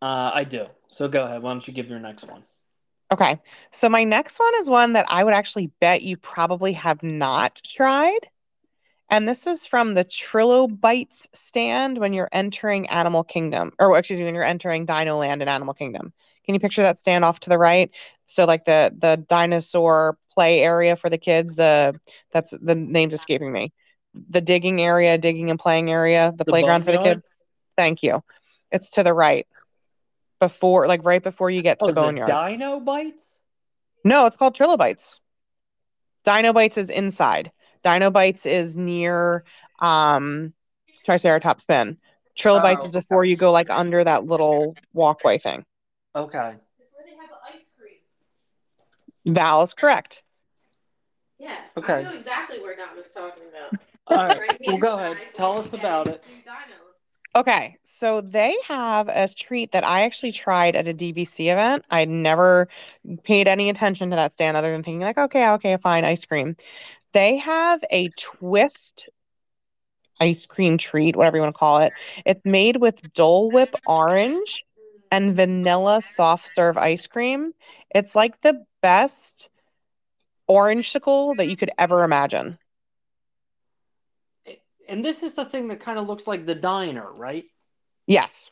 Uh, 0.00 0.30
I 0.34 0.44
do. 0.44 0.66
So 0.88 1.08
go 1.08 1.24
ahead. 1.24 1.42
Why 1.42 1.52
don't 1.52 1.66
you 1.66 1.72
give 1.72 1.88
your 1.88 2.00
next 2.00 2.24
one? 2.24 2.42
Okay, 3.12 3.38
so 3.70 3.88
my 3.88 4.04
next 4.04 4.40
one 4.40 4.52
is 4.56 4.70
one 4.70 4.94
that 4.94 5.06
I 5.08 5.22
would 5.22 5.34
actually 5.34 5.70
bet 5.80 6.02
you 6.02 6.16
probably 6.16 6.72
have 6.72 7.02
not 7.02 7.60
tried. 7.64 8.28
And 9.10 9.28
this 9.28 9.46
is 9.46 9.66
from 9.66 9.92
the 9.92 10.04
Trilobites 10.04 11.28
stand 11.32 11.98
when 11.98 12.14
you're 12.14 12.30
entering 12.32 12.88
Animal 12.88 13.22
Kingdom, 13.22 13.72
or 13.78 13.96
excuse 13.98 14.18
me, 14.18 14.24
when 14.24 14.34
you're 14.34 14.42
entering 14.42 14.86
Dino 14.86 15.18
Land 15.18 15.42
in 15.42 15.48
Animal 15.48 15.74
Kingdom. 15.74 16.14
Can 16.44 16.54
you 16.54 16.60
picture 16.60 16.82
that 16.82 17.00
stand 17.00 17.24
off 17.24 17.40
to 17.40 17.50
the 17.50 17.58
right? 17.58 17.90
So 18.26 18.44
like 18.44 18.64
the 18.64 18.94
the 18.96 19.16
dinosaur 19.28 20.16
play 20.32 20.60
area 20.60 20.96
for 20.96 21.10
the 21.10 21.18
kids. 21.18 21.56
The 21.56 21.98
that's 22.32 22.50
the 22.50 22.74
name's 22.74 23.14
escaping 23.14 23.52
me. 23.52 23.72
The 24.30 24.40
digging 24.40 24.80
area, 24.80 25.18
digging 25.18 25.50
and 25.50 25.58
playing 25.58 25.90
area, 25.90 26.32
the, 26.36 26.44
the 26.44 26.50
playground 26.50 26.84
for 26.84 26.92
the 26.92 26.98
kids. 26.98 27.34
Thank 27.76 28.02
you. 28.02 28.22
It's 28.70 28.90
to 28.92 29.02
the 29.02 29.14
right, 29.14 29.46
before 30.40 30.86
like 30.86 31.04
right 31.04 31.22
before 31.22 31.50
you 31.50 31.62
get 31.62 31.78
to 31.80 31.86
oh, 31.86 31.88
the 31.88 31.94
boneyard. 31.94 32.28
Dino 32.28 32.80
bites. 32.80 33.40
No, 34.04 34.26
it's 34.26 34.36
called 34.36 34.54
Trilobites. 34.54 35.20
Dino 36.24 36.52
bites 36.52 36.76
is 36.76 36.90
inside. 36.90 37.52
Dino 37.82 38.10
Bites 38.10 38.46
is 38.46 38.76
near 38.76 39.44
um 39.80 40.52
Triceratops 41.04 41.64
Spin. 41.64 41.98
Trilobites 42.36 42.82
oh, 42.82 42.86
is 42.86 42.92
before 42.92 43.24
you 43.24 43.36
go 43.36 43.52
like 43.52 43.70
under 43.70 44.02
that 44.02 44.24
little 44.24 44.76
walkway 44.92 45.38
thing. 45.38 45.64
Okay. 46.14 46.38
Where 46.38 46.56
they 47.04 47.12
have 47.12 47.30
ice 47.48 47.66
cream. 47.78 49.34
Val 49.34 49.66
correct. 49.68 50.22
Yeah. 51.38 51.56
Okay. 51.76 51.94
I 51.94 52.02
know 52.02 52.14
exactly 52.14 52.60
where 52.60 52.76
Don 52.76 52.96
was 52.96 53.10
talking 53.12 53.44
about. 53.48 53.80
All 54.08 54.28
right. 54.28 54.40
right 54.40 54.60
well, 54.66 54.76
go 54.76 54.94
ahead. 54.94 55.16
Tell 55.34 55.58
us 55.58 55.72
about 55.72 56.08
it. 56.08 56.24
Okay, 57.34 57.78
so 57.82 58.20
they 58.20 58.54
have 58.68 59.08
a 59.08 59.26
treat 59.26 59.72
that 59.72 59.86
I 59.86 60.02
actually 60.02 60.32
tried 60.32 60.76
at 60.76 60.86
a 60.86 60.92
DVC 60.92 61.50
event. 61.50 61.82
I 61.90 62.04
never 62.04 62.68
paid 63.22 63.48
any 63.48 63.70
attention 63.70 64.10
to 64.10 64.16
that 64.16 64.34
stand 64.34 64.54
other 64.54 64.70
than 64.70 64.82
thinking 64.82 65.00
like, 65.00 65.16
okay, 65.16 65.48
okay, 65.52 65.78
fine, 65.78 66.04
ice 66.04 66.26
cream. 66.26 66.56
They 67.12 67.38
have 67.38 67.82
a 67.90 68.10
twist 68.10 69.08
ice 70.20 70.44
cream 70.44 70.76
treat, 70.76 71.16
whatever 71.16 71.38
you 71.38 71.42
want 71.42 71.54
to 71.54 71.58
call 71.58 71.78
it. 71.78 71.94
It's 72.26 72.44
made 72.44 72.76
with 72.76 73.12
Dole 73.14 73.50
Whip 73.50 73.74
orange 73.86 74.64
and 75.12 75.36
vanilla 75.36 76.00
soft 76.00 76.50
serve 76.52 76.78
ice 76.78 77.06
cream. 77.06 77.52
It's 77.94 78.16
like 78.16 78.40
the 78.40 78.64
best 78.80 79.50
orangesicle 80.48 81.36
that 81.36 81.46
you 81.46 81.56
could 81.56 81.70
ever 81.78 82.02
imagine. 82.02 82.58
And 84.88 85.04
this 85.04 85.22
is 85.22 85.34
the 85.34 85.44
thing 85.44 85.68
that 85.68 85.80
kind 85.80 85.98
of 85.98 86.08
looks 86.08 86.26
like 86.26 86.46
the 86.46 86.54
diner, 86.54 87.12
right? 87.12 87.44
Yes. 88.06 88.50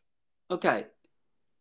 Okay. 0.50 0.84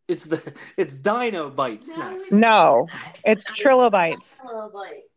It's 0.06 0.24
the 0.24 0.52
it's 0.76 0.94
Dino 1.00 1.48
Bites. 1.48 1.88
No, 2.30 2.86
it's 3.24 3.44
Trilobites. 3.52 4.40
Trilobites. 4.42 5.09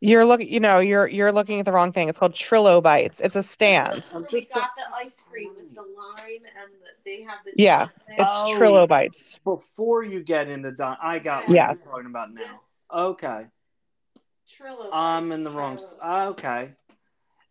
You're 0.00 0.26
looking, 0.26 0.52
you 0.52 0.60
know, 0.60 0.78
you're 0.78 1.08
you're 1.08 1.32
looking 1.32 1.58
at 1.58 1.64
the 1.64 1.72
wrong 1.72 1.92
thing. 1.92 2.08
It's 2.08 2.18
called 2.18 2.34
Trilobites. 2.34 3.20
It's 3.20 3.34
a 3.34 3.42
stand. 3.42 4.04
We 4.30 4.46
got 4.46 4.70
the 4.76 4.94
ice 4.94 5.16
cream 5.30 5.52
with 5.56 5.74
the 5.74 5.80
lime, 5.80 6.28
and 6.28 6.70
the, 6.82 6.88
they 7.04 7.22
have 7.22 7.38
the 7.46 7.52
yeah. 7.56 7.88
It's 8.08 8.22
oh, 8.22 8.56
Trilobites. 8.56 9.40
Before 9.42 10.04
you 10.04 10.22
get 10.22 10.48
into 10.48 10.70
Don, 10.70 10.98
I 11.02 11.18
got 11.18 11.48
what 11.48 11.54
yes. 11.54 11.82
you're 11.82 11.92
talking 11.92 12.10
about 12.10 12.34
now. 12.34 12.42
This 12.42 12.60
okay. 12.94 13.46
Trilobites. 14.48 14.90
I'm 14.92 15.32
in 15.32 15.44
the 15.44 15.50
wrong. 15.50 15.78
Okay. 16.04 16.72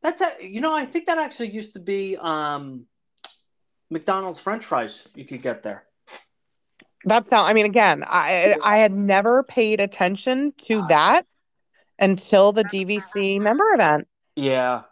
That's 0.03 0.21
a, 0.21 0.35
you 0.39 0.61
know, 0.61 0.75
I 0.75 0.85
think 0.85 1.07
that 1.07 1.17
actually 1.17 1.49
used 1.49 1.73
to 1.73 1.79
be 1.79 2.15
um, 2.15 2.85
McDonald's 3.89 4.39
French 4.39 4.63
fries. 4.63 5.07
You 5.15 5.25
could 5.25 5.41
get 5.41 5.63
there. 5.63 5.83
That's 7.05 7.31
not. 7.31 7.49
I 7.49 7.53
mean, 7.53 7.65
again, 7.65 8.03
I 8.05 8.55
I 8.63 8.77
had 8.77 8.91
never 8.91 9.41
paid 9.41 9.79
attention 9.79 10.53
to 10.67 10.85
that 10.89 11.25
until 11.99 12.51
the 12.51 12.63
DVC 12.63 13.39
member 13.41 13.73
event. 13.73 14.07
Yeah. 14.35 14.83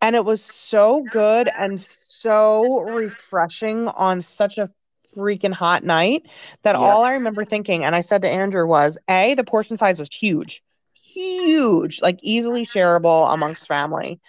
And 0.00 0.14
it 0.14 0.24
was 0.24 0.42
so 0.42 1.04
good 1.10 1.48
and 1.58 1.80
so 1.80 2.80
refreshing 2.80 3.88
on 3.88 4.20
such 4.22 4.58
a 4.58 4.70
freaking 5.16 5.52
hot 5.52 5.82
night 5.82 6.26
that 6.62 6.76
yeah. 6.76 6.82
all 6.82 7.02
I 7.02 7.12
remember 7.14 7.44
thinking, 7.44 7.84
and 7.84 7.96
I 7.96 8.02
said 8.02 8.22
to 8.22 8.28
Andrew, 8.28 8.66
was 8.66 8.98
A, 9.08 9.34
the 9.34 9.44
portion 9.44 9.76
size 9.76 9.98
was 9.98 10.12
huge, 10.12 10.62
huge, 10.92 12.02
like 12.02 12.18
easily 12.22 12.66
shareable 12.66 13.32
amongst 13.32 13.66
family. 13.66 14.20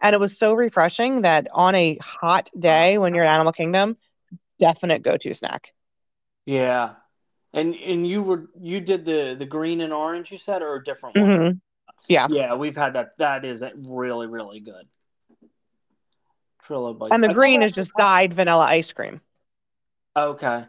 And 0.00 0.14
it 0.14 0.20
was 0.20 0.38
so 0.38 0.54
refreshing 0.54 1.22
that 1.22 1.48
on 1.52 1.74
a 1.74 1.98
hot 2.00 2.50
day 2.58 2.98
when 2.98 3.14
you're 3.14 3.24
at 3.24 3.34
Animal 3.34 3.52
Kingdom, 3.52 3.96
definite 4.58 5.02
go 5.02 5.16
to 5.16 5.34
snack. 5.34 5.72
Yeah. 6.44 6.92
And 7.56 7.74
and 7.74 8.06
you 8.06 8.22
were 8.22 8.50
you 8.60 8.80
did 8.80 9.04
the 9.04 9.34
the 9.36 9.46
green 9.46 9.80
and 9.80 9.92
orange 9.92 10.30
you 10.30 10.38
said 10.38 10.62
or 10.62 10.76
a 10.76 10.84
different 10.84 11.16
one? 11.16 11.28
Mm-hmm. 11.30 11.58
Yeah. 12.06 12.26
Yeah, 12.30 12.54
we've 12.54 12.76
had 12.76 12.92
that. 12.92 13.16
That 13.18 13.44
is 13.44 13.64
really 13.74 14.26
really 14.26 14.60
good. 14.60 14.86
Trilobites. 16.62 17.12
And 17.12 17.24
the 17.24 17.28
green 17.28 17.62
is 17.62 17.72
just 17.72 17.94
dyed 17.96 18.34
vanilla 18.34 18.66
ice 18.66 18.92
cream. 18.92 19.20
Okay. 20.14 20.64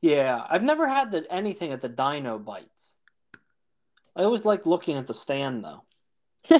Yeah, 0.00 0.44
I've 0.48 0.64
never 0.64 0.88
had 0.88 1.12
the, 1.12 1.24
anything 1.30 1.70
at 1.70 1.80
the 1.80 1.88
Dino 1.88 2.38
Bites. 2.38 2.96
I 4.16 4.24
always 4.24 4.44
like 4.44 4.66
looking 4.66 4.96
at 4.96 5.06
the 5.06 5.14
stand 5.14 5.64
though. 5.64 5.84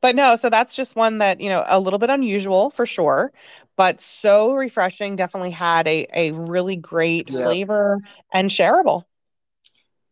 but 0.00 0.16
no, 0.16 0.36
so 0.36 0.48
that's 0.48 0.74
just 0.74 0.96
one 0.96 1.18
that, 1.18 1.40
you 1.40 1.50
know, 1.50 1.62
a 1.66 1.78
little 1.78 1.98
bit 1.98 2.08
unusual 2.10 2.70
for 2.70 2.86
sure, 2.86 3.32
but 3.76 4.00
so 4.00 4.52
refreshing. 4.54 5.16
Definitely 5.16 5.50
had 5.50 5.86
a, 5.86 6.06
a 6.12 6.30
really 6.32 6.76
great 6.76 7.30
yeah. 7.30 7.42
flavor 7.42 8.00
and 8.32 8.50
shareable. 8.50 9.04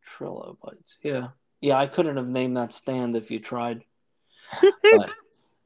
Trilobites. 0.05 0.99
Yeah. 1.03 1.29
Yeah, 1.61 1.77
I 1.77 1.87
couldn't 1.87 2.17
have 2.17 2.29
named 2.29 2.57
that 2.57 2.73
stand 2.73 3.17
if 3.17 3.31
you 3.31 3.39
tried. 3.39 3.85
but, 4.61 5.11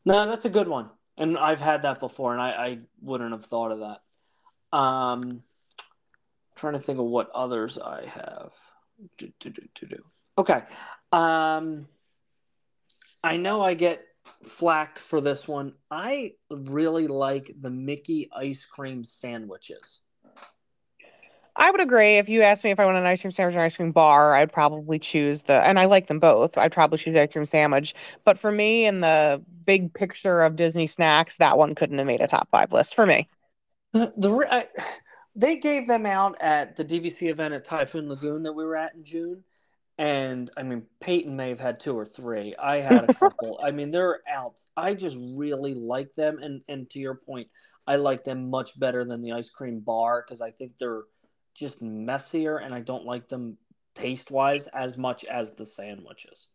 no, 0.05 0.26
that's 0.26 0.44
a 0.44 0.51
good 0.51 0.68
one. 0.68 0.90
And 1.16 1.38
I've 1.38 1.61
had 1.61 1.82
that 1.82 2.01
before 2.01 2.32
and 2.32 2.42
I, 2.42 2.51
I 2.51 2.78
wouldn't 3.01 3.32
have 3.32 3.47
thought 3.47 3.72
of 3.72 3.80
that. 3.80 4.76
Um 4.76 5.42
trying 6.55 6.72
to 6.72 6.78
think 6.78 6.99
of 6.99 7.05
what 7.05 7.30
others 7.30 7.78
I 7.78 8.07
have. 8.07 8.53
To, 9.18 9.32
to 9.51 9.86
do. 9.86 10.05
Okay. 10.38 10.62
Um 11.12 11.88
I 13.24 13.38
know 13.38 13.62
I 13.62 13.74
get 13.74 14.05
flack 14.43 14.99
for 14.99 15.20
this 15.20 15.47
one. 15.47 15.74
I 15.91 16.33
really 16.51 17.07
like 17.07 17.55
the 17.61 17.70
Mickey 17.70 18.31
ice 18.35 18.64
cream 18.64 19.05
sandwiches. 19.05 20.01
I 21.59 21.70
would 21.70 21.81
agree. 21.81 22.18
If 22.18 22.29
you 22.29 22.43
asked 22.43 22.64
me 22.64 22.70
if 22.70 22.79
I 22.79 22.85
want 22.85 22.99
an 22.99 23.07
ice 23.07 23.22
cream 23.22 23.31
sandwich 23.31 23.57
or 23.57 23.61
ice 23.61 23.77
cream 23.77 23.91
bar, 23.91 24.37
I'd 24.37 24.53
probably 24.53 24.99
choose 24.99 25.43
the, 25.43 25.55
and 25.55 25.79
I 25.79 25.87
like 25.87 26.07
them 26.07 26.18
both. 26.18 26.59
I'd 26.59 26.72
probably 26.72 26.99
choose 26.99 27.16
ice 27.16 27.33
cream 27.33 27.47
sandwich. 27.47 27.95
But 28.24 28.39
for 28.39 28.53
me, 28.53 28.85
in 28.87 29.01
the 29.01 29.43
big 29.64 29.95
picture 29.95 30.43
of 30.43 30.57
Disney 30.57 30.87
snacks, 30.87 31.39
that 31.39 31.57
one 31.57 31.74
couldn't 31.74 31.99
have 31.99 32.07
made 32.07 32.20
a 32.20 32.27
top 32.27 32.51
five 32.51 32.72
list 32.72 32.95
for 32.95 33.07
me. 33.07 33.27
The, 33.93 34.12
the 34.18 34.47
I, 34.51 34.66
they 35.35 35.57
gave 35.57 35.89
them 35.89 36.05
out 36.05 36.37
at 36.41 36.77
the 36.77 36.85
DVC 36.85 37.31
event 37.31 37.55
at 37.55 37.64
Typhoon 37.64 38.09
Lagoon 38.09 38.43
that 38.43 38.53
we 38.53 38.64
were 38.64 38.77
at 38.77 38.95
in 38.95 39.05
June. 39.05 39.43
And 39.99 40.51
I 40.57 40.62
mean, 40.62 40.82
Peyton 41.01 41.36
may 41.36 41.49
have 41.49 41.61
had 41.61 41.80
two 41.80 41.97
or 41.97 42.05
three. 42.05 42.55
I 42.57 42.76
had 42.76 43.09
a 43.09 43.14
couple. 43.14 43.59
I 43.62 43.70
mean, 43.70 43.90
they're 43.90 44.20
out. 44.28 44.61
I 44.76 44.92
just 44.92 45.16
really 45.38 45.74
like 45.74 46.14
them. 46.14 46.38
And, 46.42 46.61
and 46.68 46.88
to 46.90 46.99
your 46.99 47.14
point, 47.14 47.49
I 47.86 47.97
like 47.97 48.22
them 48.22 48.51
much 48.51 48.78
better 48.78 49.05
than 49.05 49.22
the 49.22 49.32
ice 49.32 49.49
cream 49.49 49.80
bar 49.80 50.22
because 50.22 50.42
I 50.42 50.51
think 50.51 50.72
they're 50.78 51.05
just 51.55 51.80
messier 51.80 52.59
and 52.59 52.74
I 52.74 52.80
don't 52.80 53.07
like 53.07 53.28
them 53.28 53.57
taste 53.94 54.30
wise 54.30 54.66
as 54.68 54.99
much 54.99 55.24
as 55.24 55.53
the 55.53 55.64
sandwiches. 55.64 56.49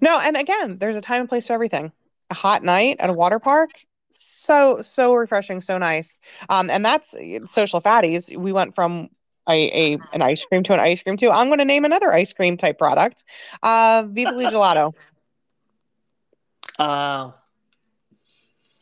No, 0.00 0.18
and 0.18 0.36
again, 0.36 0.78
there's 0.78 0.96
a 0.96 1.00
time 1.00 1.20
and 1.22 1.28
place 1.28 1.48
for 1.48 1.52
everything. 1.52 1.92
A 2.30 2.34
hot 2.34 2.62
night 2.62 2.98
at 3.00 3.10
a 3.10 3.14
water 3.14 3.38
park, 3.38 3.70
so 4.10 4.80
so 4.82 5.14
refreshing, 5.14 5.60
so 5.60 5.78
nice. 5.78 6.18
Um, 6.48 6.70
and 6.70 6.84
that's 6.84 7.14
social 7.46 7.80
fatties. 7.80 8.34
We 8.34 8.52
went 8.52 8.74
from 8.74 9.08
a, 9.48 9.94
a 9.94 9.98
an 10.12 10.22
ice 10.22 10.44
cream 10.44 10.62
to 10.64 10.74
an 10.74 10.80
ice 10.80 11.02
cream 11.02 11.16
too. 11.16 11.30
I'm 11.30 11.48
going 11.48 11.58
to 11.58 11.64
name 11.64 11.84
another 11.84 12.12
ice 12.12 12.32
cream 12.32 12.56
type 12.56 12.78
product, 12.78 13.24
uh, 13.62 14.04
Vivoli 14.06 14.46
Gelato. 14.46 14.94
Uh, 16.78 17.32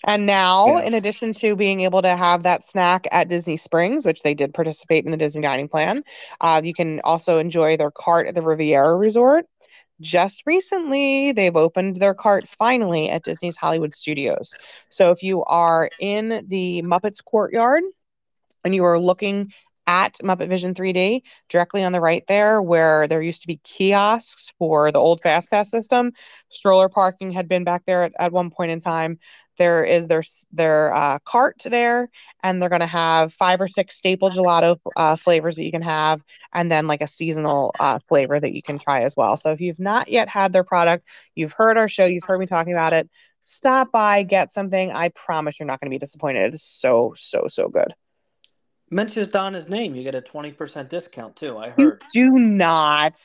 and 0.04 0.26
now, 0.26 0.76
Yeah. 0.76 0.82
in 0.82 0.94
addition 0.94 1.32
to 1.34 1.56
being 1.56 1.80
able 1.80 2.02
to 2.02 2.14
have 2.16 2.42
that 2.44 2.64
snack 2.64 3.06
at 3.10 3.28
Disney 3.28 3.56
Springs, 3.56 4.06
which 4.06 4.22
they 4.22 4.34
did 4.34 4.54
participate 4.54 5.04
in 5.04 5.10
the 5.10 5.16
Disney 5.16 5.42
dining 5.42 5.68
plan, 5.68 6.04
uh, 6.40 6.60
you 6.62 6.74
can 6.74 7.00
also 7.02 7.38
enjoy 7.38 7.76
their 7.76 7.90
cart 7.90 8.28
at 8.28 8.34
the 8.34 8.42
Riviera 8.42 8.94
Resort. 8.94 9.46
Just 10.00 10.42
recently, 10.46 11.32
they've 11.32 11.56
opened 11.56 11.96
their 11.96 12.14
cart 12.14 12.46
finally 12.46 13.08
at 13.08 13.24
Disney's 13.24 13.56
Hollywood 13.56 13.94
Studios. 13.94 14.54
So 14.90 15.10
if 15.10 15.22
you 15.22 15.42
are 15.44 15.90
in 15.98 16.44
the 16.46 16.82
Muppets 16.82 17.24
courtyard 17.24 17.82
and 18.62 18.74
you 18.74 18.84
are 18.84 19.00
looking 19.00 19.52
at 19.86 20.14
Muppet 20.22 20.48
Vision 20.48 20.74
3D, 20.74 21.22
directly 21.48 21.84
on 21.84 21.92
the 21.92 22.00
right 22.00 22.24
there, 22.26 22.60
where 22.60 23.06
there 23.08 23.22
used 23.22 23.42
to 23.42 23.46
be 23.46 23.60
kiosks 23.64 24.52
for 24.58 24.90
the 24.92 24.98
old 24.98 25.20
Fast 25.22 25.50
Pass 25.50 25.70
system, 25.70 26.12
stroller 26.48 26.88
parking 26.88 27.30
had 27.30 27.48
been 27.48 27.64
back 27.64 27.82
there 27.86 28.04
at, 28.04 28.12
at 28.18 28.32
one 28.32 28.50
point 28.50 28.70
in 28.72 28.80
time. 28.80 29.18
There 29.58 29.84
is 29.84 30.06
their 30.06 30.22
their 30.52 30.94
uh, 30.94 31.18
cart 31.24 31.62
there, 31.64 32.10
and 32.42 32.60
they're 32.60 32.68
going 32.68 32.80
to 32.80 32.86
have 32.86 33.32
five 33.32 33.60
or 33.60 33.68
six 33.68 33.96
staple 33.96 34.30
gelato 34.30 34.76
uh, 34.96 35.16
flavors 35.16 35.56
that 35.56 35.64
you 35.64 35.70
can 35.70 35.82
have, 35.82 36.22
and 36.52 36.70
then 36.70 36.86
like 36.86 37.00
a 37.00 37.06
seasonal 37.06 37.74
uh, 37.80 37.98
flavor 38.08 38.38
that 38.38 38.52
you 38.52 38.62
can 38.62 38.78
try 38.78 39.02
as 39.02 39.16
well. 39.16 39.36
So 39.36 39.52
if 39.52 39.60
you've 39.60 39.80
not 39.80 40.08
yet 40.08 40.28
had 40.28 40.52
their 40.52 40.64
product, 40.64 41.06
you've 41.34 41.52
heard 41.52 41.78
our 41.78 41.88
show, 41.88 42.04
you've 42.04 42.24
heard 42.24 42.38
me 42.40 42.46
talking 42.46 42.72
about 42.72 42.92
it, 42.92 43.08
stop 43.40 43.92
by, 43.92 44.22
get 44.24 44.50
something. 44.50 44.92
I 44.92 45.08
promise 45.08 45.58
you're 45.58 45.66
not 45.66 45.80
going 45.80 45.90
to 45.90 45.94
be 45.94 45.98
disappointed. 45.98 46.42
It 46.42 46.54
is 46.54 46.62
so 46.62 47.14
so 47.16 47.46
so 47.48 47.68
good. 47.68 47.94
Mentions 48.90 49.28
Donna's 49.28 49.68
name, 49.68 49.94
you 49.94 50.02
get 50.02 50.14
a 50.14 50.22
20% 50.22 50.88
discount 50.88 51.36
too, 51.36 51.58
I 51.58 51.70
heard. 51.70 52.02
You 52.14 52.30
do 52.30 52.38
not. 52.38 53.20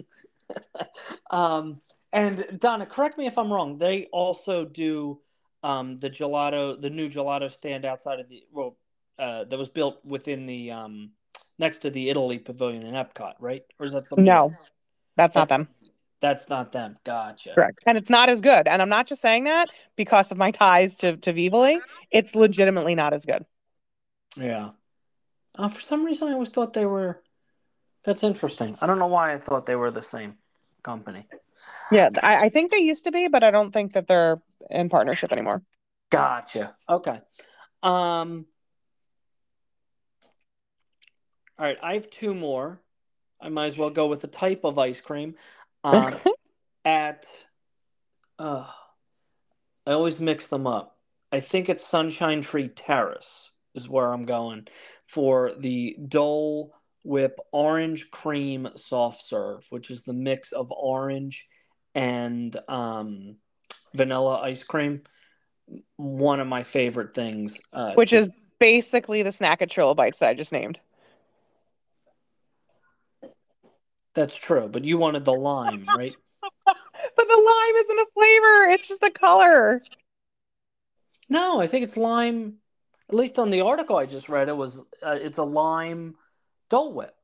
um, 1.30 1.80
and 2.12 2.58
Donna, 2.58 2.86
correct 2.86 3.18
me 3.18 3.26
if 3.26 3.38
I'm 3.38 3.52
wrong. 3.52 3.78
They 3.78 4.06
also 4.12 4.64
do 4.64 5.20
um, 5.62 5.98
the 5.98 6.10
gelato, 6.10 6.80
the 6.80 6.90
new 6.90 7.08
gelato 7.08 7.52
stand 7.52 7.84
outside 7.84 8.20
of 8.20 8.28
the 8.28 8.44
well, 8.52 8.76
uh, 9.18 9.44
that 9.44 9.58
was 9.58 9.68
built 9.68 10.04
within 10.04 10.46
the 10.46 10.70
um, 10.70 11.10
next 11.58 11.78
to 11.78 11.90
the 11.90 12.10
Italy 12.10 12.38
Pavilion 12.38 12.84
in 12.84 12.94
Epcot, 12.94 13.34
right? 13.40 13.62
Or 13.78 13.86
is 13.86 13.92
that 13.92 14.06
something? 14.06 14.24
No, 14.24 14.44
else? 14.44 14.70
That's 15.16 15.34
not 15.34 15.48
them. 15.48 15.68
That's 16.20 16.48
not 16.48 16.72
them. 16.72 16.96
Gotcha. 17.04 17.52
Correct. 17.54 17.78
And 17.86 17.98
it's 17.98 18.10
not 18.10 18.28
as 18.28 18.40
good. 18.40 18.68
And 18.68 18.80
I'm 18.80 18.88
not 18.88 19.06
just 19.06 19.20
saying 19.20 19.44
that 19.44 19.70
because 19.96 20.30
of 20.30 20.38
my 20.38 20.50
ties 20.50 20.96
to 20.96 21.16
to 21.18 21.32
Vivoli. 21.32 21.80
It's 22.10 22.34
legitimately 22.34 22.94
not 22.94 23.12
as 23.12 23.24
good. 23.24 23.44
Yeah. 24.36 24.70
Uh, 25.56 25.68
for 25.68 25.80
some 25.80 26.04
reason, 26.04 26.28
I 26.28 26.32
always 26.32 26.50
thought 26.50 26.72
they 26.72 26.86
were. 26.86 27.22
That's 28.04 28.22
interesting. 28.22 28.76
I 28.80 28.86
don't 28.86 28.98
know 28.98 29.06
why 29.06 29.32
I 29.32 29.38
thought 29.38 29.66
they 29.66 29.74
were 29.74 29.90
the 29.90 30.02
same 30.02 30.34
company. 30.82 31.26
Yeah, 31.90 32.10
I, 32.22 32.46
I 32.46 32.48
think 32.50 32.70
they 32.70 32.78
used 32.78 33.04
to 33.04 33.12
be, 33.12 33.28
but 33.28 33.42
I 33.42 33.50
don't 33.50 33.72
think 33.72 33.94
that 33.94 34.06
they're 34.06 34.40
in 34.70 34.88
partnership 34.88 35.32
anymore. 35.32 35.62
Gotcha. 36.10 36.76
Okay. 36.88 37.20
Um. 37.82 38.46
All 41.58 41.64
right, 41.64 41.78
I 41.82 41.94
have 41.94 42.10
two 42.10 42.34
more. 42.34 42.80
I 43.40 43.48
might 43.48 43.66
as 43.66 43.78
well 43.78 43.90
go 43.90 44.06
with 44.06 44.20
the 44.20 44.28
type 44.28 44.64
of 44.64 44.78
ice 44.78 45.00
cream. 45.00 45.36
Um, 45.82 46.14
at, 46.84 47.26
uh, 48.38 48.66
I 49.86 49.92
always 49.92 50.20
mix 50.20 50.48
them 50.48 50.66
up. 50.66 50.98
I 51.32 51.40
think 51.40 51.68
it's 51.68 51.86
Sunshine 51.86 52.42
Tree 52.42 52.68
Terrace 52.68 53.52
is 53.76 53.88
where 53.88 54.12
I'm 54.12 54.24
going 54.24 54.66
for 55.06 55.52
the 55.58 55.96
Dole 56.08 56.72
Whip 57.04 57.38
Orange 57.52 58.10
Cream 58.10 58.68
Soft 58.74 59.26
Serve, 59.26 59.64
which 59.70 59.90
is 59.90 60.02
the 60.02 60.12
mix 60.12 60.52
of 60.52 60.72
orange 60.72 61.46
and 61.94 62.56
um, 62.68 63.36
vanilla 63.94 64.40
ice 64.40 64.64
cream. 64.64 65.02
One 65.96 66.40
of 66.40 66.46
my 66.46 66.62
favorite 66.62 67.14
things. 67.14 67.58
Uh, 67.72 67.94
Which 67.94 68.12
is 68.12 68.30
basically 68.58 69.22
the 69.22 69.32
snack 69.32 69.62
at 69.62 69.70
Trilobites 69.70 70.18
that 70.18 70.28
I 70.28 70.34
just 70.34 70.52
named. 70.52 70.78
that's 74.16 74.34
true, 74.34 74.66
but 74.66 74.84
you 74.84 74.98
wanted 74.98 75.24
the 75.24 75.34
lime, 75.34 75.86
right? 75.94 76.16
But 77.14 77.28
the 77.28 77.36
lime 77.36 77.84
isn't 77.84 77.98
a 77.98 78.06
flavor, 78.14 78.70
it's 78.72 78.88
just 78.88 79.02
a 79.02 79.10
color. 79.10 79.82
No, 81.28 81.60
I 81.60 81.66
think 81.66 81.84
it's 81.84 81.96
lime. 81.96 82.56
At 83.08 83.14
least 83.14 83.38
on 83.38 83.50
the 83.50 83.60
article 83.62 83.96
I 83.96 84.06
just 84.06 84.28
read, 84.28 84.48
it 84.48 84.56
was 84.56 84.78
uh, 85.02 85.18
it's 85.20 85.38
a 85.38 85.44
lime 85.44 86.16
Dole 86.70 86.92
Whip. 86.92 87.14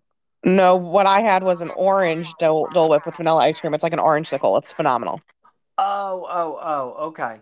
No, 0.45 0.76
what 0.76 1.07
I 1.07 1.20
had 1.20 1.43
was 1.43 1.61
an 1.61 1.70
orange 1.70 2.37
Dole, 2.39 2.68
Dole 2.72 2.89
Whip 2.89 3.07
with 3.07 3.16
vanilla 3.16 3.43
ice 3.43 3.61
cream. 3.61 3.74
It's 3.74 3.83
like 3.83 3.93
an 3.93 3.99
orange 4.01 4.28
sickle. 4.28 4.57
It's 4.59 4.72
phenomenal. 4.72 5.20
Oh, 5.78 6.26
oh, 6.28 6.59
oh. 6.62 7.07
Okay. 7.09 7.41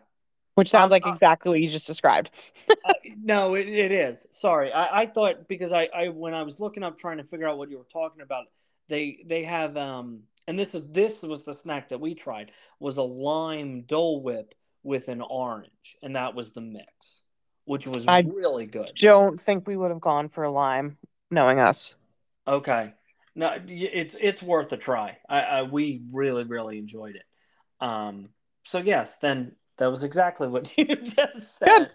Which 0.54 0.68
sounds 0.68 0.90
like 0.90 1.06
Uh, 1.06 1.10
uh, 1.10 1.12
exactly 1.12 1.50
what 1.50 1.60
you 1.60 1.68
just 1.68 1.86
described. 1.86 2.30
Uh, 2.84 2.94
no, 3.22 3.54
it, 3.54 3.68
it 3.68 3.92
is. 3.92 4.26
Sorry, 4.30 4.72
I, 4.72 5.02
I 5.02 5.06
thought 5.06 5.48
because 5.48 5.72
I, 5.72 5.88
I 5.94 6.08
when 6.08 6.34
I 6.34 6.42
was 6.42 6.60
looking 6.60 6.82
up 6.82 6.98
trying 6.98 7.18
to 7.18 7.24
figure 7.24 7.48
out 7.48 7.58
what 7.58 7.70
you 7.70 7.78
were 7.78 7.86
talking 7.92 8.22
about, 8.22 8.46
they 8.88 9.20
they 9.26 9.44
have 9.44 9.76
um 9.76 10.22
and 10.46 10.58
this 10.58 10.74
is 10.74 10.82
this 10.90 11.22
was 11.22 11.42
the 11.44 11.52
snack 11.54 11.90
that 11.90 12.00
we 12.00 12.14
tried 12.14 12.52
was 12.78 12.96
a 12.96 13.02
lime 13.02 13.82
Dole 13.82 14.22
Whip 14.22 14.54
with 14.82 15.08
an 15.08 15.20
orange, 15.22 15.96
and 16.02 16.16
that 16.16 16.34
was 16.34 16.50
the 16.50 16.60
mix, 16.62 17.22
which 17.64 17.86
was 17.86 18.06
I- 18.06 18.24
really 18.26 18.66
good. 18.66 18.90
Don't 18.96 19.40
think 19.40 19.66
we 19.66 19.76
would 19.76 19.90
have 19.90 20.00
gone 20.00 20.28
for 20.28 20.44
a 20.44 20.50
lime, 20.50 20.98
knowing 21.30 21.58
us. 21.60 21.94
Okay, 22.46 22.92
no, 23.34 23.56
it's 23.66 24.14
it's 24.20 24.42
worth 24.42 24.72
a 24.72 24.76
try. 24.76 25.18
I, 25.28 25.40
I 25.40 25.62
we 25.62 26.02
really 26.12 26.44
really 26.44 26.78
enjoyed 26.78 27.16
it. 27.16 27.24
Um, 27.80 28.30
so 28.64 28.78
yes, 28.78 29.16
then 29.18 29.52
that 29.78 29.90
was 29.90 30.02
exactly 30.02 30.48
what 30.48 30.70
you 30.78 30.96
just 30.96 31.58
said. 31.58 31.68
Good. 31.68 31.90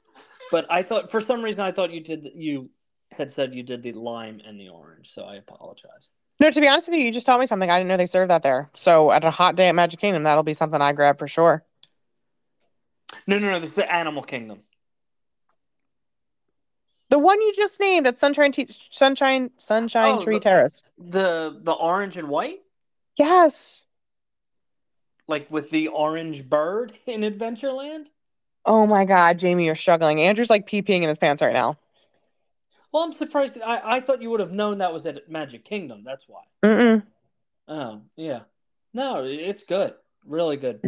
But 0.51 0.67
I 0.69 0.83
thought 0.83 1.11
for 1.11 1.21
some 1.21 1.41
reason 1.43 1.61
I 1.61 1.71
thought 1.71 1.91
you 1.91 2.01
did 2.01 2.29
you 2.35 2.69
had 3.11 3.31
said 3.31 3.53
you 3.53 3.63
did 3.63 3.83
the 3.83 3.93
lime 3.93 4.41
and 4.45 4.59
the 4.59 4.69
orange, 4.69 5.13
so 5.13 5.23
I 5.23 5.35
apologize. 5.35 6.09
No, 6.39 6.51
to 6.51 6.59
be 6.59 6.67
honest 6.67 6.89
with 6.89 6.97
you, 6.97 7.05
you 7.05 7.11
just 7.11 7.25
told 7.25 7.39
me 7.39 7.45
something. 7.45 7.69
I 7.69 7.77
didn't 7.77 7.87
know 7.87 7.97
they 7.97 8.05
served 8.05 8.29
that 8.29 8.43
there. 8.43 8.69
So 8.73 9.11
at 9.11 9.23
a 9.23 9.31
hot 9.31 9.55
day 9.55 9.69
at 9.69 9.75
Magic 9.75 9.99
Kingdom, 9.99 10.23
that'll 10.23 10.43
be 10.43 10.53
something 10.53 10.81
I 10.81 10.91
grab 10.91 11.17
for 11.17 11.27
sure. 11.27 11.63
No, 13.25 13.39
no, 13.39 13.51
no. 13.51 13.59
This 13.59 13.69
is 13.69 13.75
the 13.75 13.93
Animal 13.93 14.23
Kingdom. 14.23 14.59
The 17.09 17.19
one 17.19 17.39
you 17.41 17.53
just 17.55 17.79
named 17.79 18.07
at 18.07 18.17
Sunshine 18.17 18.51
T- 18.51 18.67
Sunshine 18.89 19.51
Sunshine 19.57 20.15
Oh, 20.17 20.21
Tree 20.23 20.35
the- 20.35 20.39
Terrace. 20.41 20.83
The 20.97 21.57
the 21.61 21.73
orange 21.73 22.17
and 22.17 22.29
white, 22.29 22.59
Yes. 23.17 23.85
like 25.27 25.49
with 25.51 25.69
the 25.69 25.87
orange 25.89 26.47
bird 26.49 26.93
in 27.05 27.21
Adventureland. 27.21 28.07
Oh 28.65 28.87
my 28.87 29.05
God, 29.05 29.37
Jamie, 29.37 29.65
you're 29.65 29.75
struggling. 29.75 30.19
Andrew's 30.21 30.49
like 30.49 30.65
pee 30.65 30.81
peeing 30.81 31.03
in 31.03 31.09
his 31.09 31.19
pants 31.19 31.41
right 31.41 31.53
now. 31.53 31.77
Well, 32.91 33.03
I'm 33.03 33.13
surprised. 33.13 33.55
That 33.55 33.67
I 33.67 33.97
I 33.97 33.99
thought 33.99 34.21
you 34.21 34.29
would 34.31 34.39
have 34.39 34.53
known 34.53 34.79
that 34.79 34.93
was 34.93 35.05
at 35.05 35.29
Magic 35.29 35.63
Kingdom. 35.65 36.03
That's 36.03 36.25
why. 36.27 36.41
Mm-mm. 36.63 37.03
Oh 37.67 38.01
yeah. 38.15 38.41
No, 38.93 39.23
it's 39.25 39.63
good. 39.63 39.93
Really 40.25 40.57
good. 40.57 40.79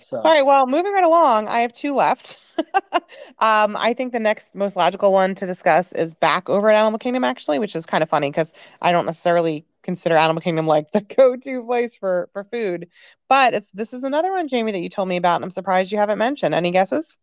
So 0.00 0.18
All 0.18 0.24
right, 0.24 0.44
well, 0.44 0.66
moving 0.66 0.92
right 0.92 1.04
along, 1.04 1.48
I 1.48 1.60
have 1.60 1.72
two 1.72 1.94
left. 1.94 2.38
um, 3.38 3.76
I 3.76 3.94
think 3.94 4.12
the 4.12 4.20
next 4.20 4.54
most 4.54 4.76
logical 4.76 5.12
one 5.12 5.34
to 5.36 5.46
discuss 5.46 5.92
is 5.92 6.14
back 6.14 6.48
over 6.48 6.70
at 6.70 6.78
Animal 6.78 6.98
Kingdom, 6.98 7.24
actually, 7.24 7.58
which 7.58 7.76
is 7.76 7.86
kind 7.86 8.02
of 8.02 8.08
funny 8.08 8.30
because 8.30 8.52
I 8.82 8.92
don't 8.92 9.06
necessarily 9.06 9.64
consider 9.82 10.16
Animal 10.16 10.42
Kingdom 10.42 10.66
like 10.66 10.90
the 10.92 11.00
go-to 11.16 11.62
place 11.64 11.96
for 11.96 12.28
for 12.32 12.44
food. 12.44 12.88
But 13.28 13.54
it's 13.54 13.70
this 13.70 13.92
is 13.92 14.04
another 14.04 14.32
one, 14.32 14.48
Jamie, 14.48 14.72
that 14.72 14.80
you 14.80 14.88
told 14.88 15.08
me 15.08 15.16
about, 15.16 15.36
and 15.36 15.44
I'm 15.44 15.50
surprised 15.50 15.92
you 15.92 15.98
haven't 15.98 16.18
mentioned. 16.18 16.54
Any 16.54 16.70
guesses? 16.70 17.16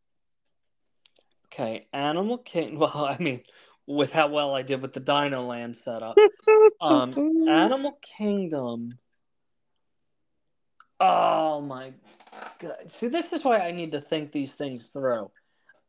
okay, 1.55 1.88
Animal 1.93 2.38
Kingdom. 2.39 2.78
Well, 2.80 3.05
I 3.05 3.17
mean, 3.19 3.41
with 3.88 4.11
how 4.11 4.28
well 4.28 4.55
I 4.55 4.61
did 4.61 4.82
with 4.82 4.93
the 4.93 4.99
Dino 4.99 5.45
Land 5.45 5.78
setup, 5.78 6.17
um, 6.82 7.13
Animal 7.47 7.97
Kingdom. 8.01 8.89
Oh 10.99 11.61
my 11.61 11.93
god! 12.60 12.90
See, 12.92 13.08
this 13.08 13.34
is 13.34 13.44
why 13.44 13.60
I 13.60 13.72
need 13.72 13.92
to 13.94 14.02
think 14.02 14.32
these 14.32 14.54
things 14.54 14.88
through. 14.88 15.32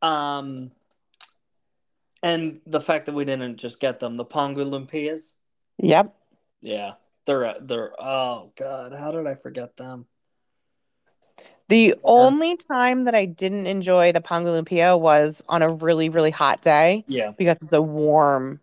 Um, 0.01 0.71
And 2.23 2.61
the 2.65 2.81
fact 2.81 3.05
that 3.05 3.15
we 3.15 3.25
didn't 3.25 3.57
just 3.57 3.79
get 3.79 3.99
them, 3.99 4.17
the 4.17 4.25
Pongu 4.25 4.65
Lumpias. 4.65 5.33
Yep. 5.77 6.15
Yeah, 6.61 6.93
they're 7.25 7.55
they're. 7.61 7.93
Oh 8.01 8.51
God, 8.55 8.93
how 8.93 9.11
did 9.11 9.27
I 9.27 9.35
forget 9.35 9.77
them? 9.77 10.07
The 11.69 11.95
only 12.03 12.55
time 12.55 13.03
that 13.05 13.13
I 13.13 13.25
didn't 13.25 13.67
enjoy 13.67 14.13
the 14.13 14.21
Pongu 14.21 14.47
Lumpia 14.47 14.99
was 14.99 15.43
on 15.49 15.61
a 15.61 15.69
really, 15.69 16.09
really 16.09 16.31
hot 16.31 16.61
day. 16.61 17.03
Yeah. 17.07 17.31
Because 17.37 17.57
it's 17.61 17.73
a 17.73 17.81
warm, 17.81 18.61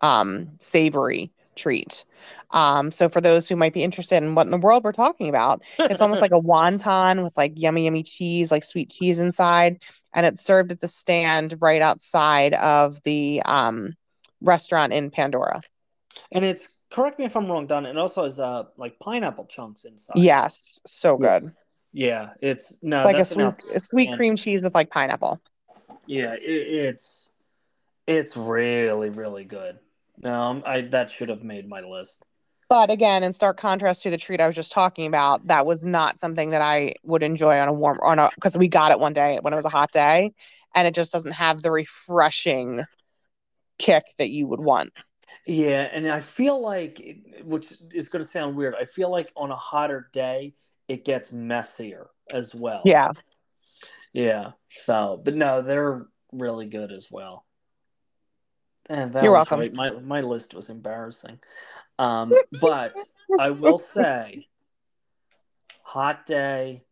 um, 0.00 0.52
savory 0.58 1.30
treat. 1.60 2.04
Um, 2.50 2.90
so 2.90 3.08
for 3.08 3.20
those 3.20 3.48
who 3.48 3.56
might 3.56 3.74
be 3.74 3.82
interested 3.82 4.22
in 4.22 4.34
what 4.34 4.46
in 4.46 4.50
the 4.50 4.58
world 4.58 4.84
we're 4.84 4.92
talking 4.92 5.28
about, 5.28 5.62
it's 5.78 6.00
almost 6.00 6.20
like 6.20 6.32
a 6.32 6.40
wonton 6.40 7.22
with 7.22 7.36
like 7.36 7.52
yummy, 7.56 7.84
yummy 7.84 8.02
cheese, 8.02 8.50
like 8.50 8.64
sweet 8.64 8.90
cheese 8.90 9.18
inside, 9.18 9.82
and 10.14 10.26
it's 10.26 10.44
served 10.44 10.72
at 10.72 10.80
the 10.80 10.88
stand 10.88 11.56
right 11.60 11.82
outside 11.82 12.54
of 12.54 13.02
the 13.02 13.42
um 13.44 13.94
restaurant 14.40 14.92
in 14.92 15.10
Pandora. 15.10 15.60
And 16.32 16.44
it's 16.44 16.66
correct 16.90 17.18
me 17.18 17.24
if 17.24 17.36
I'm 17.36 17.50
wrong, 17.50 17.66
Don. 17.66 17.86
It 17.86 17.96
also 17.96 18.24
has 18.24 18.38
uh 18.38 18.64
like 18.76 18.98
pineapple 18.98 19.46
chunks 19.46 19.84
inside. 19.84 20.16
Yes, 20.16 20.80
so 20.86 21.16
good. 21.16 21.52
Yeah, 21.92 22.30
it's 22.40 22.78
no 22.82 22.98
It's 22.98 23.04
like 23.06 23.18
a 23.18 23.24
sweet, 23.24 23.76
a 23.76 23.80
sweet 23.80 24.12
cream 24.16 24.36
cheese 24.36 24.62
with 24.62 24.74
like 24.74 24.90
pineapple. 24.90 25.40
Yeah, 26.06 26.34
it, 26.34 26.40
it's 26.42 27.30
it's 28.06 28.36
really 28.36 29.10
really 29.10 29.44
good. 29.44 29.78
No, 30.22 30.42
um, 30.42 30.62
I'm- 30.66 30.90
that 30.90 31.10
should 31.10 31.28
have 31.28 31.42
made 31.42 31.68
my 31.68 31.80
list. 31.80 32.24
But 32.68 32.90
again, 32.90 33.24
in 33.24 33.32
stark 33.32 33.56
contrast 33.58 34.02
to 34.02 34.10
the 34.10 34.16
treat 34.16 34.40
I 34.40 34.46
was 34.46 34.54
just 34.54 34.70
talking 34.70 35.06
about, 35.06 35.48
that 35.48 35.66
was 35.66 35.84
not 35.84 36.20
something 36.20 36.50
that 36.50 36.62
I 36.62 36.94
would 37.02 37.24
enjoy 37.24 37.58
on 37.58 37.66
a 37.66 37.72
warm 37.72 37.98
on 38.00 38.20
a 38.20 38.30
because 38.36 38.56
we 38.56 38.68
got 38.68 38.92
it 38.92 39.00
one 39.00 39.12
day 39.12 39.38
when 39.42 39.52
it 39.52 39.56
was 39.56 39.64
a 39.64 39.70
hot 39.70 39.90
day, 39.90 40.32
and 40.74 40.86
it 40.86 40.94
just 40.94 41.10
doesn't 41.10 41.32
have 41.32 41.62
the 41.62 41.70
refreshing 41.72 42.84
kick 43.78 44.04
that 44.18 44.30
you 44.30 44.46
would 44.46 44.60
want. 44.60 44.92
Yeah, 45.46 45.88
and 45.92 46.08
I 46.08 46.20
feel 46.20 46.60
like, 46.60 47.00
which 47.42 47.72
is 47.92 48.08
going 48.08 48.24
to 48.24 48.30
sound 48.30 48.56
weird, 48.56 48.74
I 48.80 48.84
feel 48.84 49.10
like 49.10 49.32
on 49.36 49.50
a 49.50 49.56
hotter 49.56 50.08
day 50.12 50.54
it 50.86 51.04
gets 51.04 51.32
messier 51.32 52.08
as 52.30 52.54
well. 52.54 52.82
Yeah. 52.84 53.10
Yeah. 54.12 54.52
So, 54.70 55.20
but 55.24 55.34
no, 55.34 55.62
they're 55.62 56.06
really 56.32 56.66
good 56.66 56.92
as 56.92 57.10
well. 57.10 57.46
And 58.90 59.12
that 59.12 59.22
You're 59.22 59.32
welcome. 59.32 59.60
right. 59.60 59.72
My 59.72 59.90
my 59.90 60.20
list 60.20 60.52
was 60.52 60.68
embarrassing. 60.68 61.38
Um, 62.00 62.34
but 62.60 62.98
I 63.38 63.50
will 63.50 63.78
say, 63.78 64.48
hot 65.82 66.26
day, 66.26 66.82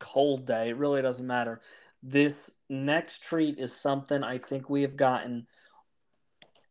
cold 0.00 0.46
day, 0.46 0.70
it 0.70 0.76
really 0.78 1.02
doesn't 1.02 1.26
matter. 1.26 1.60
This 2.02 2.50
next 2.70 3.22
treat 3.22 3.58
is 3.58 3.76
something 3.76 4.24
I 4.24 4.38
think 4.38 4.70
we 4.70 4.80
have 4.82 4.96
gotten 4.96 5.46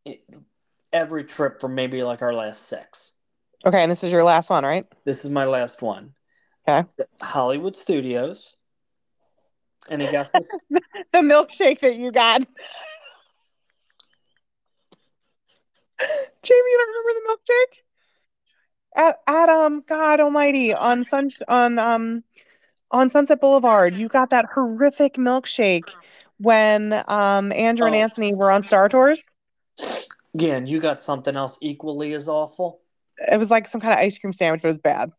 it, 0.05 0.23
every 0.91 1.23
trip 1.23 1.61
for 1.61 1.69
maybe 1.69 2.01
like 2.01 2.23
our 2.23 2.33
last 2.33 2.67
six. 2.67 3.13
Okay, 3.63 3.83
and 3.83 3.91
this 3.91 4.03
is 4.03 4.11
your 4.11 4.23
last 4.23 4.49
one, 4.49 4.63
right? 4.63 4.87
This 5.03 5.23
is 5.23 5.29
my 5.29 5.45
last 5.45 5.83
one. 5.83 6.15
Okay. 6.67 6.87
Hollywood 7.21 7.75
Studios. 7.75 8.55
Any 9.87 10.07
guesses? 10.07 10.49
The 11.11 11.19
milkshake 11.21 11.79
that 11.79 11.95
you 11.95 12.11
got. 12.11 12.45
Jamie, 15.99 16.59
you 16.71 16.77
don't 16.77 17.05
remember 17.05 17.19
the 17.19 17.33
milkshake? 17.33 17.81
At, 18.97 19.17
at 19.27 19.49
um, 19.49 19.83
God 19.87 20.19
Almighty, 20.19 20.73
on 20.73 21.03
sun 21.03 21.29
on 21.47 21.79
um 21.79 22.23
on 22.91 23.09
Sunset 23.09 23.41
Boulevard, 23.41 23.93
you 23.95 24.07
got 24.07 24.29
that 24.29 24.45
horrific 24.53 25.15
milkshake 25.15 25.89
when 26.37 26.93
um 27.07 27.51
Andrew 27.51 27.85
and 27.87 27.95
Oh. 27.95 27.99
Anthony 27.99 28.33
were 28.33 28.51
on 28.51 28.63
Star 28.63 28.87
Tours. 28.89 29.35
yeah, 30.33 30.55
and 30.55 30.67
you 30.69 30.79
got 30.79 31.01
something 31.01 31.35
else 31.35 31.57
equally 31.61 32.13
as 32.13 32.27
awful. 32.27 32.79
It 33.17 33.37
was 33.37 33.49
like 33.49 33.67
some 33.67 33.81
kind 33.81 33.93
of 33.93 33.99
ice 33.99 34.17
cream 34.17 34.33
sandwich, 34.33 34.61
but 34.61 34.67
it 34.67 34.71
was 34.71 34.77
bad. 34.77 35.11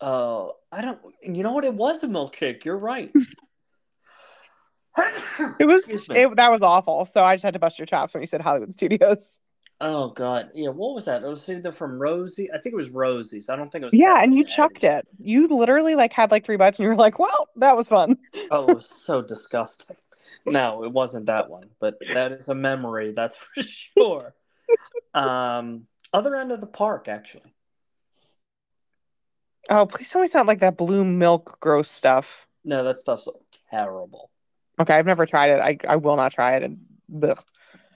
Uh, 0.00 0.48
I 0.70 0.82
don't. 0.82 0.98
You 1.22 1.42
know 1.42 1.52
what? 1.52 1.64
It 1.64 1.74
was 1.74 2.02
a 2.02 2.06
milkshake. 2.06 2.64
You're 2.64 2.78
right. 2.78 3.12
It 5.58 5.64
was 5.66 5.88
it, 5.90 6.36
that 6.36 6.50
was 6.50 6.62
awful. 6.62 7.04
So 7.06 7.22
I 7.24 7.34
just 7.34 7.44
had 7.44 7.54
to 7.54 7.58
bust 7.58 7.78
your 7.78 7.86
chops 7.86 8.12
when 8.14 8.22
you 8.22 8.26
said 8.26 8.40
Hollywood 8.40 8.72
Studios. 8.72 9.38
Oh 9.80 10.08
God, 10.08 10.50
yeah. 10.54 10.70
What 10.70 10.94
was 10.94 11.04
that? 11.04 11.22
It 11.22 11.26
was 11.26 11.46
either 11.48 11.70
from 11.70 11.98
Rosie. 11.98 12.50
I 12.50 12.58
think 12.58 12.72
it 12.72 12.76
was 12.76 12.90
Rosie's. 12.90 13.50
I 13.50 13.56
don't 13.56 13.70
think 13.70 13.82
it 13.82 13.86
was. 13.86 13.94
Yeah, 13.94 14.22
and 14.22 14.34
you 14.34 14.42
chucked 14.42 14.84
it. 14.84 15.06
You 15.18 15.48
literally 15.48 15.94
like 15.94 16.14
had 16.14 16.30
like 16.30 16.46
three 16.46 16.56
bites, 16.56 16.78
and 16.78 16.84
you 16.84 16.88
were 16.88 16.96
like, 16.96 17.18
"Well, 17.18 17.48
that 17.56 17.76
was 17.76 17.88
fun." 17.88 18.16
Oh, 18.50 18.70
it 18.70 18.74
was 18.74 18.88
so 18.88 19.22
disgusting. 19.22 19.96
No, 20.46 20.84
it 20.84 20.92
wasn't 20.92 21.26
that 21.26 21.50
one, 21.50 21.70
but 21.80 21.98
that 22.12 22.30
is 22.30 22.48
a 22.48 22.54
memory. 22.54 23.12
That's 23.12 23.36
for 23.54 23.62
sure. 23.62 24.34
Um, 25.14 25.88
other 26.12 26.36
end 26.36 26.52
of 26.52 26.60
the 26.60 26.68
park, 26.68 27.08
actually. 27.08 27.52
Oh, 29.68 29.86
please 29.86 30.10
tell 30.10 30.20
me 30.20 30.26
it's 30.26 30.34
not 30.34 30.46
like 30.46 30.60
that 30.60 30.76
blue 30.76 31.04
milk 31.04 31.58
gross 31.58 31.90
stuff. 31.90 32.46
No, 32.64 32.84
that 32.84 32.98
stuff's 32.98 33.28
terrible. 33.68 34.30
Okay, 34.80 34.94
I've 34.94 35.06
never 35.06 35.26
tried 35.26 35.50
it. 35.50 35.60
I 35.60 35.78
I 35.92 35.96
will 35.96 36.16
not 36.16 36.32
try 36.32 36.56
it. 36.56 36.62
And 36.62 36.78
ugh. 37.22 37.42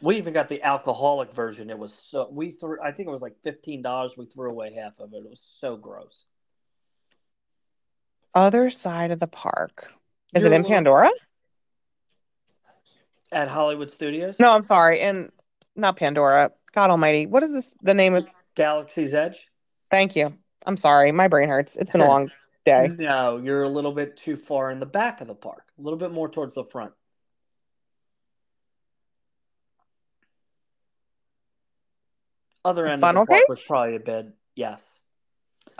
We 0.02 0.16
even 0.16 0.32
got 0.32 0.48
the 0.48 0.62
alcoholic 0.62 1.32
version. 1.34 1.68
It 1.70 1.78
was 1.78 1.92
so 1.92 2.28
we 2.30 2.50
threw. 2.50 2.80
I 2.82 2.90
think 2.92 3.08
it 3.08 3.10
was 3.10 3.22
like 3.22 3.36
fifteen 3.42 3.82
dollars. 3.82 4.14
We 4.16 4.26
threw 4.26 4.50
away 4.50 4.72
half 4.74 4.98
of 4.98 5.12
it. 5.12 5.18
It 5.18 5.28
was 5.30 5.40
so 5.40 5.76
gross. 5.76 6.24
other 8.34 8.70
side 8.70 9.10
of 9.10 9.18
the 9.20 9.26
park. 9.26 9.92
Is 10.34 10.42
You're 10.44 10.52
it 10.52 10.56
in 10.56 10.62
little- 10.62 10.74
Pandora? 10.76 11.10
At 13.32 13.48
Hollywood 13.48 13.90
Studios. 13.90 14.38
No, 14.40 14.52
I'm 14.52 14.62
sorry, 14.62 15.00
in 15.00 15.30
not 15.76 15.96
Pandora. 15.96 16.50
God 16.72 16.90
Almighty, 16.90 17.26
what 17.26 17.42
is 17.42 17.52
this? 17.52 17.74
The 17.82 17.94
name 17.94 18.14
of? 18.14 18.28
Galaxy's 18.56 19.14
Edge. 19.14 19.48
Thank 19.90 20.16
you. 20.16 20.36
I'm 20.66 20.76
sorry, 20.76 21.12
my 21.12 21.28
brain 21.28 21.48
hurts. 21.48 21.76
It's 21.76 21.92
been 21.92 22.00
a 22.00 22.08
long 22.08 22.30
day. 22.66 22.88
No, 22.98 23.36
you're 23.38 23.62
a 23.62 23.68
little 23.68 23.92
bit 23.92 24.16
too 24.16 24.36
far 24.36 24.70
in 24.70 24.80
the 24.80 24.86
back 24.86 25.20
of 25.20 25.26
the 25.28 25.34
park. 25.34 25.64
A 25.78 25.82
little 25.82 25.98
bit 25.98 26.10
more 26.12 26.28
towards 26.28 26.54
the 26.54 26.64
front. 26.64 26.92
Other 32.64 32.86
end 32.86 33.02
of 33.02 33.08
Funnel 33.08 33.24
the 33.24 33.28
park 33.28 33.40
cake? 33.40 33.48
was 33.48 33.60
probably 33.62 33.96
a 33.96 34.00
bit 34.00 34.26
yes. 34.54 35.00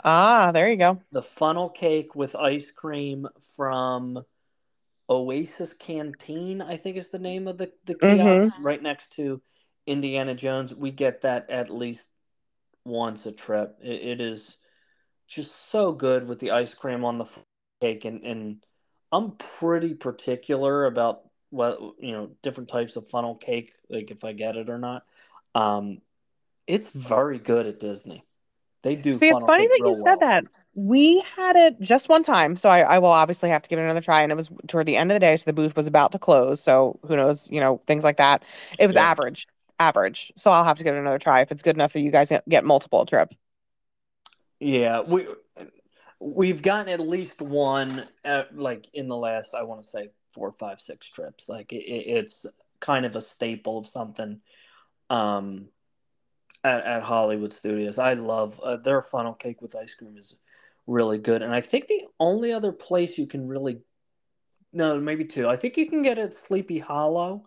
Ah, 0.03 0.51
there 0.51 0.69
you 0.69 0.77
go. 0.77 0.99
The 1.11 1.21
funnel 1.21 1.69
cake 1.69 2.15
with 2.15 2.35
ice 2.35 2.71
cream 2.71 3.27
from 3.55 4.23
Oasis 5.09 5.73
Canteen, 5.73 6.61
I 6.61 6.77
think 6.77 6.97
is 6.97 7.09
the 7.09 7.19
name 7.19 7.47
of 7.47 7.57
the, 7.57 7.71
the 7.85 7.95
kiosk 7.95 8.55
right 8.61 8.81
next 8.81 9.11
to 9.13 9.41
Indiana 9.85 10.33
Jones. 10.33 10.73
We 10.73 10.91
get 10.91 11.21
that 11.21 11.49
at 11.49 11.69
least 11.69 12.07
once 12.85 13.25
a 13.25 13.31
trip. 13.31 13.77
It, 13.83 14.01
it 14.01 14.21
is 14.21 14.57
just 15.27 15.69
so 15.69 15.91
good 15.91 16.27
with 16.27 16.39
the 16.39 16.51
ice 16.51 16.73
cream 16.73 17.05
on 17.05 17.17
the 17.17 17.25
cake, 17.81 18.05
and, 18.05 18.23
and 18.23 18.65
I'm 19.11 19.31
pretty 19.59 19.93
particular 19.93 20.85
about 20.85 21.21
what 21.49 21.79
you 21.99 22.13
know 22.13 22.31
different 22.41 22.69
types 22.69 22.95
of 22.95 23.09
funnel 23.09 23.35
cake, 23.35 23.73
like 23.89 24.11
if 24.11 24.23
I 24.23 24.31
get 24.33 24.55
it 24.55 24.69
or 24.69 24.77
not. 24.77 25.03
Um, 25.53 25.99
it's 26.67 26.87
very 26.87 27.39
good 27.39 27.67
at 27.67 27.79
Disney. 27.79 28.23
They 28.83 28.95
do. 28.95 29.13
See, 29.13 29.29
it's 29.29 29.43
funny 29.43 29.67
that 29.67 29.77
you 29.77 29.85
real 29.85 29.93
said 29.95 30.17
well. 30.19 30.29
that. 30.29 30.43
We 30.73 31.19
had 31.35 31.55
it 31.55 31.81
just 31.81 32.09
one 32.09 32.23
time, 32.23 32.57
so 32.57 32.69
I, 32.69 32.79
I 32.81 32.99
will 32.99 33.09
obviously 33.09 33.49
have 33.49 33.61
to 33.61 33.69
give 33.69 33.77
it 33.77 33.83
another 33.83 34.01
try. 34.01 34.21
And 34.21 34.31
it 34.31 34.35
was 34.35 34.49
toward 34.67 34.85
the 34.85 34.95
end 34.97 35.11
of 35.11 35.15
the 35.15 35.19
day, 35.19 35.35
so 35.37 35.43
the 35.45 35.53
booth 35.53 35.75
was 35.75 35.85
about 35.87 36.13
to 36.13 36.19
close. 36.19 36.61
So 36.63 36.99
who 37.05 37.15
knows, 37.15 37.49
you 37.51 37.59
know, 37.59 37.81
things 37.87 38.03
like 38.03 38.17
that. 38.17 38.43
It 38.79 38.87
was 38.87 38.95
Yeah. 38.95 39.03
average, 39.03 39.47
average. 39.79 40.31
So 40.35 40.51
I'll 40.51 40.63
have 40.63 40.77
to 40.77 40.83
give 40.83 40.95
it 40.95 40.99
another 40.99 41.19
try 41.19 41.41
if 41.41 41.51
it's 41.51 41.61
good 41.61 41.75
enough 41.75 41.93
that 41.93 41.99
you 42.01 42.09
guys 42.11 42.29
get, 42.29 42.47
get 42.47 42.63
multiple 42.63 43.05
trip. 43.05 43.33
Yeah, 44.59 45.01
we 45.01 45.27
we've 46.19 46.61
gotten 46.61 46.89
at 46.89 46.99
least 46.99 47.41
one, 47.41 48.07
uh, 48.23 48.43
like 48.53 48.87
in 48.93 49.07
the 49.07 49.17
last, 49.17 49.55
I 49.55 49.63
want 49.63 49.83
to 49.83 49.89
say 49.89 50.09
four, 50.33 50.51
five, 50.51 50.79
six 50.79 51.07
trips. 51.07 51.49
Like 51.49 51.73
it- 51.73 51.85
it's 51.85 52.45
kind 52.79 53.05
of 53.05 53.15
a 53.15 53.21
staple 53.21 53.77
of 53.77 53.87
something. 53.87 54.41
Um, 55.09 55.69
at, 56.63 56.83
at 56.85 57.03
Hollywood 57.03 57.53
Studios, 57.53 57.97
I 57.97 58.13
love 58.13 58.59
uh, 58.59 58.77
their 58.77 59.01
funnel 59.01 59.33
cake 59.33 59.61
with 59.61 59.75
ice 59.75 59.93
cream 59.93 60.17
is 60.17 60.37
really 60.87 61.19
good, 61.19 61.41
and 61.41 61.53
I 61.53 61.61
think 61.61 61.87
the 61.87 62.05
only 62.19 62.53
other 62.53 62.71
place 62.71 63.17
you 63.17 63.27
can 63.27 63.47
really, 63.47 63.81
no, 64.73 64.99
maybe 64.99 65.25
two. 65.25 65.47
I 65.47 65.55
think 65.55 65.77
you 65.77 65.89
can 65.89 66.01
get 66.01 66.17
it 66.17 66.25
at 66.25 66.33
Sleepy 66.33 66.79
Hollow, 66.79 67.45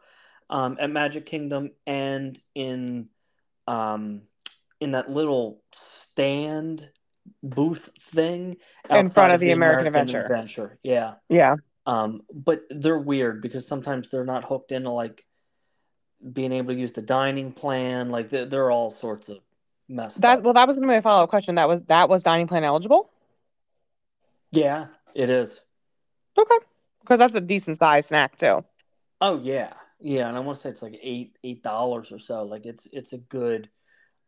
um, 0.50 0.76
at 0.80 0.90
Magic 0.90 1.26
Kingdom, 1.26 1.70
and 1.86 2.38
in, 2.54 3.08
um, 3.66 4.22
in 4.80 4.92
that 4.92 5.10
little 5.10 5.62
stand 5.72 6.90
booth 7.42 7.90
thing 8.00 8.50
In 8.50 8.56
front 8.90 9.06
outside 9.06 9.34
of 9.34 9.40
the 9.40 9.52
American 9.52 9.86
Adventure. 9.86 10.22
Adventure. 10.22 10.78
Yeah. 10.82 11.14
Yeah. 11.28 11.56
Um, 11.86 12.22
but 12.32 12.62
they're 12.70 12.98
weird 12.98 13.42
because 13.42 13.66
sometimes 13.66 14.08
they're 14.08 14.24
not 14.24 14.44
hooked 14.44 14.72
into 14.72 14.90
like 14.90 15.24
being 16.32 16.52
able 16.52 16.74
to 16.74 16.80
use 16.80 16.92
the 16.92 17.02
dining 17.02 17.52
plan. 17.52 18.10
Like 18.10 18.30
they're, 18.30 18.46
they're 18.46 18.70
all 18.70 18.90
sorts 18.90 19.28
of 19.28 19.38
messed 19.88 20.20
That 20.22 20.38
up. 20.38 20.44
well, 20.44 20.54
that 20.54 20.66
was 20.66 20.76
gonna 20.76 20.86
be 20.86 20.94
my 20.94 21.00
follow 21.00 21.24
up 21.24 21.30
question. 21.30 21.56
That 21.56 21.68
was 21.68 21.82
that 21.82 22.08
was 22.08 22.22
dining 22.22 22.46
plan 22.46 22.64
eligible. 22.64 23.10
Yeah, 24.52 24.86
it 25.14 25.30
is. 25.30 25.60
Okay, 26.38 26.58
because 27.00 27.18
that's 27.18 27.34
a 27.34 27.40
decent 27.40 27.78
size 27.78 28.06
snack 28.06 28.36
too. 28.36 28.64
Oh 29.20 29.40
yeah, 29.42 29.72
Yeah, 30.00 30.28
and 30.28 30.36
I 30.36 30.40
want 30.40 30.56
to 30.58 30.62
say 30.62 30.68
it's 30.70 30.82
like 30.82 30.98
eight 31.02 31.38
eight 31.44 31.62
dollars 31.62 32.12
or 32.12 32.18
so. 32.18 32.42
Like 32.44 32.66
it's 32.66 32.86
it's 32.92 33.12
a 33.12 33.18
good. 33.18 33.68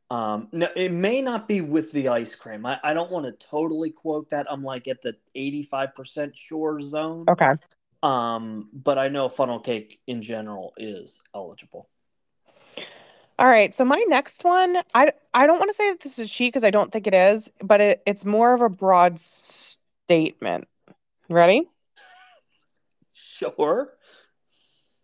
Um, 0.08 0.48
no, 0.52 0.68
it 0.76 0.92
may 0.92 1.20
not 1.20 1.48
be 1.48 1.60
with 1.60 1.90
the 1.90 2.08
ice 2.08 2.32
cream. 2.32 2.64
I, 2.64 2.78
I 2.84 2.94
don't 2.94 3.10
want 3.10 3.26
to 3.26 3.46
totally 3.46 3.90
quote 3.90 4.28
that. 4.30 4.46
I'm 4.48 4.62
like 4.62 4.86
at 4.86 5.02
the 5.02 5.16
85% 5.36 6.30
sure 6.36 6.78
zone. 6.78 7.24
Okay. 7.28 7.50
Um, 8.06 8.68
but 8.72 8.98
I 8.98 9.08
know 9.08 9.28
funnel 9.28 9.58
cake 9.58 9.98
in 10.06 10.22
general 10.22 10.74
is 10.76 11.20
eligible. 11.34 11.88
All 13.36 13.48
right, 13.48 13.74
so 13.74 13.84
my 13.84 14.02
next 14.06 14.44
one, 14.44 14.78
I 14.94 15.10
I 15.34 15.48
don't 15.48 15.58
want 15.58 15.70
to 15.70 15.74
say 15.74 15.90
that 15.90 16.00
this 16.00 16.20
is 16.20 16.30
cheat 16.30 16.52
because 16.52 16.62
I 16.62 16.70
don't 16.70 16.92
think 16.92 17.08
it 17.08 17.14
is, 17.14 17.50
but 17.60 17.80
it, 17.80 18.02
it's 18.06 18.24
more 18.24 18.54
of 18.54 18.62
a 18.62 18.68
broad 18.68 19.18
statement. 19.18 20.68
Ready? 21.28 21.68
Sure. 23.12 23.92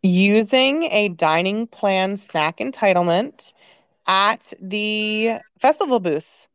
Using 0.04 0.84
a 0.84 1.08
dining 1.08 1.66
plan 1.66 2.16
snack 2.16 2.58
entitlement 2.58 3.52
at 4.06 4.52
the 4.60 5.38
festival 5.58 5.98
booths. 5.98 6.46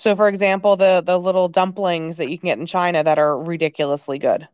So, 0.00 0.16
for 0.16 0.28
example, 0.28 0.76
the 0.76 1.02
the 1.04 1.18
little 1.18 1.48
dumplings 1.48 2.16
that 2.16 2.30
you 2.30 2.38
can 2.38 2.46
get 2.46 2.58
in 2.58 2.64
China 2.64 3.04
that 3.04 3.18
are 3.18 3.36
ridiculously 3.38 4.18
good. 4.18 4.48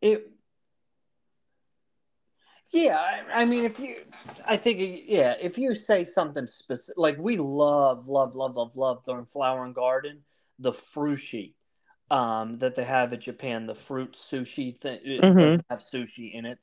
It. 0.00 0.28
Yeah, 2.72 2.96
I, 2.96 3.42
I 3.42 3.44
mean, 3.44 3.64
if 3.64 3.78
you, 3.78 3.96
I 4.46 4.56
think, 4.56 5.04
yeah, 5.06 5.36
if 5.40 5.56
you 5.56 5.74
say 5.74 6.04
something 6.04 6.46
specific, 6.48 6.96
like 6.98 7.18
we 7.18 7.36
love, 7.36 8.08
love, 8.08 8.34
love, 8.34 8.56
love, 8.56 8.74
love 8.74 9.04
during 9.04 9.26
Flower 9.26 9.64
and 9.64 9.74
Garden, 9.74 10.22
the 10.58 10.72
frushi 10.72 11.52
um, 12.10 12.58
that 12.58 12.74
they 12.74 12.84
have 12.84 13.12
at 13.12 13.20
Japan, 13.20 13.66
the 13.66 13.74
fruit 13.74 14.18
sushi 14.18 14.76
thing. 14.76 14.98
It 15.04 15.20
Mhm. 15.20 15.38
doesn't 15.38 15.66
have 15.70 15.80
sushi 15.80 16.32
in 16.32 16.46
it. 16.46 16.58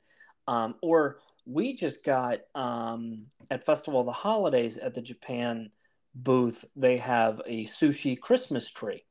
Um, 0.48 0.74
or 0.82 1.20
we 1.46 1.74
just 1.74 2.04
got 2.04 2.40
um, 2.54 3.26
at 3.50 3.64
Festival 3.64 4.00
of 4.00 4.06
the 4.06 4.12
Holidays 4.12 4.78
at 4.78 4.94
the 4.94 5.02
Japan 5.02 5.70
booth, 6.14 6.64
they 6.76 6.98
have 6.98 7.40
a 7.46 7.66
sushi 7.66 8.18
Christmas 8.18 8.70
tree, 8.70 9.04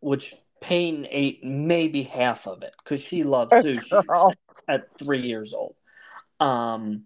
which 0.00 0.34
Peyton 0.60 1.06
ate 1.10 1.44
maybe 1.44 2.02
half 2.02 2.46
of 2.46 2.62
it 2.62 2.74
because 2.82 3.00
she 3.00 3.22
loves 3.22 3.52
sushi 3.52 4.34
at 4.68 4.98
three 4.98 5.22
years 5.22 5.52
old. 5.52 5.76
Um, 6.40 7.04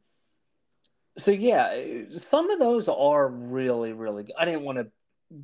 so 1.19 1.31
yeah, 1.31 2.05
some 2.11 2.51
of 2.51 2.59
those 2.59 2.89
are 2.89 3.29
really, 3.29 3.93
really 3.93 4.25
good. 4.25 4.35
I 4.39 4.45
didn't 4.45 4.63
want 4.63 4.79
to 4.79 4.87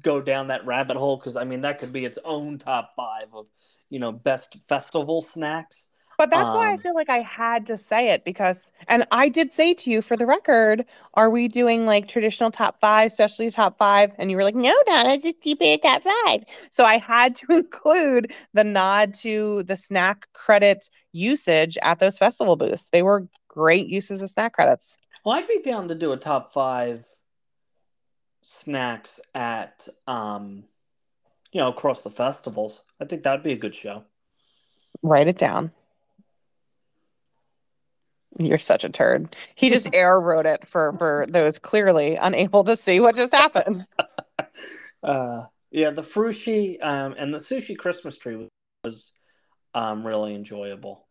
go 0.03 0.21
down 0.21 0.49
that 0.49 0.67
rabbit 0.67 0.97
hole 0.97 1.17
because 1.17 1.37
I 1.37 1.45
mean 1.45 1.61
that 1.62 1.79
could 1.79 1.93
be 1.93 2.05
its 2.05 2.19
own 2.25 2.59
top 2.59 2.95
five 2.97 3.27
of 3.33 3.47
you 3.91 3.99
know 3.99 4.12
best 4.12 4.57
festival 4.69 5.23
snacks. 5.23 5.89
But 6.19 6.31
that's 6.31 6.55
why 6.55 6.73
I 6.73 6.77
Um, 6.77 6.79
feel 6.79 6.95
like 6.95 7.11
I 7.11 7.19
had 7.19 7.67
to 7.67 7.77
say 7.77 8.11
it 8.11 8.25
because, 8.25 8.73
and 8.89 9.07
I 9.12 9.29
did 9.29 9.53
say 9.53 9.75
to 9.75 9.91
you 9.91 10.01
for 10.01 10.17
the 10.17 10.27
record, 10.27 10.87
are 11.14 11.29
we 11.31 11.49
doing 11.49 11.85
like 11.87 12.09
traditional 12.09 12.51
top 12.51 12.81
five, 12.81 13.07
especially 13.09 13.51
top 13.51 13.77
five? 13.79 14.12
And 14.19 14.31
you 14.31 14.37
were 14.37 14.45
like, 14.45 14.55
no, 14.55 14.75
Donna, 14.87 15.19
just 15.19 15.41
keep 15.43 15.61
it 15.61 15.85
at 15.85 16.03
top 16.03 16.03
five. 16.27 16.45
So 16.71 16.85
I 16.85 16.99
had 16.99 17.37
to 17.37 17.47
include 17.51 18.33
the 18.55 18.64
nod 18.64 19.14
to 19.23 19.62
the 19.64 19.77
snack 19.77 20.27
credit 20.33 20.89
usage 21.12 21.77
at 21.83 21.99
those 21.99 22.19
festival 22.19 22.57
booths. 22.57 22.89
They 22.89 23.03
were 23.03 23.29
great 23.49 23.87
uses 23.89 24.23
of 24.23 24.31
snack 24.31 24.55
credits. 24.55 24.99
well, 25.25 25.35
I'd 25.37 25.49
be 25.49 25.61
down 25.61 25.89
to 25.89 25.95
do 25.95 26.12
a 26.12 26.17
top 26.17 26.53
five 26.53 27.07
snacks 28.43 29.21
at 29.35 29.89
um, 30.07 30.64
you 31.53 31.61
know 31.61 31.69
across 31.69 32.03
the 32.03 32.11
festivals. 32.11 32.83
I 33.01 33.05
think 33.07 33.23
that'd 33.23 33.43
be 33.45 33.53
a 33.53 33.57
good 33.57 33.75
show. 33.75 34.05
Write 35.03 35.29
it 35.29 35.39
down. 35.39 35.73
You're 38.39 38.59
such 38.59 38.84
a 38.84 38.89
turd. 38.89 39.34
He 39.55 39.70
just 39.70 39.89
air 39.95 40.18
wrote 40.18 40.47
it 40.47 40.68
for 40.68 40.95
for 40.99 41.26
those 41.28 41.59
clearly 41.59 42.16
unable 42.16 42.64
to 42.64 42.76
see 42.76 43.01
what 43.01 43.16
just 43.16 43.34
happened. 43.34 43.84
Uh, 45.03 45.45
yeah, 45.70 45.91
the 45.91 46.03
frushi 46.03 46.82
um, 46.82 47.14
and 47.16 47.32
the 47.32 47.39
sushi 47.39 47.76
Christmas 47.76 48.16
tree 48.16 48.49
was 48.82 49.12
um, 49.72 50.05
really 50.05 50.34
enjoyable. 50.34 51.07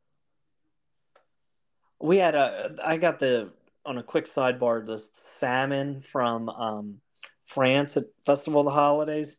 We 2.01 2.17
had 2.17 2.35
a, 2.35 2.75
I 2.83 2.97
got 2.97 3.19
the 3.19 3.51
on 3.85 3.97
a 3.97 4.03
quick 4.03 4.27
sidebar 4.27 4.85
the 4.85 5.01
salmon 5.11 6.01
from 6.01 6.49
um, 6.49 6.99
France 7.45 7.95
at 7.95 8.03
Festival 8.25 8.61
of 8.61 8.65
the 8.65 8.71
Holidays. 8.71 9.37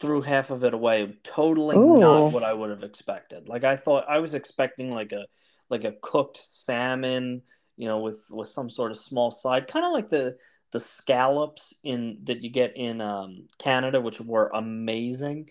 Threw 0.00 0.20
half 0.20 0.50
of 0.50 0.62
it 0.62 0.74
away. 0.74 1.16
Totally 1.22 1.76
Ooh. 1.78 1.98
not 1.98 2.32
what 2.32 2.42
I 2.42 2.52
would 2.52 2.70
have 2.70 2.82
expected. 2.82 3.48
Like 3.48 3.64
I 3.64 3.76
thought, 3.76 4.04
I 4.08 4.18
was 4.18 4.34
expecting 4.34 4.90
like 4.90 5.12
a 5.12 5.26
like 5.70 5.84
a 5.84 5.94
cooked 6.02 6.38
salmon, 6.44 7.42
you 7.76 7.88
know, 7.88 7.98
with 8.00 8.24
with 8.30 8.48
some 8.48 8.70
sort 8.70 8.90
of 8.90 8.98
small 8.98 9.30
side, 9.30 9.68
kind 9.68 9.84
of 9.86 9.92
like 9.92 10.08
the 10.08 10.36
the 10.72 10.80
scallops 10.80 11.74
in 11.84 12.18
that 12.24 12.42
you 12.42 12.50
get 12.50 12.76
in 12.76 13.00
um, 13.00 13.46
Canada, 13.58 14.00
which 14.00 14.20
were 14.20 14.50
amazing. 14.54 15.48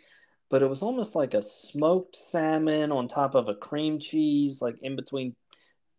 But 0.50 0.62
it 0.62 0.68
was 0.68 0.82
almost 0.82 1.16
like 1.16 1.34
a 1.34 1.42
smoked 1.42 2.16
salmon 2.16 2.92
on 2.92 3.08
top 3.08 3.36
of 3.36 3.48
a 3.48 3.56
cream 3.56 4.00
cheese, 4.00 4.62
like 4.62 4.76
in 4.82 4.96
between 4.96 5.36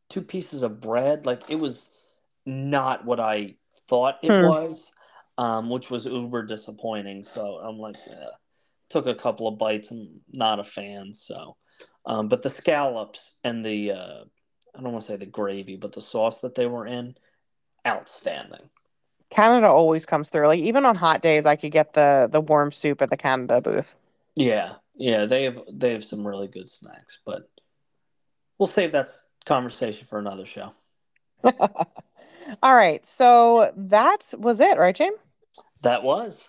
two 0.09 0.23
pieces 0.23 0.63
of 0.63 0.81
bread. 0.81 1.27
Like 1.27 1.51
it 1.51 1.57
was 1.57 1.91
not 2.45 3.05
what 3.05 3.21
I 3.21 3.57
thought 3.89 4.17
it 4.23 4.31
Hmm. 4.31 4.41
was, 4.41 4.93
um, 5.39 5.71
which 5.71 5.91
was 5.91 6.07
uber 6.07 6.45
disappointing. 6.45 7.25
So 7.25 7.57
I'm 7.57 7.79
like, 7.79 7.97
took 8.89 9.07
a 9.07 9.15
couple 9.15 9.49
of 9.49 9.59
bites 9.59 9.91
and 9.91 10.21
not 10.33 10.61
a 10.61 10.65
fan. 10.65 11.13
So, 11.15 11.57
um, 12.07 12.29
but 12.29 12.43
the 12.43 12.51
scallops 12.51 13.39
and 13.45 13.65
the 13.65 13.93
uh, 13.93 14.25
I 14.75 14.83
don't 14.83 14.93
want 14.93 15.05
to 15.05 15.13
say 15.13 15.17
the 15.17 15.27
gravy, 15.27 15.77
but 15.77 15.93
the 15.93 16.01
sauce 16.01 16.41
that 16.41 16.55
they 16.55 16.67
were 16.67 16.87
in, 16.87 17.17
outstanding. 17.87 18.71
Canada 19.31 19.67
always 19.67 20.07
comes 20.07 20.31
through. 20.31 20.47
Like 20.47 20.61
even 20.61 20.85
on 20.85 20.95
hot 20.95 21.21
days, 21.21 21.47
I 21.47 21.57
could 21.57 21.73
get 21.73 21.93
the 21.93 22.29
the 22.31 22.41
warm 22.41 22.73
soup 22.73 23.03
at 23.03 23.11
the 23.11 23.17
Canada 23.17 23.61
booth. 23.61 23.97
Yeah, 24.37 24.75
yeah, 24.95 25.25
they 25.27 25.45
have 25.45 25.61
they 25.73 25.93
have 25.93 26.05
some 26.05 26.27
really 26.27 26.47
good 26.49 26.69
snacks, 26.69 27.19
but 27.27 27.49
we'll 28.59 28.67
save 28.67 28.93
that 28.93 29.09
conversation 29.45 30.07
for 30.07 30.19
another 30.19 30.47
show. 30.47 30.73
All 32.63 32.75
right, 32.75 33.05
so 33.05 33.73
that 33.77 34.33
was 34.39 34.61
it, 34.61 34.79
right, 34.79 34.95
James? 34.95 35.19
That 35.83 36.03
was. 36.03 36.49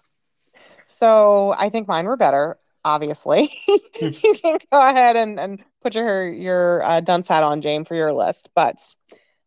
So 0.85 1.53
I 1.57 1.69
think 1.69 1.87
mine 1.87 2.05
were 2.05 2.15
better, 2.15 2.57
obviously. 2.83 3.57
You 3.99 4.11
can 4.11 4.59
go 4.71 4.89
ahead 4.89 5.15
and, 5.15 5.39
and 5.39 5.63
put 5.81 5.95
your 5.95 6.29
your 6.29 6.83
uh, 6.83 6.99
dunce 6.99 7.27
hat 7.27 7.41
on, 7.41 7.61
James, 7.61 7.87
for 7.87 7.95
your 7.95 8.13
list, 8.13 8.49
but 8.55 8.93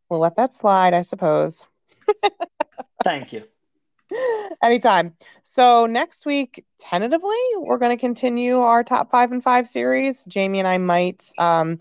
we'll 0.09 0.19
let 0.19 0.35
that 0.37 0.53
slide, 0.53 0.93
I 0.93 1.03
suppose. 1.03 1.69
Thank 3.05 3.33
you. 3.33 3.45
Anytime. 4.61 5.15
So 5.43 5.87
next 5.87 6.27
week, 6.27 6.65
tentatively, 6.79 7.37
we're 7.59 7.79
going 7.79 7.97
to 7.97 8.01
continue 8.01 8.59
our 8.59 8.83
top 8.83 9.11
five 9.11 9.31
and 9.31 9.43
five 9.43 9.69
series. 9.69 10.25
Jamie 10.25 10.59
and 10.59 10.67
I 10.67 10.79
might 10.79 11.23
um, 11.39 11.79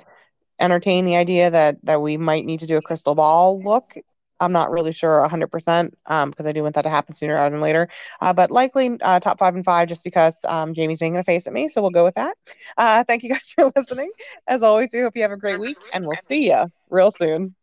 entertain 0.60 1.06
the 1.06 1.16
idea 1.16 1.50
that 1.50 1.78
that 1.84 2.02
we 2.02 2.18
might 2.18 2.45
need 2.45 2.60
to 2.60 2.68
do 2.68 2.78
a 2.78 2.82
crystal 2.82 3.16
ball 3.16 3.60
look. 3.62 3.95
I'm 4.40 4.52
not 4.52 4.72
really 4.72 4.92
sure 4.92 5.22
100% 5.28 5.94
um, 6.06 6.30
because 6.30 6.46
I 6.46 6.52
do 6.52 6.64
want 6.64 6.76
that 6.76 6.84
to 6.84 6.90
happen 6.90 7.14
sooner 7.16 7.34
rather 7.34 7.52
than 7.54 7.62
later. 7.62 7.90
Uh, 8.22 8.34
but 8.34 8.52
likely 8.52 8.98
uh, 9.02 9.20
top 9.20 9.40
five 9.40 9.56
and 9.56 9.66
five 9.66 9.88
just 9.88 10.04
because 10.04 10.44
um, 10.46 10.74
Jamie's 10.74 11.02
making 11.02 11.18
a 11.18 11.24
face 11.24 11.48
at 11.48 11.54
me. 11.54 11.68
So 11.68 11.82
we'll 11.82 11.92
go 11.92 12.04
with 12.04 12.16
that. 12.16 12.38
Uh, 12.78 13.04
thank 13.04 13.24
you 13.24 13.30
guys 13.30 13.52
for 13.56 13.72
listening. 13.76 14.12
As 14.48 14.64
always, 14.64 14.90
we 14.94 15.02
hope 15.02 15.16
you 15.16 15.22
have 15.24 15.32
a 15.32 15.38
great 15.38 15.60
week 15.60 15.78
and 15.94 16.06
we'll 16.06 16.16
see 16.16 16.48
you 16.50 16.68
real 16.90 17.12
soon. 17.12 17.56